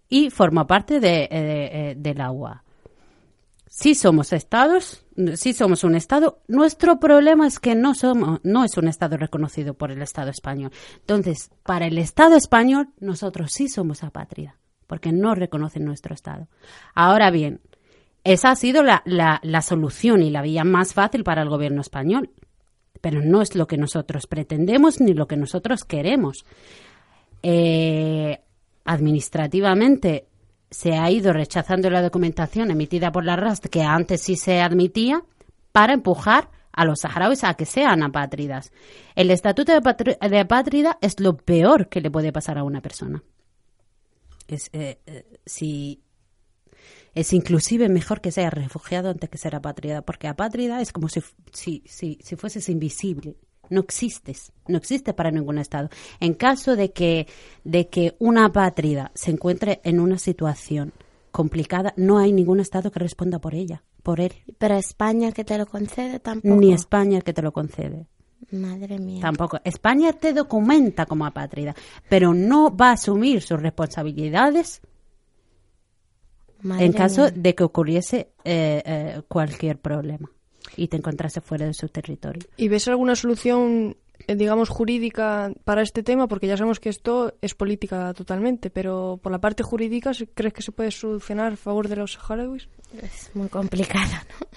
Y 0.09 0.29
forma 0.29 0.67
parte 0.67 0.99
de, 0.99 1.23
eh, 1.23 1.29
eh, 1.31 1.95
del 1.97 2.19
agua. 2.19 2.63
Sí 3.69 3.95
somos 3.95 4.33
estados, 4.33 5.00
sí 5.35 5.53
somos 5.53 5.83
un 5.83 5.95
Estado. 5.95 6.41
Nuestro 6.47 6.99
problema 6.99 7.47
es 7.47 7.59
que 7.59 7.75
no 7.75 7.93
somos, 7.93 8.39
no 8.43 8.63
es 8.63 8.77
un 8.77 8.87
Estado 8.87 9.17
reconocido 9.17 9.73
por 9.73 9.91
el 9.91 10.01
Estado 10.01 10.29
español. 10.29 10.71
Entonces, 10.99 11.51
para 11.63 11.87
el 11.87 11.97
Estado 11.97 12.35
español, 12.35 12.89
nosotros 12.99 13.51
sí 13.51 13.67
somos 13.67 14.03
apátrida, 14.03 14.57
porque 14.87 15.11
no 15.11 15.35
reconocen 15.35 15.85
nuestro 15.85 16.13
Estado. 16.13 16.47
Ahora 16.95 17.31
bien, 17.31 17.61
esa 18.23 18.51
ha 18.51 18.55
sido 18.55 18.83
la, 18.83 19.01
la, 19.05 19.61
solución 19.61 20.21
y 20.21 20.29
la 20.29 20.41
vía 20.41 20.63
más 20.63 20.93
fácil 20.93 21.23
para 21.23 21.41
el 21.41 21.49
gobierno 21.49 21.81
español, 21.81 22.29
pero 23.01 23.21
no 23.21 23.41
es 23.41 23.55
lo 23.55 23.67
que 23.67 23.77
nosotros 23.77 24.27
pretendemos 24.27 25.01
ni 25.01 25.13
lo 25.13 25.27
que 25.27 25.37
nosotros 25.37 25.83
queremos. 25.83 26.45
Eh, 27.41 28.39
administrativamente 28.85 30.27
se 30.71 30.93
ha 30.93 31.11
ido 31.11 31.33
rechazando 31.33 31.89
la 31.89 32.01
documentación 32.01 32.71
emitida 32.71 33.11
por 33.11 33.25
la 33.25 33.35
RAST, 33.35 33.65
que 33.67 33.83
antes 33.83 34.21
sí 34.21 34.37
se 34.37 34.61
admitía, 34.61 35.23
para 35.73 35.93
empujar 35.93 36.49
a 36.71 36.85
los 36.85 37.01
saharauis 37.01 37.43
a 37.43 37.53
que 37.55 37.65
sean 37.65 38.01
apátridas. 38.01 38.71
El 39.13 39.29
estatuto 39.29 39.73
de, 39.73 40.39
apátrida 40.39 40.97
es 41.01 41.19
lo 41.19 41.35
peor 41.35 41.89
que 41.89 41.99
le 41.99 42.09
puede 42.09 42.31
pasar 42.31 42.57
a 42.57 42.63
una 42.63 42.81
persona. 42.81 43.21
Es, 44.47 44.69
eh, 44.71 44.99
eh, 45.05 45.39
si, 45.45 46.01
es 47.13 47.33
inclusive 47.33 47.89
mejor 47.89 48.21
que 48.21 48.31
sea 48.31 48.49
refugiado 48.49 49.09
antes 49.09 49.29
que 49.29 49.37
ser 49.37 49.55
apátrida, 49.55 50.01
porque 50.01 50.29
apátrida 50.29 50.81
es 50.81 50.93
como 50.93 51.09
si, 51.09 51.21
si, 51.51 51.83
si, 51.85 52.17
si 52.23 52.35
fueses 52.37 52.69
invisible 52.69 53.35
no 53.71 53.81
existes, 53.81 54.51
no 54.67 54.77
existes 54.77 55.15
para 55.15 55.31
ningún 55.31 55.57
Estado. 55.57 55.89
En 56.19 56.35
caso 56.35 56.75
de 56.75 56.91
que, 56.91 57.27
de 57.63 57.87
que 57.89 58.15
una 58.19 58.45
apátrida 58.45 59.11
se 59.15 59.31
encuentre 59.31 59.81
en 59.83 59.99
una 59.99 60.19
situación 60.19 60.93
complicada, 61.31 61.93
no 61.97 62.19
hay 62.19 62.31
ningún 62.31 62.59
Estado 62.59 62.91
que 62.91 62.99
responda 62.99 63.39
por 63.39 63.55
ella 63.55 63.81
por 64.03 64.19
él. 64.19 64.33
Pero 64.57 64.75
España 64.75 65.31
que 65.31 65.43
te 65.43 65.57
lo 65.57 65.65
concede 65.65 66.19
tampoco. 66.19 66.55
Ni 66.55 66.73
España 66.73 67.21
que 67.21 67.33
te 67.33 67.41
lo 67.41 67.51
concede. 67.51 68.07
Madre 68.51 68.99
mía. 68.99 69.21
Tampoco. 69.21 69.59
España 69.63 70.13
te 70.13 70.33
documenta 70.33 71.05
como 71.05 71.25
apátrida, 71.25 71.75
pero 72.09 72.33
no 72.33 72.75
va 72.75 72.89
a 72.89 72.93
asumir 72.93 73.41
sus 73.41 73.61
responsabilidades 73.61 74.81
en 76.63 76.93
caso 76.93 77.31
de 77.31 77.55
que 77.55 77.63
ocurriese 77.63 78.33
eh, 78.43 78.83
eh, 78.85 79.21
cualquier 79.27 79.79
problema 79.79 80.29
y 80.77 80.87
te 80.87 80.97
encontrase 80.97 81.41
fuera 81.41 81.65
de 81.65 81.73
su 81.73 81.87
territorio. 81.89 82.43
¿Y 82.57 82.67
ves 82.67 82.87
alguna 82.87 83.15
solución 83.15 83.95
eh, 84.27 84.35
digamos, 84.35 84.69
jurídica 84.69 85.51
para 85.63 85.81
este 85.81 86.03
tema? 86.03 86.27
Porque 86.27 86.47
ya 86.47 86.57
sabemos 86.57 86.79
que 86.79 86.89
esto 86.89 87.33
es 87.41 87.55
política 87.55 88.13
totalmente, 88.13 88.69
pero 88.69 89.19
por 89.21 89.31
la 89.31 89.39
parte 89.39 89.63
jurídica, 89.63 90.11
¿crees 90.33 90.53
que 90.53 90.61
se 90.61 90.71
puede 90.71 90.91
solucionar 90.91 91.53
a 91.53 91.57
favor 91.57 91.87
de 91.87 91.95
los 91.95 92.13
saharauis? 92.13 92.67
Es 93.01 93.31
muy 93.33 93.47
complicado, 93.47 94.11
¿no? 94.39 94.47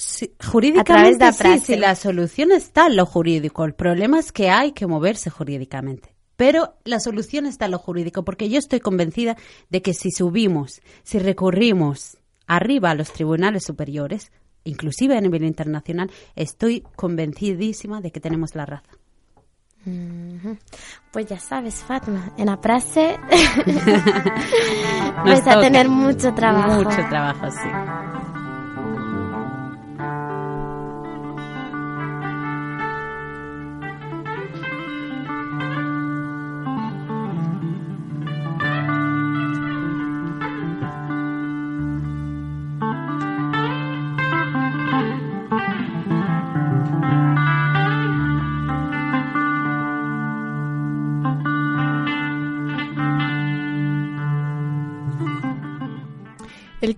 Sí, 0.00 0.32
jurídicamente 0.44 1.32
sí, 1.32 1.58
si 1.58 1.76
la 1.76 1.96
solución 1.96 2.52
está 2.52 2.86
en 2.86 2.94
lo 2.94 3.04
jurídico. 3.04 3.64
El 3.64 3.74
problema 3.74 4.20
es 4.20 4.30
que 4.30 4.48
hay 4.48 4.70
que 4.70 4.86
moverse 4.86 5.28
jurídicamente. 5.28 6.14
Pero 6.36 6.76
la 6.84 7.00
solución 7.00 7.46
está 7.46 7.64
en 7.64 7.72
lo 7.72 7.78
jurídico, 7.80 8.24
porque 8.24 8.48
yo 8.48 8.60
estoy 8.60 8.78
convencida 8.78 9.36
de 9.70 9.82
que 9.82 9.94
si 9.94 10.12
subimos, 10.12 10.80
si 11.02 11.18
recurrimos 11.18 12.16
arriba 12.46 12.90
a 12.90 12.94
los 12.94 13.12
tribunales 13.12 13.64
superiores, 13.64 14.30
inclusive 14.64 15.16
a 15.16 15.20
nivel 15.20 15.44
internacional, 15.44 16.10
estoy 16.36 16.82
convencidísima 16.96 18.00
de 18.00 18.10
que 18.10 18.20
tenemos 18.20 18.54
la 18.54 18.66
raza. 18.66 18.90
Pues 21.12 21.26
ya 21.26 21.38
sabes, 21.38 21.76
Fatma, 21.76 22.32
en 22.36 22.46
la 22.46 22.58
frase 22.58 23.18
vas 25.24 25.46
a 25.46 25.60
tener 25.60 25.88
mucho 25.88 26.34
trabajo. 26.34 26.82
Mucho 26.82 27.08
trabajo, 27.08 27.50
sí. 27.50 27.68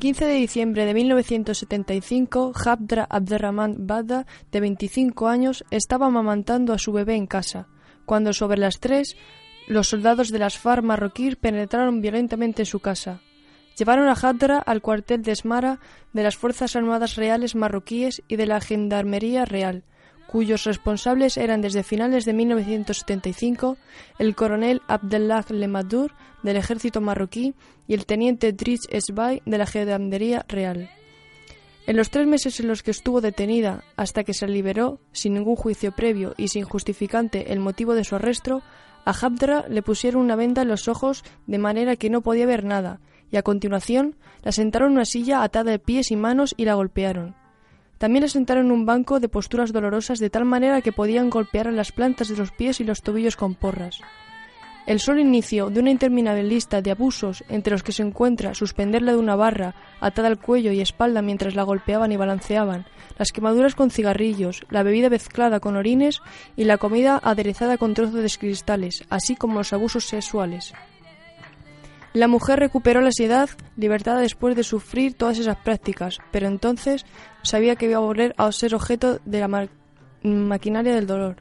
15 0.01 0.25
de 0.25 0.33
diciembre 0.33 0.87
de 0.87 0.95
1975, 0.95 2.53
Habdra 2.65 3.05
Abderrahman 3.05 3.87
Bada, 3.87 4.27
de 4.51 4.61
25 4.61 5.29
años, 5.29 5.63
estaba 5.71 6.07
amamantando 6.07 6.73
a 6.73 6.79
su 6.79 6.91
bebé 6.91 7.17
en 7.17 7.27
casa, 7.27 7.69
cuando 8.07 8.33
sobre 8.33 8.57
las 8.57 8.81
tres, 8.81 9.15
los 9.69 9.89
soldados 9.89 10.31
de 10.31 10.39
las 10.39 10.57
FARC 10.57 10.83
marroquíes 10.83 11.37
penetraron 11.37 12.01
violentamente 12.01 12.63
en 12.63 12.67
su 12.67 12.81
casa. 12.81 13.21
Llevaron 13.77 14.09
a 14.09 14.15
Hadra 14.15 14.59
al 14.59 14.81
cuartel 14.81 15.21
de 15.21 15.33
Esmara 15.33 15.81
de 16.15 16.23
las 16.23 16.39
Fuerzas 16.39 16.77
Armadas 16.77 17.17
Reales 17.17 17.55
marroquíes 17.55 18.23
y 18.27 18.37
de 18.37 18.47
la 18.47 18.63
Gendarmería 18.63 19.45
Real, 19.45 19.85
cuyos 20.31 20.62
responsables 20.62 21.37
eran 21.37 21.61
desde 21.61 21.83
finales 21.83 22.24
de 22.24 22.33
1975 22.33 23.76
el 24.20 24.37
coronel 24.37 24.81
Abdellah 24.87 25.45
Lemadour 25.49 26.12
del 26.45 26.57
ejército 26.57 27.01
marroquí 27.01 27.55
y 27.89 27.95
el 27.95 28.07
teniente 28.07 28.53
Driss 28.53 28.83
Esbay 28.91 29.43
de 29.45 29.59
la 29.59 29.66
Gendarmería 29.66 30.47
Real. 30.49 30.89
En 31.89 31.97
los 31.97 32.11
tres 32.11 32.28
meses 32.28 32.61
en 32.61 32.68
los 32.68 32.85
que 32.85 32.93
estuvo 32.93 33.20
detenida 33.20 33.83
hasta 33.97 34.22
que 34.22 34.33
se 34.33 34.47
liberó, 34.47 35.01
sin 35.11 35.35
ningún 35.35 35.57
juicio 35.57 35.91
previo 35.91 36.35
y 36.37 36.47
sin 36.47 36.62
justificante 36.62 37.53
el 37.53 37.59
motivo 37.59 37.95
de 37.95 38.05
su 38.05 38.14
arresto, 38.14 38.62
a 39.05 39.11
Habdra 39.11 39.64
le 39.68 39.83
pusieron 39.83 40.22
una 40.22 40.37
venda 40.37 40.62
en 40.62 40.68
los 40.68 40.87
ojos 40.87 41.24
de 41.49 41.59
manera 41.59 41.97
que 41.97 42.09
no 42.09 42.20
podía 42.20 42.47
ver 42.47 42.62
nada, 42.62 43.01
y 43.33 43.37
a 43.37 43.43
continuación 43.43 44.14
la 44.45 44.53
sentaron 44.53 44.93
en 44.93 44.99
una 44.99 45.07
silla 45.07 45.43
atada 45.43 45.72
de 45.72 45.81
pies 45.81 46.12
y 46.12 46.16
manos 46.16 46.55
y 46.57 46.66
la 46.66 46.74
golpearon. 46.74 47.39
También 48.01 48.23
le 48.23 48.31
sentaron 48.31 48.65
en 48.65 48.73
un 48.73 48.87
banco 48.87 49.21
de 49.21 49.29
posturas 49.29 49.75
dolorosas 49.75 50.21
de 50.21 50.31
tal 50.31 50.47
manera 50.47 50.81
que 50.81 50.91
podían 50.91 51.29
golpear 51.29 51.69
a 51.69 51.71
las 51.71 51.93
plantas 51.93 52.29
de 52.29 52.37
los 52.39 52.51
pies 52.51 52.81
y 52.81 52.85
los 52.85 53.03
tobillos 53.03 53.37
con 53.37 53.55
porras. 53.55 54.01
El 54.87 55.01
solo 55.01 55.21
inicio 55.21 55.69
de 55.69 55.81
una 55.81 55.91
interminable 55.91 56.43
lista 56.43 56.81
de 56.81 56.93
abusos 56.93 57.45
entre 57.51 57.73
los 57.73 57.83
que 57.83 57.93
se 57.93 58.03
encuentra 58.03 58.55
suspenderla 58.55 59.13
de 59.13 59.19
una 59.19 59.37
barra 59.37 59.75
atada 60.01 60.29
al 60.29 60.41
cuello 60.41 60.73
y 60.73 60.81
espalda 60.81 61.21
mientras 61.21 61.55
la 61.55 61.63
golpeaban 61.63 62.11
y 62.11 62.17
balanceaban, 62.17 62.87
las 63.19 63.33
quemaduras 63.33 63.75
con 63.75 63.91
cigarrillos, 63.91 64.63
la 64.71 64.83
bebida 64.83 65.11
mezclada 65.11 65.61
con 65.61 65.77
orines 65.77 66.23
y 66.57 66.65
la 66.65 66.79
comida 66.79 67.21
aderezada 67.23 67.77
con 67.77 67.93
trozos 67.93 68.23
de 68.23 68.31
cristales, 68.31 69.05
así 69.11 69.37
como 69.37 69.59
los 69.59 69.75
abusos 69.75 70.07
sexuales. 70.07 70.73
La 72.13 72.27
mujer 72.27 72.59
recuperó 72.59 73.01
la 73.01 73.09
ansiedad 73.09 73.49
libertada 73.77 74.21
después 74.21 74.57
de 74.57 74.65
sufrir 74.65 75.15
todas 75.15 75.39
esas 75.39 75.57
prácticas, 75.57 76.19
pero 76.33 76.49
entonces 76.49 77.07
sabía 77.43 77.77
que 77.77 77.87
iba 77.87 77.97
a 77.97 78.01
volver 78.01 78.35
a 78.37 78.51
ser 78.51 78.75
objeto 78.75 79.21
de 79.25 79.41
la 79.41 79.69
maquinaria 80.23 80.95
del 80.95 81.07
dolor. 81.07 81.37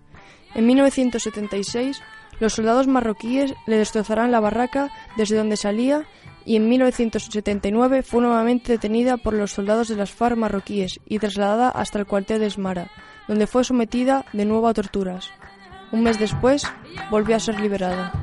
En 0.53 0.67
1976, 0.67 2.01
los 2.39 2.53
soldados 2.53 2.87
marroquíes 2.87 3.53
le 3.65 3.77
destrozarán 3.77 4.31
la 4.31 4.39
barraca 4.39 4.91
desde 5.17 5.37
donde 5.37 5.57
salía 5.57 6.05
y 6.45 6.55
en 6.55 6.69
1979 6.69 8.03
fue 8.03 8.21
nuevamente 8.21 8.73
detenida 8.73 9.17
por 9.17 9.33
los 9.33 9.51
soldados 9.51 9.87
de 9.87 9.95
las 9.95 10.11
FARC 10.11 10.37
marroquíes 10.37 10.99
y 11.05 11.19
trasladada 11.19 11.69
hasta 11.69 11.99
el 11.99 12.05
cuartel 12.05 12.39
de 12.39 12.45
Esmara, 12.45 12.89
donde 13.27 13.47
fue 13.47 13.63
sometida 13.63 14.25
de 14.33 14.45
nuevo 14.45 14.67
a 14.67 14.73
torturas. 14.73 15.31
Un 15.91 16.03
mes 16.03 16.19
después, 16.19 16.63
volvió 17.09 17.35
a 17.35 17.39
ser 17.39 17.59
liberada. 17.59 18.13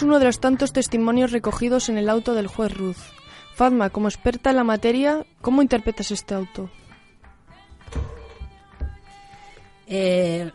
Es 0.00 0.04
uno 0.04 0.18
de 0.18 0.24
los 0.24 0.40
tantos 0.40 0.72
testimonios 0.72 1.30
recogidos 1.30 1.90
en 1.90 1.98
el 1.98 2.08
auto 2.08 2.32
del 2.32 2.46
juez 2.46 2.74
Ruth. 2.74 2.96
Fatma, 3.54 3.90
como 3.90 4.08
experta 4.08 4.48
en 4.48 4.56
la 4.56 4.64
materia, 4.64 5.26
¿cómo 5.42 5.60
interpretas 5.60 6.10
este 6.10 6.32
auto? 6.32 6.70
Eh, 9.86 10.50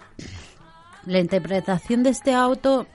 la 1.06 1.20
interpretación 1.20 2.02
de 2.02 2.10
este 2.10 2.34
auto, 2.34 2.88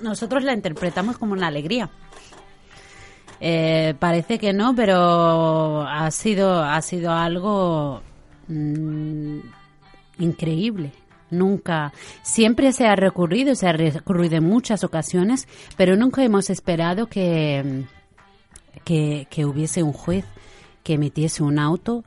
nosotros 0.00 0.44
la 0.44 0.52
interpretamos 0.52 1.18
como 1.18 1.32
una 1.32 1.48
alegría. 1.48 1.90
Eh, 3.40 3.94
parece 3.98 4.38
que 4.38 4.52
no, 4.52 4.72
pero 4.76 5.82
ha 5.82 6.08
sido, 6.12 6.62
ha 6.62 6.80
sido 6.80 7.10
algo 7.10 8.02
mm, 8.46 9.38
increíble 10.20 10.92
Nunca, 11.34 11.92
siempre 12.22 12.72
se 12.72 12.86
ha 12.86 12.96
recurrido, 12.96 13.54
se 13.54 13.68
ha 13.68 13.72
recurrido 13.72 14.36
en 14.36 14.44
muchas 14.44 14.84
ocasiones, 14.84 15.48
pero 15.76 15.96
nunca 15.96 16.22
hemos 16.22 16.50
esperado 16.50 17.06
que, 17.06 17.84
que, 18.84 19.44
hubiese 19.44 19.82
un 19.82 19.92
juez 19.92 20.24
que 20.82 20.94
emitiese 20.94 21.42
un 21.42 21.58
auto 21.58 22.04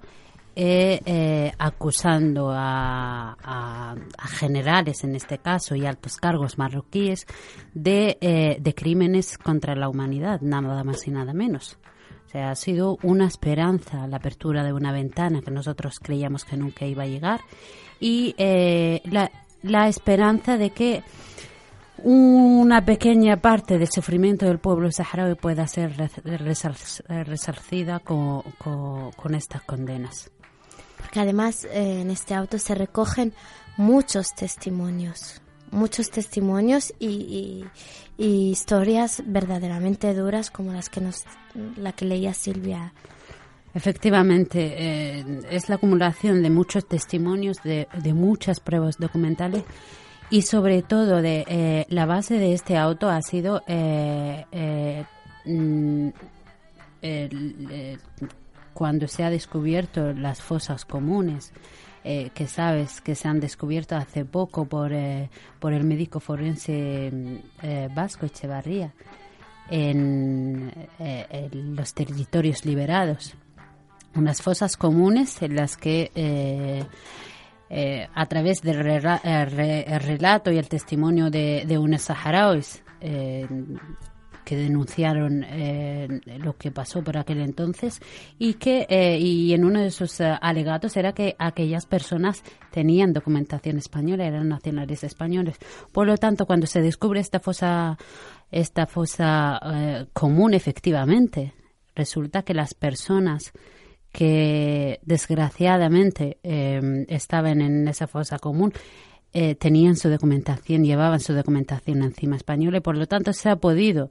eh, 0.55 1.01
eh, 1.05 1.51
acusando 1.57 2.51
a, 2.51 3.95
generales, 4.39 5.03
en 5.03 5.15
este 5.15 5.38
caso, 5.38 5.75
y 5.75 5.86
altos 5.86 6.17
cargos 6.17 6.57
marroquíes 6.57 7.25
de, 7.73 8.17
eh, 8.21 8.57
de 8.59 8.73
crímenes 8.73 9.38
contra 9.38 9.75
la 9.75 9.89
humanidad, 9.89 10.41
nada 10.41 10.84
más 10.84 11.07
y 11.07 11.11
nada 11.11 11.34
menos. 11.34 11.78
O 12.28 12.30
sea, 12.30 12.51
ha 12.51 12.55
sido 12.55 12.97
una 13.03 13.25
esperanza 13.25 14.05
la 14.05 14.17
apertura 14.17 14.61
de 14.63 14.73
una 14.73 14.91
ventana 14.91 15.41
que 15.41 15.49
nosotros 15.49 15.99
creíamos 15.99 16.43
que 16.43 16.57
nunca 16.57 16.86
iba 16.86 17.03
a 17.03 17.07
llegar 17.07 17.39
y 17.99 18.35
eh, 18.37 19.01
la, 19.05 19.31
la 19.63 19.87
esperanza 19.87 20.57
de 20.57 20.71
que 20.71 21.03
una 22.03 22.85
pequeña 22.85 23.37
parte 23.37 23.77
del 23.77 23.89
sufrimiento 23.89 24.45
del 24.45 24.59
pueblo 24.59 24.91
saharaui 24.91 25.35
pueda 25.35 25.67
ser 25.67 25.95
resarcida 26.23 27.99
con, 27.99 28.43
con, 29.15 29.35
estas 29.35 29.63
condenas. 29.63 30.29
Porque 30.97 31.19
además 31.19 31.65
eh, 31.65 32.01
en 32.01 32.11
este 32.11 32.35
auto 32.35 32.59
se 32.59 32.75
recogen 32.75 33.33
muchos 33.77 34.35
testimonios, 34.35 35.41
muchos 35.71 36.11
testimonios 36.11 36.93
y, 36.99 37.65
historias 38.19 39.21
verdaderamente 39.27 40.11
duras 40.15 40.49
como 40.49 40.73
las 40.73 40.89
que 40.89 41.01
nos, 41.01 41.23
la 41.75 41.91
que 41.91 42.05
leía 42.05 42.33
Silvia. 42.33 42.93
Efectivamente, 43.78 44.73
eh, 44.75 45.23
es 45.51 45.69
la 45.69 45.75
acumulación 45.75 46.41
de 46.41 46.49
muchos 46.49 46.88
testimonios, 46.88 47.57
de, 47.63 47.86
muchas 48.11 48.59
pruebas 48.59 48.97
documentales 48.97 49.63
y 50.32 50.41
sobre 50.41 50.82
todo 50.82 51.21
de 51.21 51.45
eh, 51.47 51.86
la 51.89 52.07
base 52.07 52.39
de 52.39 52.55
este 52.55 52.75
auto 52.75 53.07
ha 53.07 53.21
sido 53.21 53.61
eh, 53.67 54.45
eh, 54.51 55.05
mm, 55.45 56.09
cuando 58.73 59.07
se 59.07 59.23
ha 59.23 59.30
descubierto 59.30 60.11
las 60.11 60.41
fosas 60.41 60.84
comunes 60.84 61.53
que 62.03 62.47
sabes 62.47 63.01
que 63.01 63.13
se 63.13 63.28
han 63.28 63.39
descubierto 63.39 63.95
hace 63.95 64.25
poco 64.25 64.65
por, 64.65 64.91
por 65.59 65.73
el 65.73 65.84
médico 65.84 66.19
forense 66.19 67.11
vasco 67.93 68.25
Echevarría 68.25 68.93
en, 69.69 70.71
los 71.75 71.93
territorios 71.93 72.65
liberados 72.65 73.36
unas 74.18 74.41
fosas 74.41 74.78
comunes 74.78 75.41
en 75.41 75.55
las 75.55 75.78
que 75.78 76.11
eh, 77.70 78.07
a 78.13 78.26
través 78.28 78.61
del 78.61 78.82
relato 78.82 80.51
y 80.51 80.57
el 80.57 80.70
testimonio 80.70 81.30
de, 81.30 81.65
de 81.68 81.78
unos 81.78 82.03
saharauis 82.03 82.82
eh, 83.01 83.45
que 84.45 84.55
denunciaron 84.55 85.43
eh, 85.43 86.22
lo 86.38 86.55
que 86.55 86.72
pasó 86.72 87.03
por 87.03 87.18
aquel 87.18 87.41
entonces 87.41 87.99
y 88.39 88.53
que 88.53 89.18
y 89.20 89.53
en 89.53 89.65
uno 89.65 89.82
de 89.82 89.91
sus 89.91 90.22
alegatos 90.22 90.95
era 90.95 91.11
que 91.11 91.36
aquellas 91.38 91.86
personas 91.86 92.41
tenían 92.72 93.11
documentación 93.11 93.78
española 93.78 94.26
eran 94.26 94.47
nacionales 94.47 95.03
españoles. 95.03 95.57
Por 95.91 96.07
lo 96.07 96.15
tanto 96.15 96.45
cuando 96.45 96.68
se 96.68 96.82
descubre 96.82 97.20
esta 97.20 97.41
fosa 97.41 97.97
esta 98.49 98.88
fosa 98.88 100.07
común 100.13 100.53
efectivamente 100.53 101.53
resulta 101.93 102.43
que 102.43 102.53
las 102.53 102.74
personas 102.74 103.51
que 104.11 104.99
desgraciadamente 105.03 106.37
eh, 106.43 107.05
estaban 107.07 107.61
en 107.61 107.87
esa 107.87 108.07
fosa 108.07 108.39
común 108.39 108.73
eh, 109.33 109.55
tenían 109.55 109.95
su 109.95 110.09
documentación, 110.09 110.83
llevaban 110.83 111.19
su 111.19 111.33
documentación 111.33 112.01
encima 112.01 112.37
española 112.37 112.77
y 112.77 112.81
por 112.81 112.97
lo 112.97 113.05
tanto 113.07 113.33
se 113.33 113.49
ha 113.49 113.57
podido 113.57 114.09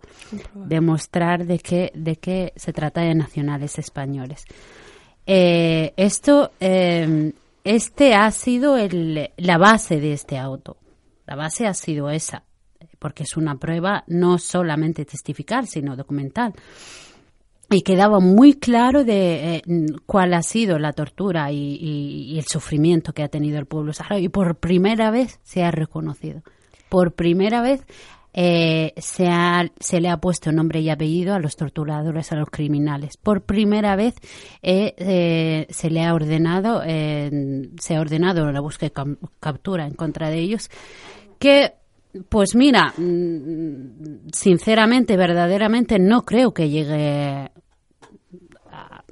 demostrar 0.54 1.46
de 1.46 1.58
que, 1.58 1.90
de 1.94 2.16
que 2.16 2.52
se 2.54 2.72
trata 2.72 3.00
de 3.00 3.14
nacionales 3.14 3.78
españoles. 3.78 4.44
Eh, 5.26 5.92
esto, 5.96 6.52
este 6.60 8.14
ha 8.14 8.30
sido 8.30 8.76
el, 8.76 9.30
la 9.36 9.58
base 9.58 9.98
de 9.98 10.12
este 10.12 10.38
auto. 10.38 10.76
La 11.26 11.34
base 11.34 11.66
ha 11.66 11.74
sido 11.74 12.10
esa, 12.10 12.44
porque 13.00 13.24
es 13.24 13.36
una 13.36 13.56
prueba 13.56 14.04
no 14.06 14.38
solamente 14.38 15.04
testificar, 15.04 15.66
sino 15.66 15.96
documental 15.96 16.54
y 17.68 17.82
quedaba 17.82 18.20
muy 18.20 18.54
claro 18.54 19.04
de 19.04 19.56
eh, 19.56 19.62
cuál 20.06 20.34
ha 20.34 20.42
sido 20.42 20.78
la 20.78 20.92
tortura 20.92 21.50
y, 21.50 22.38
el 22.38 22.44
sufrimiento 22.44 23.12
que 23.12 23.22
ha 23.22 23.28
tenido 23.28 23.58
el 23.58 23.66
pueblo 23.66 23.92
saharaui. 23.92 24.24
Y 24.24 24.28
por 24.28 24.56
primera 24.56 25.10
vez 25.10 25.40
se 25.42 25.64
ha 25.64 25.70
reconocido. 25.70 26.42
Por 26.88 27.14
primera 27.14 27.62
vez 27.62 27.84
eh, 28.34 28.92
se, 28.98 29.26
ha, 29.28 29.68
se 29.80 30.00
le 30.00 30.10
ha 30.10 30.18
puesto 30.18 30.52
nombre 30.52 30.80
y 30.80 30.90
apellido 30.90 31.34
a 31.34 31.40
los 31.40 31.56
torturadores, 31.56 32.30
a 32.30 32.36
los 32.36 32.50
criminales. 32.50 33.16
Por 33.16 33.42
primera 33.42 33.96
vez 33.96 34.14
eh, 34.62 35.66
se 35.68 35.90
le 35.90 36.04
ha 36.04 36.14
ordenado, 36.14 36.82
se 36.82 37.96
ha 37.96 38.00
ordenado 38.00 38.52
la 38.52 38.60
búsqueda 38.60 38.92
y 38.94 39.26
captura 39.40 39.86
en 39.86 39.94
contra 39.94 40.30
de 40.30 40.38
ellos, 40.38 40.70
que 41.40 41.72
pues 42.28 42.54
mira, 42.54 42.92
mm, 42.96 44.28
sinceramente, 44.32 45.16
verdaderamente 45.16 45.98
no 45.98 46.22
creo 46.22 46.52
que 46.52 46.68
llegue 46.68 47.50
a, 48.70 49.02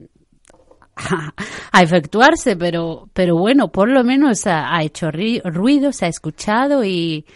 efectuarse, 1.82 2.56
pero, 2.56 3.08
pero 3.12 3.36
bueno, 3.36 3.72
por 3.72 3.90
lo 3.90 4.04
menos 4.04 4.46
ha, 4.46 4.82
hecho 4.82 5.10
ruido, 5.10 5.92
se 5.92 6.06
ha 6.06 6.08
escuchado 6.08 6.84
y, 6.84 7.26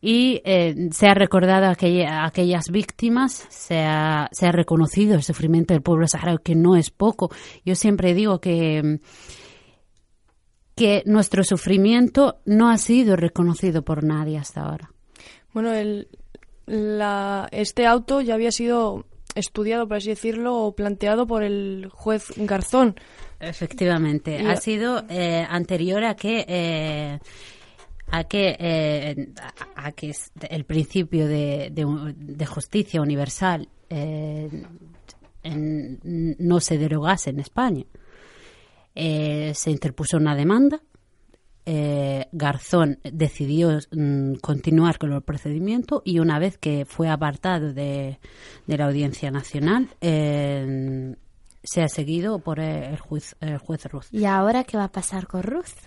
y 0.00 0.40
eh, 0.44 0.88
se 0.92 1.08
ha 1.08 1.14
recordado 1.14 1.66
a, 1.66 2.24
aquellas 2.24 2.70
víctimas, 2.70 3.46
se 3.50 3.80
ha, 3.80 4.28
se 4.32 4.46
ha 4.46 4.52
reconocido 4.52 5.16
el 5.16 5.22
sufrimiento 5.22 5.74
del 5.74 5.82
pueblo 5.82 6.06
saharaui, 6.06 6.38
que 6.42 6.54
no 6.54 6.76
es 6.76 6.90
poco. 6.90 7.30
Yo 7.64 7.74
siempre 7.74 8.14
digo 8.14 8.40
que 8.40 9.00
que 10.80 11.02
nuestro 11.04 11.44
sufrimiento 11.44 12.40
no 12.46 12.70
ha 12.70 12.78
sido 12.78 13.14
reconocido 13.14 13.82
por 13.82 14.02
nadie 14.02 14.38
hasta 14.38 14.62
ahora. 14.62 14.90
Bueno, 15.52 15.72
el, 15.74 16.08
la, 16.66 17.48
este 17.50 17.86
auto 17.86 18.20
ya 18.20 18.34
había 18.34 18.52
sido 18.52 19.04
estudiado, 19.34 19.86
por 19.88 19.98
así 19.98 20.10
decirlo, 20.10 20.56
o 20.56 20.74
planteado 20.74 21.26
por 21.26 21.42
el 21.42 21.88
juez 21.92 22.32
Garzón. 22.36 22.96
Efectivamente, 23.38 24.38
ha 24.38 24.56
sido 24.56 25.04
eh, 25.08 25.46
anterior 25.48 26.04
a 26.04 26.14
que 26.14 26.44
eh, 26.46 27.18
a 28.10 28.24
que 28.24 28.56
eh, 28.58 29.28
a 29.76 29.92
que 29.92 30.14
el 30.50 30.64
principio 30.64 31.26
de, 31.26 31.70
de, 31.72 32.46
justicia 32.46 33.00
universal 33.00 33.68
no 35.42 36.60
se 36.60 36.78
derogase 36.78 37.30
en 37.30 37.40
España. 37.40 37.84
se 38.94 39.70
interpuso 39.70 40.18
una 40.18 40.34
demanda 40.34 40.82
eh, 41.72 42.26
Garzón 42.32 42.98
decidió 43.04 43.78
mm, 43.92 44.34
continuar 44.40 44.98
con 44.98 45.12
el 45.12 45.22
procedimiento 45.22 46.02
y 46.04 46.18
una 46.18 46.40
vez 46.40 46.58
que 46.58 46.84
fue 46.84 47.08
apartado 47.08 47.72
de, 47.72 48.18
la 48.66 48.86
Audiencia 48.86 49.30
Nacional, 49.30 49.88
eh, 50.00 51.14
se 51.62 51.82
ha 51.82 51.88
seguido 51.88 52.40
por 52.40 52.58
el 52.58 52.98
juez, 52.98 53.36
el 53.40 53.58
juez 53.58 53.84
Ruth. 53.84 54.06
¿Y 54.10 54.24
ahora 54.24 54.64
qué 54.64 54.78
va 54.78 54.84
a 54.84 54.90
pasar 54.90 55.28
con 55.28 55.44
Ruth? 55.44 55.78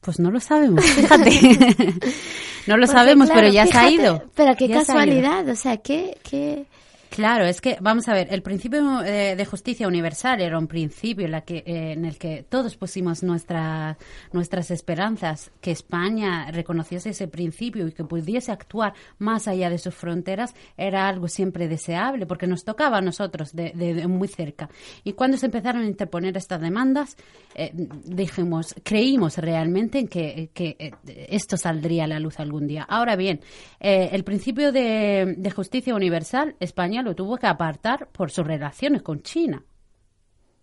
Pues 0.00 0.20
no 0.20 0.30
lo 0.30 0.38
sabemos, 0.38 0.84
fíjate. 0.94 1.30
no 2.68 2.76
lo 2.76 2.86
sabemos, 2.86 3.30
pero 3.34 3.48
ya 3.48 3.66
se 3.66 3.76
ha 3.76 3.90
ido. 3.90 4.30
Pero 4.36 4.54
qué 4.56 4.70
casualidad, 4.70 5.48
o 5.48 5.56
sea, 5.56 5.78
qué, 5.78 6.18
qué, 6.22 6.66
Claro, 7.12 7.44
es 7.44 7.60
que, 7.60 7.76
vamos 7.78 8.08
a 8.08 8.14
ver, 8.14 8.28
el 8.30 8.40
principio 8.40 9.02
eh, 9.02 9.36
de 9.36 9.44
justicia 9.44 9.86
universal 9.86 10.40
era 10.40 10.58
un 10.58 10.66
principio 10.66 11.26
en, 11.26 11.32
la 11.32 11.42
que, 11.42 11.58
eh, 11.58 11.92
en 11.92 12.06
el 12.06 12.16
que 12.16 12.42
todos 12.48 12.74
pusimos 12.78 13.22
nuestra, 13.22 13.98
nuestras 14.32 14.70
esperanzas, 14.70 15.50
que 15.60 15.72
España 15.72 16.50
reconociese 16.50 17.10
ese 17.10 17.28
principio 17.28 17.86
y 17.86 17.92
que 17.92 18.02
pudiese 18.02 18.50
actuar 18.50 18.94
más 19.18 19.46
allá 19.46 19.68
de 19.68 19.76
sus 19.76 19.94
fronteras, 19.94 20.54
era 20.78 21.06
algo 21.06 21.28
siempre 21.28 21.68
deseable, 21.68 22.24
porque 22.24 22.46
nos 22.46 22.64
tocaba 22.64 22.96
a 22.96 23.02
nosotros 23.02 23.54
de, 23.54 24.06
muy 24.08 24.28
cerca. 24.28 24.70
Y 25.04 25.12
cuando 25.12 25.36
se 25.36 25.44
empezaron 25.44 25.82
a 25.82 25.86
interponer 25.86 26.34
estas 26.38 26.62
demandas, 26.62 27.18
eh, 27.54 27.72
dijimos, 28.06 28.74
creímos 28.82 29.36
realmente 29.36 29.98
en 29.98 30.08
que, 30.08 30.48
que 30.54 30.94
esto 31.28 31.58
saldría 31.58 32.04
a 32.04 32.06
la 32.06 32.20
luz 32.20 32.40
algún 32.40 32.66
día. 32.66 32.84
Ahora 32.88 33.16
bien, 33.16 33.40
el 33.80 34.24
principio 34.24 34.72
de, 34.72 35.34
de 35.36 35.50
justicia 35.50 35.94
universal, 35.94 36.56
Lo 37.02 37.14
tuvo 37.14 37.36
que 37.36 37.46
apartar 37.46 38.08
por 38.08 38.30
sus 38.30 38.46
relaciones 38.46 39.02
con 39.02 39.22
China. 39.22 39.62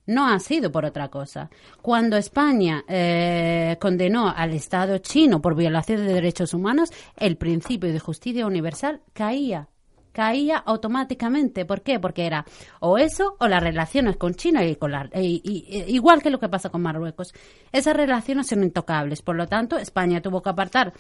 No 0.06 0.28
ha 0.28 0.40
sido 0.40 0.72
por 0.72 0.86
otra 0.86 1.10
cosa. 1.10 1.50
Cuando 1.82 2.18
España 2.18 2.84
eh, 2.88 3.78
condenó 3.80 4.34
al 4.36 4.54
Estado 4.54 4.98
chino 4.98 5.40
por 5.40 5.56
violación 5.56 6.06
de 6.06 6.14
derechos 6.14 6.56
humanos, 6.56 6.90
el 7.16 7.38
principio 7.38 7.94
de 7.94 8.00
justicia 8.00 8.48
universal 8.48 9.02
caía 9.14 9.70
caía 10.12 10.58
automáticamente. 10.58 11.66
¿Por 11.66 11.82
qué? 11.82 12.00
Porque 12.00 12.26
era 12.26 12.46
o 12.80 12.98
eso 12.98 13.36
o 13.40 13.48
las 13.48 13.62
relaciones 13.64 14.18
con 14.18 14.34
China 14.36 14.66
y 14.66 14.76
con 14.76 14.92
la, 14.92 15.10
igual 15.14 16.22
que 16.22 16.30
lo 16.30 16.40
que 16.40 16.50
pasa 16.50 16.70
con 16.70 16.82
Marruecos. 16.82 17.34
Esas 17.72 17.96
relaciones 17.96 18.48
son 18.48 18.64
intocables. 18.64 19.22
Por 19.22 19.36
lo 19.36 19.48
tanto, 19.48 19.78
España 19.78 20.22
tuvo 20.22 20.42
que 20.42 20.50
apartar 20.50 20.94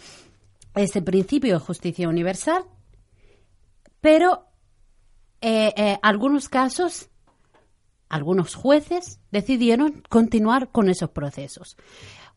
ese 0.75 1.01
principio 1.01 1.55
de 1.55 1.59
justicia 1.59 2.07
universal, 2.07 2.63
pero 3.99 4.48
eh, 5.41 5.73
eh, 5.75 5.97
algunos 6.01 6.49
casos, 6.49 7.09
algunos 8.09 8.55
jueces 8.55 9.19
decidieron 9.31 10.03
continuar 10.09 10.69
con 10.69 10.89
esos 10.89 11.09
procesos. 11.09 11.77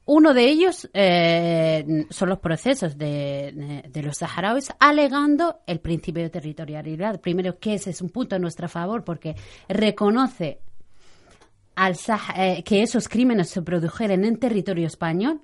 Uno 0.05 0.35
de 0.35 0.49
ellos 0.49 0.91
eh, 0.95 2.07
son 2.11 2.29
los 2.29 2.41
procesos 2.41 2.99
de, 2.99 3.85
los 4.03 4.19
saharauis 4.19 4.73
alegando 4.81 5.61
el 5.67 5.79
principio 5.79 6.25
de 6.25 6.31
territorialidad. 6.31 7.21
Primero, 7.21 7.59
que 7.61 7.75
ese 7.75 7.91
es 7.91 8.03
un 8.03 8.11
punto 8.11 8.35
a 8.35 8.41
nuestro 8.41 8.69
favor 8.69 9.05
porque 9.05 9.37
reconoce 9.69 10.61
al, 11.77 11.97
eh, 12.37 12.65
que 12.65 12.83
esos 12.83 13.09
crímenes 13.09 13.51
se 13.51 13.63
produjeron 13.63 14.25
en 14.25 14.39
territorio 14.39 14.89
español 14.89 15.41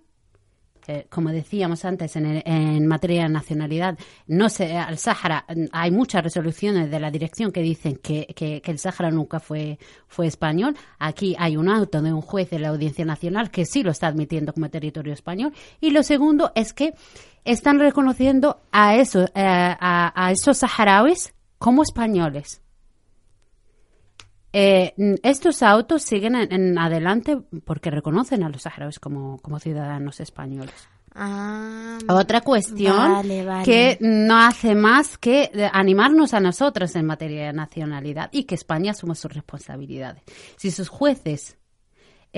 como 1.10 1.30
decíamos 1.30 1.84
antes, 1.84 2.16
en, 2.16 2.86
materia 2.86 3.24
de 3.24 3.28
nacionalidad, 3.28 3.98
no 4.26 4.48
se, 4.48 4.76
al 4.76 4.98
Sáhara 4.98 5.44
hay 5.72 5.90
muchas 5.90 6.22
resoluciones 6.22 6.90
de 6.90 7.00
la 7.00 7.10
dirección 7.10 7.52
que 7.52 7.60
dicen 7.60 7.96
que, 7.96 8.26
que, 8.34 8.62
el 8.64 8.78
Sáhara 8.78 9.10
nunca 9.10 9.40
fue, 9.40 9.78
fue 10.06 10.26
español. 10.26 10.76
Aquí 10.98 11.34
hay 11.38 11.56
un 11.56 11.68
auto 11.68 12.00
de 12.02 12.12
un 12.12 12.22
juez 12.22 12.50
de 12.50 12.58
la 12.58 12.68
Audiencia 12.68 13.04
Nacional 13.04 13.50
que 13.50 13.64
sí 13.64 13.82
lo 13.82 13.90
está 13.90 14.06
admitiendo 14.06 14.52
como 14.52 14.68
territorio 14.70 15.12
español. 15.12 15.52
Y 15.80 15.90
lo 15.90 16.02
segundo 16.02 16.52
es 16.54 16.72
que 16.72 16.94
están 17.44 17.78
reconociendo 17.78 18.60
a, 18.72 18.96
eso, 18.96 19.24
eh, 19.24 19.30
a, 19.34 20.30
esos 20.32 20.58
saharauis 20.58 21.34
como 21.58 21.82
españoles. 21.82 22.62
Eh, 24.52 24.94
estos 25.22 25.62
autos 25.62 26.02
siguen 26.02 26.34
en, 26.34 26.78
adelante 26.78 27.38
porque 27.64 27.90
reconocen 27.90 28.42
a 28.42 28.48
los 28.48 28.62
saharauis 28.62 28.98
como, 28.98 29.38
como 29.38 29.58
ciudadanos 29.58 30.20
españoles. 30.20 30.88
Ah, 31.14 31.98
Otra 32.08 32.42
cuestión 32.42 33.22
que 33.64 33.98
no 34.00 34.38
hace 34.38 34.74
más 34.74 35.18
que 35.18 35.50
animarnos 35.72 36.32
a 36.32 36.40
nosotros 36.40 36.94
en 36.94 37.06
materia 37.06 37.46
de 37.46 37.52
nacionalidad 37.52 38.30
y 38.32 38.44
que 38.44 38.54
España 38.54 38.92
asuma 38.92 39.16
sus 39.16 39.32
responsabilidades. 39.32 40.22
Si 40.56 40.70
sus 40.70 40.88
jueces, 40.88 41.57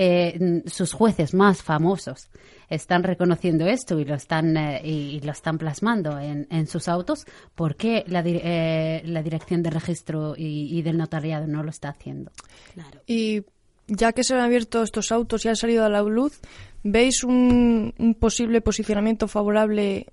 eh, 0.03 0.63
sus 0.65 0.93
jueces 0.93 1.35
más 1.35 1.61
famosos, 1.61 2.31
están 2.69 3.03
reconociendo 3.03 3.67
esto 3.67 3.99
y 3.99 4.05
lo 4.05 4.15
están 4.15 4.57
eh, 4.57 4.81
y, 4.83 5.19
lo 5.19 5.31
están 5.31 5.59
plasmando 5.59 6.17
en, 6.17 6.47
en, 6.49 6.65
sus 6.65 6.87
autos, 6.87 7.27
¿por 7.53 7.75
qué 7.75 8.03
la, 8.07 8.23
eh, 8.25 9.03
la 9.05 9.21
dirección 9.21 9.61
de 9.61 9.69
registro 9.69 10.33
y, 10.35 10.81
del 10.81 10.97
notariado 10.97 11.45
no 11.45 11.61
lo 11.61 11.69
está 11.69 11.89
haciendo? 11.89 12.31
Claro. 12.73 13.01
Y 13.05 13.43
ya 13.85 14.11
que 14.11 14.23
se 14.23 14.33
han 14.33 14.39
abierto 14.39 14.81
estos 14.81 15.11
autos 15.11 15.45
y 15.45 15.49
han 15.49 15.55
salido 15.55 15.85
a 15.85 15.89
la 15.89 16.01
luz, 16.01 16.39
¿veis 16.81 17.23
un, 17.23 17.93
un 17.99 18.15
posible 18.15 18.59
posicionamiento 18.61 19.27
favorable 19.27 20.07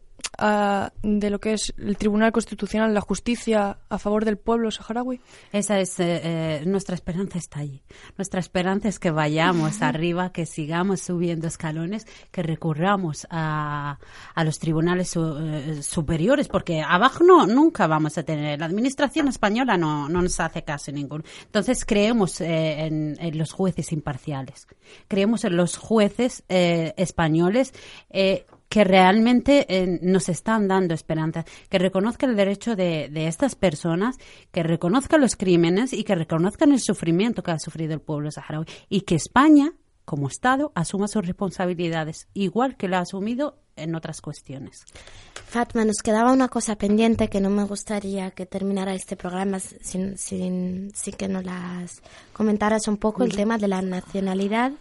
de 1.03 1.31
lo 1.31 1.41
que 1.41 1.55
es 1.55 1.75
el 1.79 1.97
Tribunal 1.97 2.33
Constitucional, 2.33 2.95
la 2.95 3.01
justicia 3.01 3.79
a 3.89 3.99
favor 3.99 4.25
del 4.25 4.39
pueblo 4.39 4.71
saharaui? 4.71 5.21
Esa 5.53 5.81
es 5.81 5.99
eh, 5.99 6.21
eh, 6.23 6.63
nuestra 6.67 6.95
esperanza 6.95 7.39
está 7.39 7.61
ahí. 7.61 7.83
Nuestra 8.17 8.41
esperanza 8.41 8.89
es 8.89 8.99
que 8.99 9.11
vayamos 9.11 9.83
arriba, 9.83 10.33
que 10.33 10.47
sigamos 10.47 11.01
subiendo 11.01 11.47
escalones, 11.47 12.07
que 12.31 12.43
recurramos 12.43 13.27
a, 13.31 13.99
a 14.35 14.45
los 14.45 14.59
tribunales 14.59 15.17
eh, 15.17 15.83
superiores, 15.83 16.49
porque 16.49 16.83
abajo 16.83 17.25
no 17.25 17.47
nunca 17.47 17.87
vamos 17.87 18.17
a 18.19 18.23
tener. 18.23 18.61
La 18.61 18.67
administración 18.67 19.29
española 19.29 19.77
no, 19.77 20.09
no 20.09 20.23
nos 20.23 20.39
hace 20.41 20.63
caso 20.63 20.93
ninguno. 20.93 21.25
Entonces 21.47 21.85
creemos 21.85 22.41
en, 22.41 23.17
en, 23.19 23.39
los 23.39 23.53
jueces 23.53 23.93
imparciales. 23.93 24.67
Creemos 25.09 25.45
en 25.45 25.57
los 25.57 25.77
jueces 25.77 26.45
españoles 26.49 27.73
que 28.69 28.85
realmente 28.85 29.67
eh, 29.69 29.99
nos 30.03 30.29
están 30.29 30.69
dando 30.69 30.95
esperanza, 30.95 31.45
que 31.69 31.79
reconozcan 31.79 32.31
el 32.31 32.37
derecho 32.37 32.77
de, 32.77 33.09
de, 33.11 33.27
estas 33.27 33.55
personas, 33.55 34.17
que 34.53 34.63
reconozcan 34.63 35.21
los 35.21 35.37
crímenes 35.37 35.93
y 35.93 36.05
que 36.05 36.15
reconozcan 36.15 36.73
el 36.73 36.81
sufrimiento 36.81 37.43
que 37.43 37.53
ha 37.53 37.59
sufrido 37.59 37.95
el 37.95 38.01
pueblo 38.01 38.31
saharaui 38.31 38.67
y 38.89 39.03
que 39.03 39.15
España, 39.15 39.73
como 40.05 40.29
Estado, 40.29 40.73
asuma 40.75 41.09
sus 41.09 41.27
responsabilidades, 41.27 42.29
igual 42.35 42.77
que 42.77 42.89
lo 42.89 42.97
ha 42.97 43.01
asumido 43.01 43.59
en 43.77 43.95
otras 43.95 44.21
cuestiones. 44.21 44.85
Fatma, 45.47 45.85
nos 45.85 46.03
quedaba 46.03 46.33
una 46.33 46.49
cosa 46.49 46.77
pendiente 46.77 47.29
que 47.29 47.41
no 47.41 47.49
me 47.49 47.65
gustaría 47.65 48.33
que 48.33 48.45
terminara 48.45 48.95
este 48.95 49.17
programa 49.17 49.61
sin, 49.61 50.19
sin, 50.19 50.91
sin 50.95 51.15
que 51.15 51.29
nos 51.29 51.45
las 51.45 52.03
comentaras 52.33 52.87
un 52.89 52.99
poco, 52.99 53.25
el 53.25 53.35
tema 53.35 53.57
de 53.57 53.69
la 53.69 53.81
nacionalidad 53.81 54.73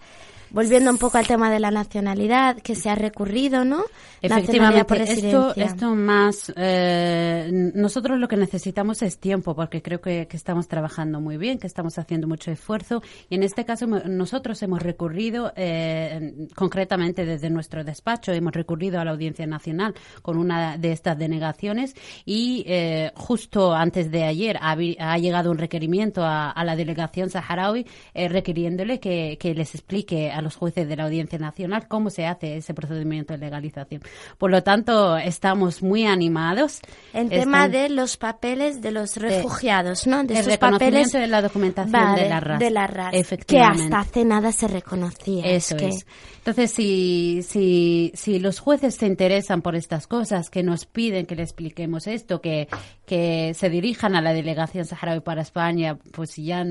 volviendo 0.51 0.91
un 0.91 0.97
poco 0.97 1.17
al 1.17 1.27
tema 1.27 1.51
de 1.51 1.59
la 1.59 1.71
nacionalidad, 1.71 2.57
que 2.57 2.75
se 2.75 2.89
ha 2.89 2.95
recurrido, 2.95 3.65
¿no? 3.65 3.83
Efectivamente, 4.21 5.03
esto, 5.03 5.55
esto 5.55 5.95
más, 5.95 6.51
eh, 6.55 7.49
nosotros 7.75 8.19
lo 8.19 8.27
que 8.27 8.37
necesitamos 8.37 9.01
es 9.01 9.19
tiempo, 9.19 9.55
porque 9.55 9.81
creo 9.81 10.01
que, 10.01 10.27
estamos 10.31 10.67
trabajando 10.67 11.19
muy 11.19 11.37
bien, 11.37 11.57
que 11.57 11.67
estamos 11.67 11.97
haciendo 11.97 12.27
mucho 12.27 12.51
esfuerzo, 12.51 13.01
y 13.29 13.35
en 13.35 13.43
este 13.43 13.65
caso 13.65 13.87
nosotros 13.87 14.61
hemos 14.61 14.81
recurrido, 14.81 15.51
eh, 15.55 16.47
concretamente 16.55 17.25
desde 17.25 17.49
nuestro 17.49 17.83
despacho, 17.83 18.31
hemos 18.31 18.53
recurrido 18.53 18.99
a 18.99 19.05
la 19.05 19.11
Audiencia 19.11 19.47
Nacional 19.47 19.95
con 20.21 20.37
una 20.37 20.77
de 20.77 20.91
estas 20.91 21.17
denegaciones, 21.17 21.95
y 22.25 22.63
eh, 22.67 23.11
justo 23.15 23.73
antes 23.73 24.11
de 24.11 24.23
ayer 24.23 24.57
ha, 24.61 24.71
ha 24.99 25.17
llegado 25.17 25.51
un 25.51 25.57
requerimiento 25.57 26.23
a, 26.23 26.53
la 26.67 26.75
delegación 26.75 27.29
saharaui 27.29 27.85
requiriéndole 28.13 28.99
que, 28.99 29.37
que 29.39 29.53
les 29.53 29.73
explique 29.73 30.31
a 30.37 30.41
los 30.41 30.55
jueces 30.55 30.87
de 30.87 30.95
la 30.95 31.05
Audiencia 31.05 31.39
Nacional 31.39 31.87
cómo 31.87 32.09
se 32.09 32.25
hace 32.25 32.57
ese 32.57 32.73
procedimiento 32.73 33.33
de 33.33 33.39
legalización. 33.39 34.01
Por 34.37 34.51
lo 34.51 34.63
tanto, 34.63 35.17
estamos 35.17 35.81
muy 35.81 36.05
animados. 36.05 36.79
En 37.13 37.29
tema 37.29 37.67
de 37.69 37.89
los 37.89 38.17
papeles 38.17 38.81
de 38.81 38.91
los 38.91 39.17
refugiados, 39.17 40.05
¿no? 40.07 40.23
De 40.23 40.37
el 40.39 40.59
papeles 40.59 41.11
de 41.11 41.27
la 41.27 41.41
documentación 41.41 42.15
de 42.15 42.29
la 42.29 42.39
RAS. 42.39 42.59
De 42.59 42.69
la 42.69 42.87
RAS. 42.87 43.13
Que 43.47 43.59
hasta 43.59 43.99
hace 43.99 44.25
nada 44.25 44.51
se 44.51 44.67
reconocía. 44.67 45.45
Eso 45.45 45.75
es. 45.77 46.05
Entonces, 46.47 46.71
si, 46.71 47.41
si, 47.43 48.13
si 48.15 48.39
los 48.39 48.59
jueces 48.59 48.95
se 48.95 49.05
interesan 49.05 49.61
por 49.61 49.75
estas 49.75 50.07
cosas, 50.07 50.49
que 50.49 50.63
nos 50.63 50.85
piden 50.85 51.25
que 51.25 51.35
le 51.35 51.43
expliquemos 51.43 52.07
esto, 52.07 52.39
que, 52.39 52.69
que 53.05 53.53
se 53.53 53.69
dirijan 53.69 54.15
a 54.15 54.21
la 54.21 54.31
delegación 54.31 54.85
saharaui 54.85 55.19
para 55.19 55.41
España, 55.41 55.97
pues 56.13 56.37
ya 56.37 56.65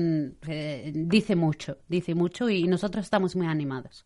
eh, 0.47 0.91
dice 0.95 1.35
mucho, 1.35 1.77
dice 1.87 2.15
mucho 2.15 2.49
y 2.49 2.63
nosotros 2.63 3.05
estamos 3.05 3.35
muy 3.35 3.45
animados. 3.45 4.03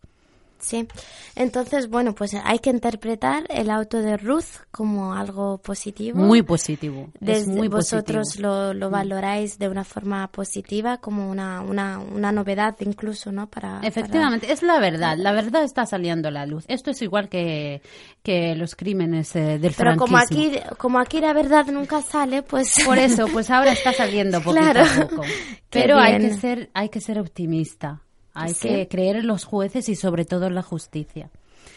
Sí, 0.61 0.87
entonces, 1.35 1.89
bueno, 1.89 2.13
pues 2.13 2.35
hay 2.35 2.59
que 2.59 2.69
interpretar 2.69 3.45
el 3.49 3.69
auto 3.71 3.97
de 3.97 4.15
Ruth 4.15 4.61
como 4.69 5.13
algo 5.13 5.57
positivo. 5.57 6.19
Muy 6.19 6.43
positivo. 6.43 7.09
Desde 7.19 7.51
muy 7.51 7.67
vosotros 7.67 8.39
Lo, 8.39 8.73
lo, 8.73 8.89
mm. 8.89 8.91
valoráis 8.91 9.57
de 9.57 9.67
una 9.67 9.83
forma 9.83 10.27
positiva, 10.27 10.97
como 10.97 11.29
una, 11.29 11.61
una, 11.61 11.99
una 11.99 12.31
novedad 12.31 12.75
incluso, 12.79 13.31
¿no? 13.31 13.47
Para, 13.47 13.79
Efectivamente, 13.81 14.51
es 14.51 14.61
la 14.61 14.79
verdad. 14.79 15.17
La 15.17 15.31
verdad 15.31 15.63
está 15.63 15.85
saliendo 15.85 16.27
a 16.27 16.31
la 16.31 16.45
luz. 16.45 16.63
Esto 16.67 16.91
es 16.91 17.01
igual 17.01 17.27
que, 17.27 17.81
que 18.21 18.55
los 18.55 18.75
crímenes 18.75 19.35
eh, 19.35 19.57
del 19.57 19.73
Pero 19.75 19.97
como 19.97 20.17
aquí, 20.17 20.51
como 20.77 20.99
aquí 20.99 21.19
la 21.19 21.33
verdad 21.33 21.65
nunca 21.67 22.01
sale, 22.01 22.43
pues... 22.43 22.73
Por 22.85 22.97
eso, 22.97 23.27
pues 23.27 23.49
ahora 23.49 23.71
está 23.71 23.93
saliendo 23.93 24.41
poquito 24.41 24.79
a 24.79 25.07
poco. 25.07 25.23
Pero 25.69 25.97
hay 25.97 26.19
que, 26.19 26.33
ser, 26.33 26.69
hay 26.73 26.89
que 26.89 26.99
ser 26.99 27.19
optimista. 27.19 28.01
Hay 28.33 28.53
que 28.53 28.87
creer 28.87 29.17
en 29.17 29.27
los 29.27 29.43
jueces 29.43 29.89
y 29.89 29.95
sobre 29.95 30.25
todo 30.25 30.47
en 30.47 30.55
la 30.55 30.63
justicia. 30.63 31.29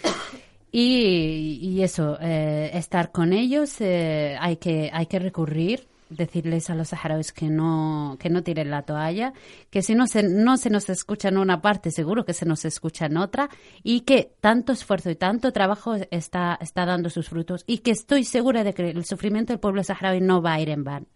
Y, 0.77 1.83
eso, 1.83 2.19
eh, 2.21 2.73
estar 2.75 3.13
con 3.13 3.33
ellos, 3.33 3.81
eh, 3.81 4.37
hay, 4.41 4.57
que, 4.57 4.91
hay 4.93 5.07
que 5.07 5.21
recurrir, 5.21 5.87
decirles 6.11 6.69
a 6.69 6.75
los 6.75 6.89
saharauis 6.89 7.33
que 7.33 7.47
no, 7.47 8.17
que 8.19 8.29
no 8.29 8.43
tiren 8.43 8.73
la 8.73 8.83
toalla, 8.83 9.35
que 9.71 9.83
si 9.83 9.95
no 9.95 10.09
se, 10.09 10.25
no 10.25 10.57
se 10.57 10.71
nos 10.71 10.91
escucha 10.91 11.29
en 11.29 11.39
una 11.39 11.63
parte, 11.63 11.93
seguro 11.93 12.25
que 12.25 12.33
se 12.33 12.45
nos 12.45 12.65
escucha 12.65 13.07
en 13.07 13.19
otra, 13.19 13.51
y 13.85 14.01
que 14.01 14.33
tanto 14.41 14.73
esfuerzo 14.73 15.11
y 15.11 15.15
tanto 15.15 15.53
trabajo 15.53 15.95
está, 16.11 16.59
está 16.61 16.85
dando 16.85 17.09
sus 17.09 17.29
frutos, 17.29 17.63
y 17.69 17.79
que 17.79 17.93
estoy 17.93 18.25
segura 18.25 18.65
de 18.65 18.75
que 18.75 18.91
el 18.91 19.05
sufrimiento 19.05 19.53
del 19.53 19.61
pueblo 19.61 19.85
saharaui 19.85 20.21
no 20.21 20.43
va 20.43 20.55
a 20.55 20.61
ir 20.61 20.71
en 20.71 20.83
vano 20.83 21.07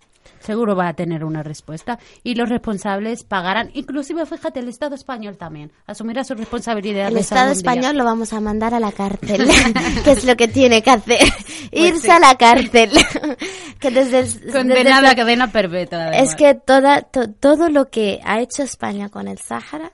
seguro 0.41 0.77
va 0.77 0.89
a 0.89 0.95
tener 0.95 1.25
una 1.25 1.43
respuesta 1.43 1.99
y 2.23 2.35
los 2.35 2.49
responsables 2.49 3.25
pagarán, 3.25 3.71
inclusive 3.75 4.27
fíjate, 4.27 4.61
el 4.61 4.69
Estado 4.69 4.95
español 4.95 5.37
también 5.37 5.73
asumirá 5.87 6.25
su 6.25 6.35
responsabilidad. 6.35 7.09
El 7.09 7.19
Estado 7.19 7.53
español 7.53 7.97
lo 7.97 8.05
vamos 8.05 8.33
a 8.33 8.41
mandar 8.41 8.75
a 8.75 8.81
la 8.81 8.93
cárcel, 8.93 9.49
que 10.05 10.11
es 10.13 10.25
lo 10.25 10.37
que 10.37 10.49
tiene 10.49 10.83
que 10.83 10.91
hacer, 10.91 11.19
pues 11.71 11.95
irse 11.95 12.11
a 12.11 12.19
la 12.19 12.35
cárcel. 12.37 12.91
que 13.81 13.91
desde 13.91 14.51
Condenada 14.51 15.11
a 15.11 15.15
cadena 15.15 15.51
perpetua. 15.51 16.11
Es 16.11 16.35
que 16.35 16.55
toda, 16.55 17.03
todo 17.03 17.69
lo 17.69 17.91
que 17.91 18.21
ha 18.25 18.41
hecho 18.41 18.63
España 18.63 19.09
con 19.09 19.29
el 19.29 19.39
Sáhara 19.39 19.93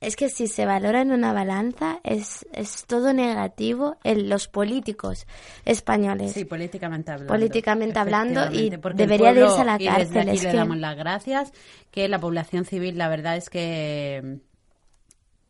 es 0.00 0.16
que 0.16 0.28
si 0.28 0.46
se 0.46 0.64
valora 0.64 1.02
en 1.02 1.12
una 1.12 1.32
balanza 1.32 2.00
es, 2.04 2.46
es 2.52 2.84
todo 2.86 3.12
negativo 3.12 3.96
en 4.04 4.28
los 4.28 4.48
políticos 4.48 5.26
españoles. 5.64 6.32
Sí, 6.32 6.44
políticamente 6.44 7.10
hablando. 7.10 7.32
Políticamente 7.32 7.98
hablando 7.98 8.52
y 8.52 8.70
debería 8.94 9.34
de 9.34 9.42
irse 9.42 9.60
a 9.60 9.64
la 9.64 9.78
cárcel. 9.78 10.28
Y 10.34 10.38
le 10.38 10.52
damos 10.52 10.78
las 10.78 10.96
gracias 10.96 11.52
que 11.90 12.08
la 12.08 12.18
población 12.20 12.64
civil 12.64 12.96
la 12.96 13.08
verdad 13.08 13.36
es 13.36 13.50
que 13.50 14.38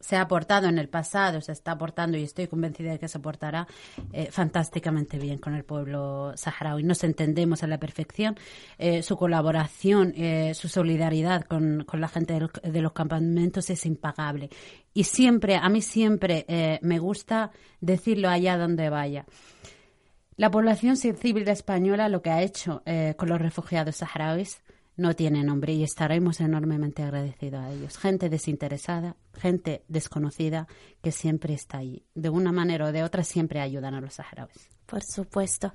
se 0.00 0.16
ha 0.16 0.28
portado 0.28 0.68
en 0.68 0.78
el 0.78 0.88
pasado, 0.88 1.40
se 1.40 1.52
está 1.52 1.76
portando 1.76 2.16
y 2.16 2.22
estoy 2.22 2.46
convencida 2.46 2.92
de 2.92 2.98
que 2.98 3.08
se 3.08 3.18
portará 3.18 3.66
eh, 4.12 4.28
fantásticamente 4.30 5.18
bien 5.18 5.38
con 5.38 5.54
el 5.54 5.64
pueblo 5.64 6.32
saharaui. 6.36 6.84
Nos 6.84 7.02
entendemos 7.02 7.62
a 7.62 7.66
la 7.66 7.78
perfección. 7.78 8.36
Eh, 8.78 9.02
su 9.02 9.16
colaboración, 9.16 10.14
eh, 10.16 10.52
su 10.54 10.68
solidaridad 10.68 11.42
con, 11.44 11.84
con 11.84 12.00
la 12.00 12.08
gente 12.08 12.38
de 12.62 12.80
los 12.80 12.92
campamentos 12.92 13.70
es 13.70 13.84
impagable. 13.86 14.50
Y 14.94 15.04
siempre, 15.04 15.56
a 15.56 15.68
mí 15.68 15.82
siempre 15.82 16.46
me 16.82 16.98
gusta 16.98 17.52
decirlo 17.80 18.28
allá 18.28 18.56
donde 18.56 18.90
vaya. 18.90 19.26
La 20.36 20.50
población 20.50 20.96
civil 20.96 21.46
española 21.48 22.08
lo 22.08 22.20
que 22.20 22.30
ha 22.30 22.42
hecho 22.42 22.82
con 23.16 23.28
los 23.28 23.40
refugiados 23.40 23.96
saharauis 23.96 24.60
no 24.98 25.14
tiene 25.14 25.44
nombre 25.44 25.72
y 25.72 25.84
estaremos 25.84 26.40
enormemente 26.40 27.04
agradecidos 27.04 27.60
a 27.60 27.70
ellos. 27.70 27.96
Gente 27.96 28.28
desinteresada, 28.28 29.16
gente 29.32 29.84
desconocida 29.86 30.66
que 31.00 31.12
siempre 31.12 31.54
está 31.54 31.78
ahí. 31.78 32.04
De 32.14 32.28
una 32.28 32.50
manera 32.50 32.86
o 32.86 32.92
de 32.92 33.04
otra 33.04 33.22
siempre 33.22 33.60
ayudan 33.60 33.94
a 33.94 34.00
los 34.00 34.14
saharauis. 34.14 34.68
Por 34.86 35.02
supuesto. 35.04 35.72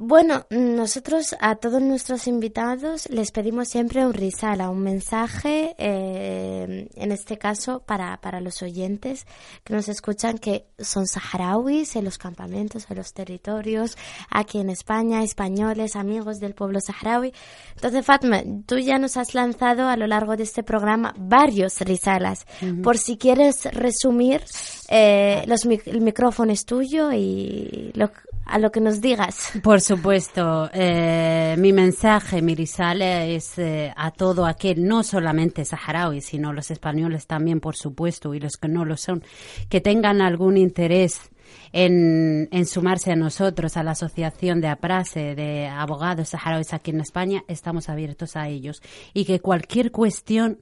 Bueno, 0.00 0.46
nosotros 0.50 1.34
a 1.40 1.56
todos 1.56 1.82
nuestros 1.82 2.28
invitados 2.28 3.10
les 3.10 3.32
pedimos 3.32 3.66
siempre 3.66 4.06
un 4.06 4.14
risala, 4.14 4.70
un 4.70 4.80
mensaje, 4.80 5.74
eh, 5.76 6.88
en 6.94 7.10
este 7.10 7.36
caso 7.36 7.80
para, 7.80 8.20
para 8.20 8.40
los 8.40 8.62
oyentes 8.62 9.26
que 9.64 9.74
nos 9.74 9.88
escuchan 9.88 10.38
que 10.38 10.66
son 10.78 11.08
saharauis 11.08 11.96
en 11.96 12.04
los 12.04 12.16
campamentos, 12.16 12.86
en 12.88 12.96
los 12.96 13.12
territorios, 13.12 13.98
aquí 14.30 14.60
en 14.60 14.70
España, 14.70 15.24
españoles, 15.24 15.96
amigos 15.96 16.38
del 16.38 16.54
pueblo 16.54 16.78
saharaui. 16.80 17.34
Entonces, 17.74 18.06
Fatma, 18.06 18.44
tú 18.66 18.78
ya 18.78 19.00
nos 19.00 19.16
has 19.16 19.34
lanzado 19.34 19.88
a 19.88 19.96
lo 19.96 20.06
largo 20.06 20.36
de 20.36 20.44
este 20.44 20.62
programa 20.62 21.12
varios 21.18 21.80
risalas. 21.80 22.46
Por 22.84 22.98
si 22.98 23.18
quieres 23.18 23.64
resumir, 23.74 24.44
eh, 24.90 25.42
los, 25.48 25.64
el 25.64 26.00
micrófono 26.02 26.52
es 26.52 26.64
tuyo 26.64 27.10
y 27.10 27.90
lo, 27.94 28.12
a 28.48 28.58
lo 28.58 28.72
que 28.72 28.80
nos 28.80 29.00
digas. 29.00 29.52
Por 29.62 29.80
supuesto, 29.80 30.70
eh, 30.72 31.54
mi 31.58 31.72
mensaje, 31.72 32.40
mi 32.40 32.54
risale 32.54 33.34
es 33.34 33.58
eh, 33.58 33.92
a 33.94 34.10
todo 34.10 34.46
aquel, 34.46 34.86
no 34.86 35.02
solamente 35.02 35.64
saharaui, 35.64 36.20
sino 36.22 36.52
los 36.52 36.70
españoles 36.70 37.26
también, 37.26 37.60
por 37.60 37.76
supuesto, 37.76 38.34
y 38.34 38.40
los 38.40 38.56
que 38.56 38.68
no 38.68 38.84
lo 38.84 38.96
son, 38.96 39.22
que 39.68 39.80
tengan 39.80 40.22
algún 40.22 40.56
interés 40.56 41.30
en, 41.72 42.48
en, 42.50 42.66
sumarse 42.66 43.12
a 43.12 43.16
nosotros, 43.16 43.76
a 43.76 43.82
la 43.82 43.90
Asociación 43.90 44.60
de 44.60 44.68
APRASE, 44.68 45.34
de 45.34 45.66
abogados 45.66 46.30
saharauis 46.30 46.72
aquí 46.72 46.90
en 46.90 47.00
España, 47.00 47.44
estamos 47.48 47.88
abiertos 47.90 48.36
a 48.36 48.48
ellos. 48.48 48.82
Y 49.12 49.26
que 49.26 49.40
cualquier 49.40 49.90
cuestión 49.92 50.58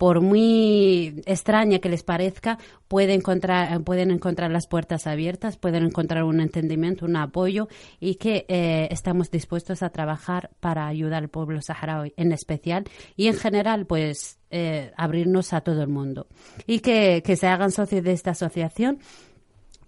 por 0.00 0.22
muy 0.22 1.22
extraña 1.26 1.78
que 1.78 1.90
les 1.90 2.02
parezca, 2.02 2.56
pueden 2.88 3.16
encontrar, 3.16 3.82
pueden 3.82 4.10
encontrar 4.10 4.50
las 4.50 4.66
puertas 4.66 5.06
abiertas, 5.06 5.58
pueden 5.58 5.84
encontrar 5.84 6.24
un 6.24 6.40
entendimiento, 6.40 7.04
un 7.04 7.16
apoyo 7.16 7.68
y 8.00 8.14
que 8.14 8.46
eh, 8.48 8.88
estamos 8.90 9.30
dispuestos 9.30 9.82
a 9.82 9.90
trabajar 9.90 10.48
para 10.58 10.86
ayudar 10.86 11.22
al 11.22 11.28
pueblo 11.28 11.60
saharaui 11.60 12.14
en 12.16 12.32
especial 12.32 12.84
y 13.14 13.26
en 13.26 13.34
general, 13.34 13.84
pues, 13.84 14.38
eh, 14.50 14.90
abrirnos 14.96 15.52
a 15.52 15.60
todo 15.60 15.82
el 15.82 15.88
mundo. 15.88 16.28
Y 16.66 16.80
que, 16.80 17.22
que 17.22 17.36
se 17.36 17.48
hagan 17.48 17.70
socios 17.70 18.02
de 18.02 18.12
esta 18.12 18.30
asociación 18.30 19.00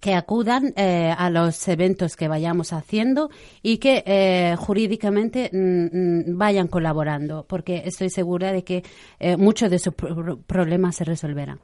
que 0.03 0.16
acudan 0.16 0.74
eh, 0.74 1.14
a 1.16 1.30
los 1.30 1.68
eventos 1.68 2.16
que 2.16 2.26
vayamos 2.26 2.72
haciendo 2.72 3.30
y 3.62 3.78
que 3.78 4.03
eh, 4.05 4.57
jurídicamente 4.59 5.48
mm, 5.53 6.32
mm, 6.32 6.36
vayan 6.36 6.66
colaborando, 6.66 7.46
porque 7.48 7.84
estoy 7.86 8.11
segura 8.11 8.50
de 8.50 8.64
que 8.64 8.82
eh, 9.20 9.36
muchos 9.36 9.70
de 9.70 9.78
sus 9.78 9.94
problemas 9.94 10.96
se 10.96 11.05
resolverán. 11.05 11.61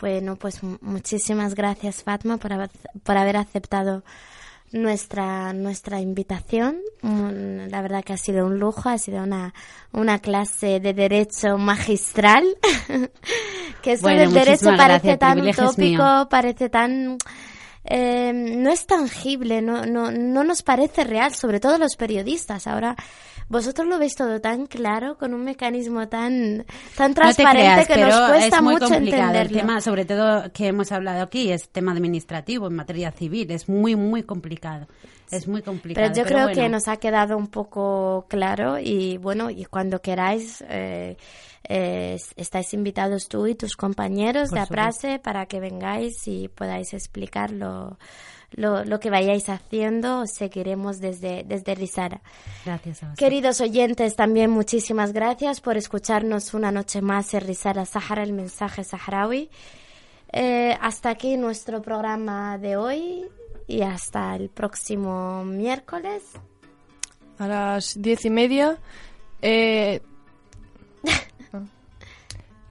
Bueno, 0.00 0.36
pues 0.36 0.62
muchísimas 0.62 1.54
gracias, 1.54 2.02
Fatma, 2.02 2.38
por 2.38 2.52
por 3.02 3.16
haber 3.18 3.36
aceptado 3.36 4.02
nuestra, 4.74 5.52
nuestra 5.52 6.00
invitación. 6.00 6.78
La 7.02 7.80
verdad 7.80 8.02
que 8.04 8.12
ha 8.12 8.18
sido 8.18 8.44
un 8.46 8.58
lujo, 8.58 8.88
ha 8.88 8.98
sido 8.98 9.22
una, 9.22 9.54
una 9.92 10.18
clase 10.18 10.80
de 10.80 10.92
derecho 10.92 11.56
magistral. 11.56 12.44
que 13.82 13.92
eso 13.92 14.08
del 14.08 14.32
derecho 14.32 14.70
parece 14.76 15.16
tan 15.16 15.46
utópico, 15.46 16.28
parece 16.28 16.68
tan... 16.68 17.16
Eh, 17.84 18.32
no 18.32 18.70
es 18.70 18.86
tangible, 18.86 19.60
no, 19.60 19.84
no, 19.84 20.10
no 20.10 20.44
nos 20.44 20.62
parece 20.62 21.04
real, 21.04 21.34
sobre 21.34 21.60
todo 21.60 21.78
los 21.78 21.96
periodistas. 21.96 22.66
Ahora 22.66 22.96
vosotros 23.48 23.86
lo 23.86 23.98
veis 23.98 24.14
todo 24.14 24.40
tan 24.40 24.66
claro, 24.66 25.18
con 25.18 25.34
un 25.34 25.44
mecanismo 25.44 26.08
tan, 26.08 26.64
tan 26.96 27.12
transparente 27.12 27.86
que 27.86 28.00
nos 28.00 28.30
cuesta 28.30 28.62
mucho 28.62 28.94
entenderlo. 28.94 29.40
El 29.40 29.52
tema, 29.52 29.80
sobre 29.80 30.04
todo 30.04 30.50
que 30.52 30.68
hemos 30.68 30.90
hablado 30.92 31.22
aquí, 31.22 31.52
es 31.52 31.68
tema 31.68 31.92
administrativo 31.92 32.68
en 32.68 32.74
materia 32.74 33.12
civil, 33.12 33.50
es 33.50 33.68
muy, 33.68 33.96
muy 33.96 34.22
complicado. 34.22 34.86
Es 35.30 35.48
muy 35.48 35.62
complicado. 35.62 36.10
Pero 36.12 36.22
yo 36.22 36.28
creo 36.28 36.48
que 36.54 36.68
nos 36.68 36.88
ha 36.88 36.96
quedado 36.96 37.36
un 37.36 37.48
poco 37.48 38.26
claro 38.28 38.78
y 38.78 39.18
bueno, 39.18 39.50
y 39.50 39.64
cuando 39.64 40.00
queráis, 40.00 40.62
eh, 40.68 41.16
eh, 41.68 42.18
estáis 42.36 42.74
invitados 42.74 43.28
tú 43.28 43.46
y 43.46 43.54
tus 43.54 43.76
compañeros 43.76 44.50
de 44.50 44.60
APRASE 44.60 45.18
para 45.18 45.46
que 45.46 45.60
vengáis 45.60 46.26
y 46.28 46.48
podáis 46.48 46.92
explicarlo 46.92 47.98
lo, 48.52 48.84
lo 48.84 49.00
que 49.00 49.10
vayáis 49.10 49.48
haciendo, 49.48 50.26
seguiremos 50.26 51.00
desde, 51.00 51.44
desde 51.44 51.74
Rizara. 51.74 52.20
Gracias. 52.64 53.00
Queridos 53.16 53.60
oyentes, 53.60 54.14
también 54.16 54.50
muchísimas 54.50 55.12
gracias 55.12 55.60
por 55.60 55.76
escucharnos 55.76 56.54
una 56.54 56.70
noche 56.70 57.00
más 57.00 57.34
en 57.34 57.40
Rizara 57.40 57.84
Sahara, 57.84 58.22
el 58.22 58.32
mensaje 58.32 58.84
saharaui. 58.84 59.50
Eh, 60.32 60.76
hasta 60.80 61.10
aquí 61.10 61.36
nuestro 61.36 61.80
programa 61.80 62.58
de 62.58 62.76
hoy 62.76 63.24
y 63.66 63.82
hasta 63.82 64.34
el 64.36 64.50
próximo 64.50 65.44
miércoles. 65.44 66.24
A 67.38 67.46
las 67.46 68.00
diez 68.00 68.24
y 68.24 68.30
media. 68.30 68.78
Eh, 69.42 70.00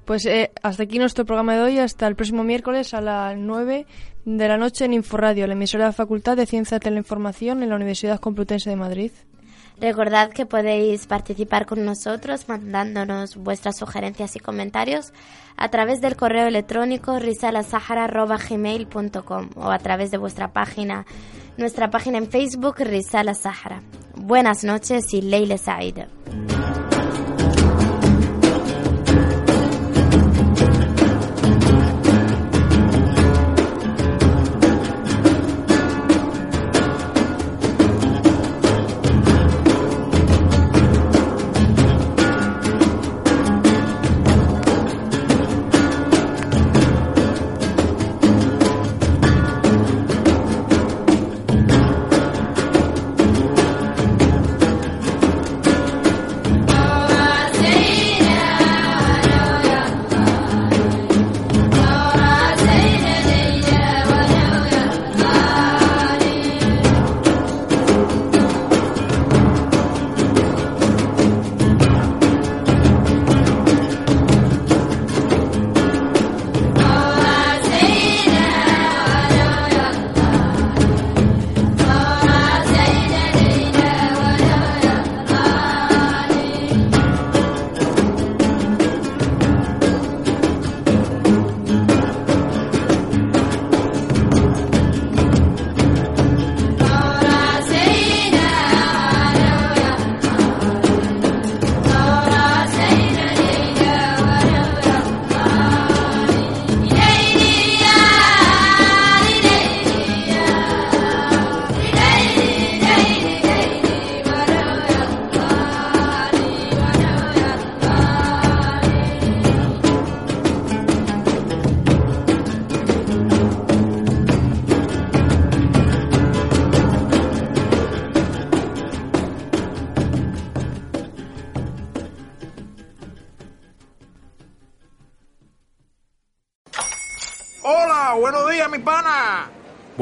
pues 0.06 0.26
eh, 0.26 0.52
hasta 0.62 0.84
aquí 0.84 1.00
nuestro 1.00 1.26
programa 1.26 1.56
de 1.56 1.62
hoy, 1.62 1.80
hasta 1.80 2.08
el 2.08 2.16
próximo 2.16 2.44
miércoles 2.44 2.94
a 2.94 3.02
las 3.02 3.36
nueve 3.38 3.86
de 4.26 4.48
la 4.48 4.58
noche 4.58 4.86
en 4.86 4.94
Inforadio, 4.94 5.48
la 5.48 5.54
emisora 5.54 5.86
de 5.86 5.90
la 5.90 5.94
Facultad 5.94 6.38
de 6.38 6.46
Ciencia 6.46 6.78
de 6.80 6.92
la 6.92 6.98
Información 6.98 7.64
en 7.64 7.70
la 7.70 7.76
Universidad 7.76 8.20
Complutense 8.20 8.70
de 8.70 8.76
Madrid. 8.76 9.12
Recordad 9.80 10.30
que 10.30 10.46
podéis 10.46 11.08
participar 11.08 11.66
con 11.66 11.84
nosotros 11.84 12.48
mandándonos 12.48 13.38
vuestras 13.38 13.76
sugerencias 13.78 14.36
y 14.36 14.40
comentarios 14.40 15.14
a 15.58 15.70
través 15.70 16.00
del 16.00 16.16
correo 16.16 16.46
electrónico 16.48 17.18
risalasahara.gmail.com 17.20 19.50
o 19.56 19.72
a 19.72 19.80
través 19.80 20.12
de 20.12 20.18
vuestra 20.18 20.54
página, 20.54 21.08
nuestra 21.58 21.90
página 21.90 22.20
en 22.20 22.30
Facebook 22.30 22.76
Risala 22.80 23.34
Sahara. 23.34 23.82
Buenas 24.16 24.64
noches 24.64 25.12
y 25.14 25.22
Leile 25.22 25.58
Saida. 25.58 26.08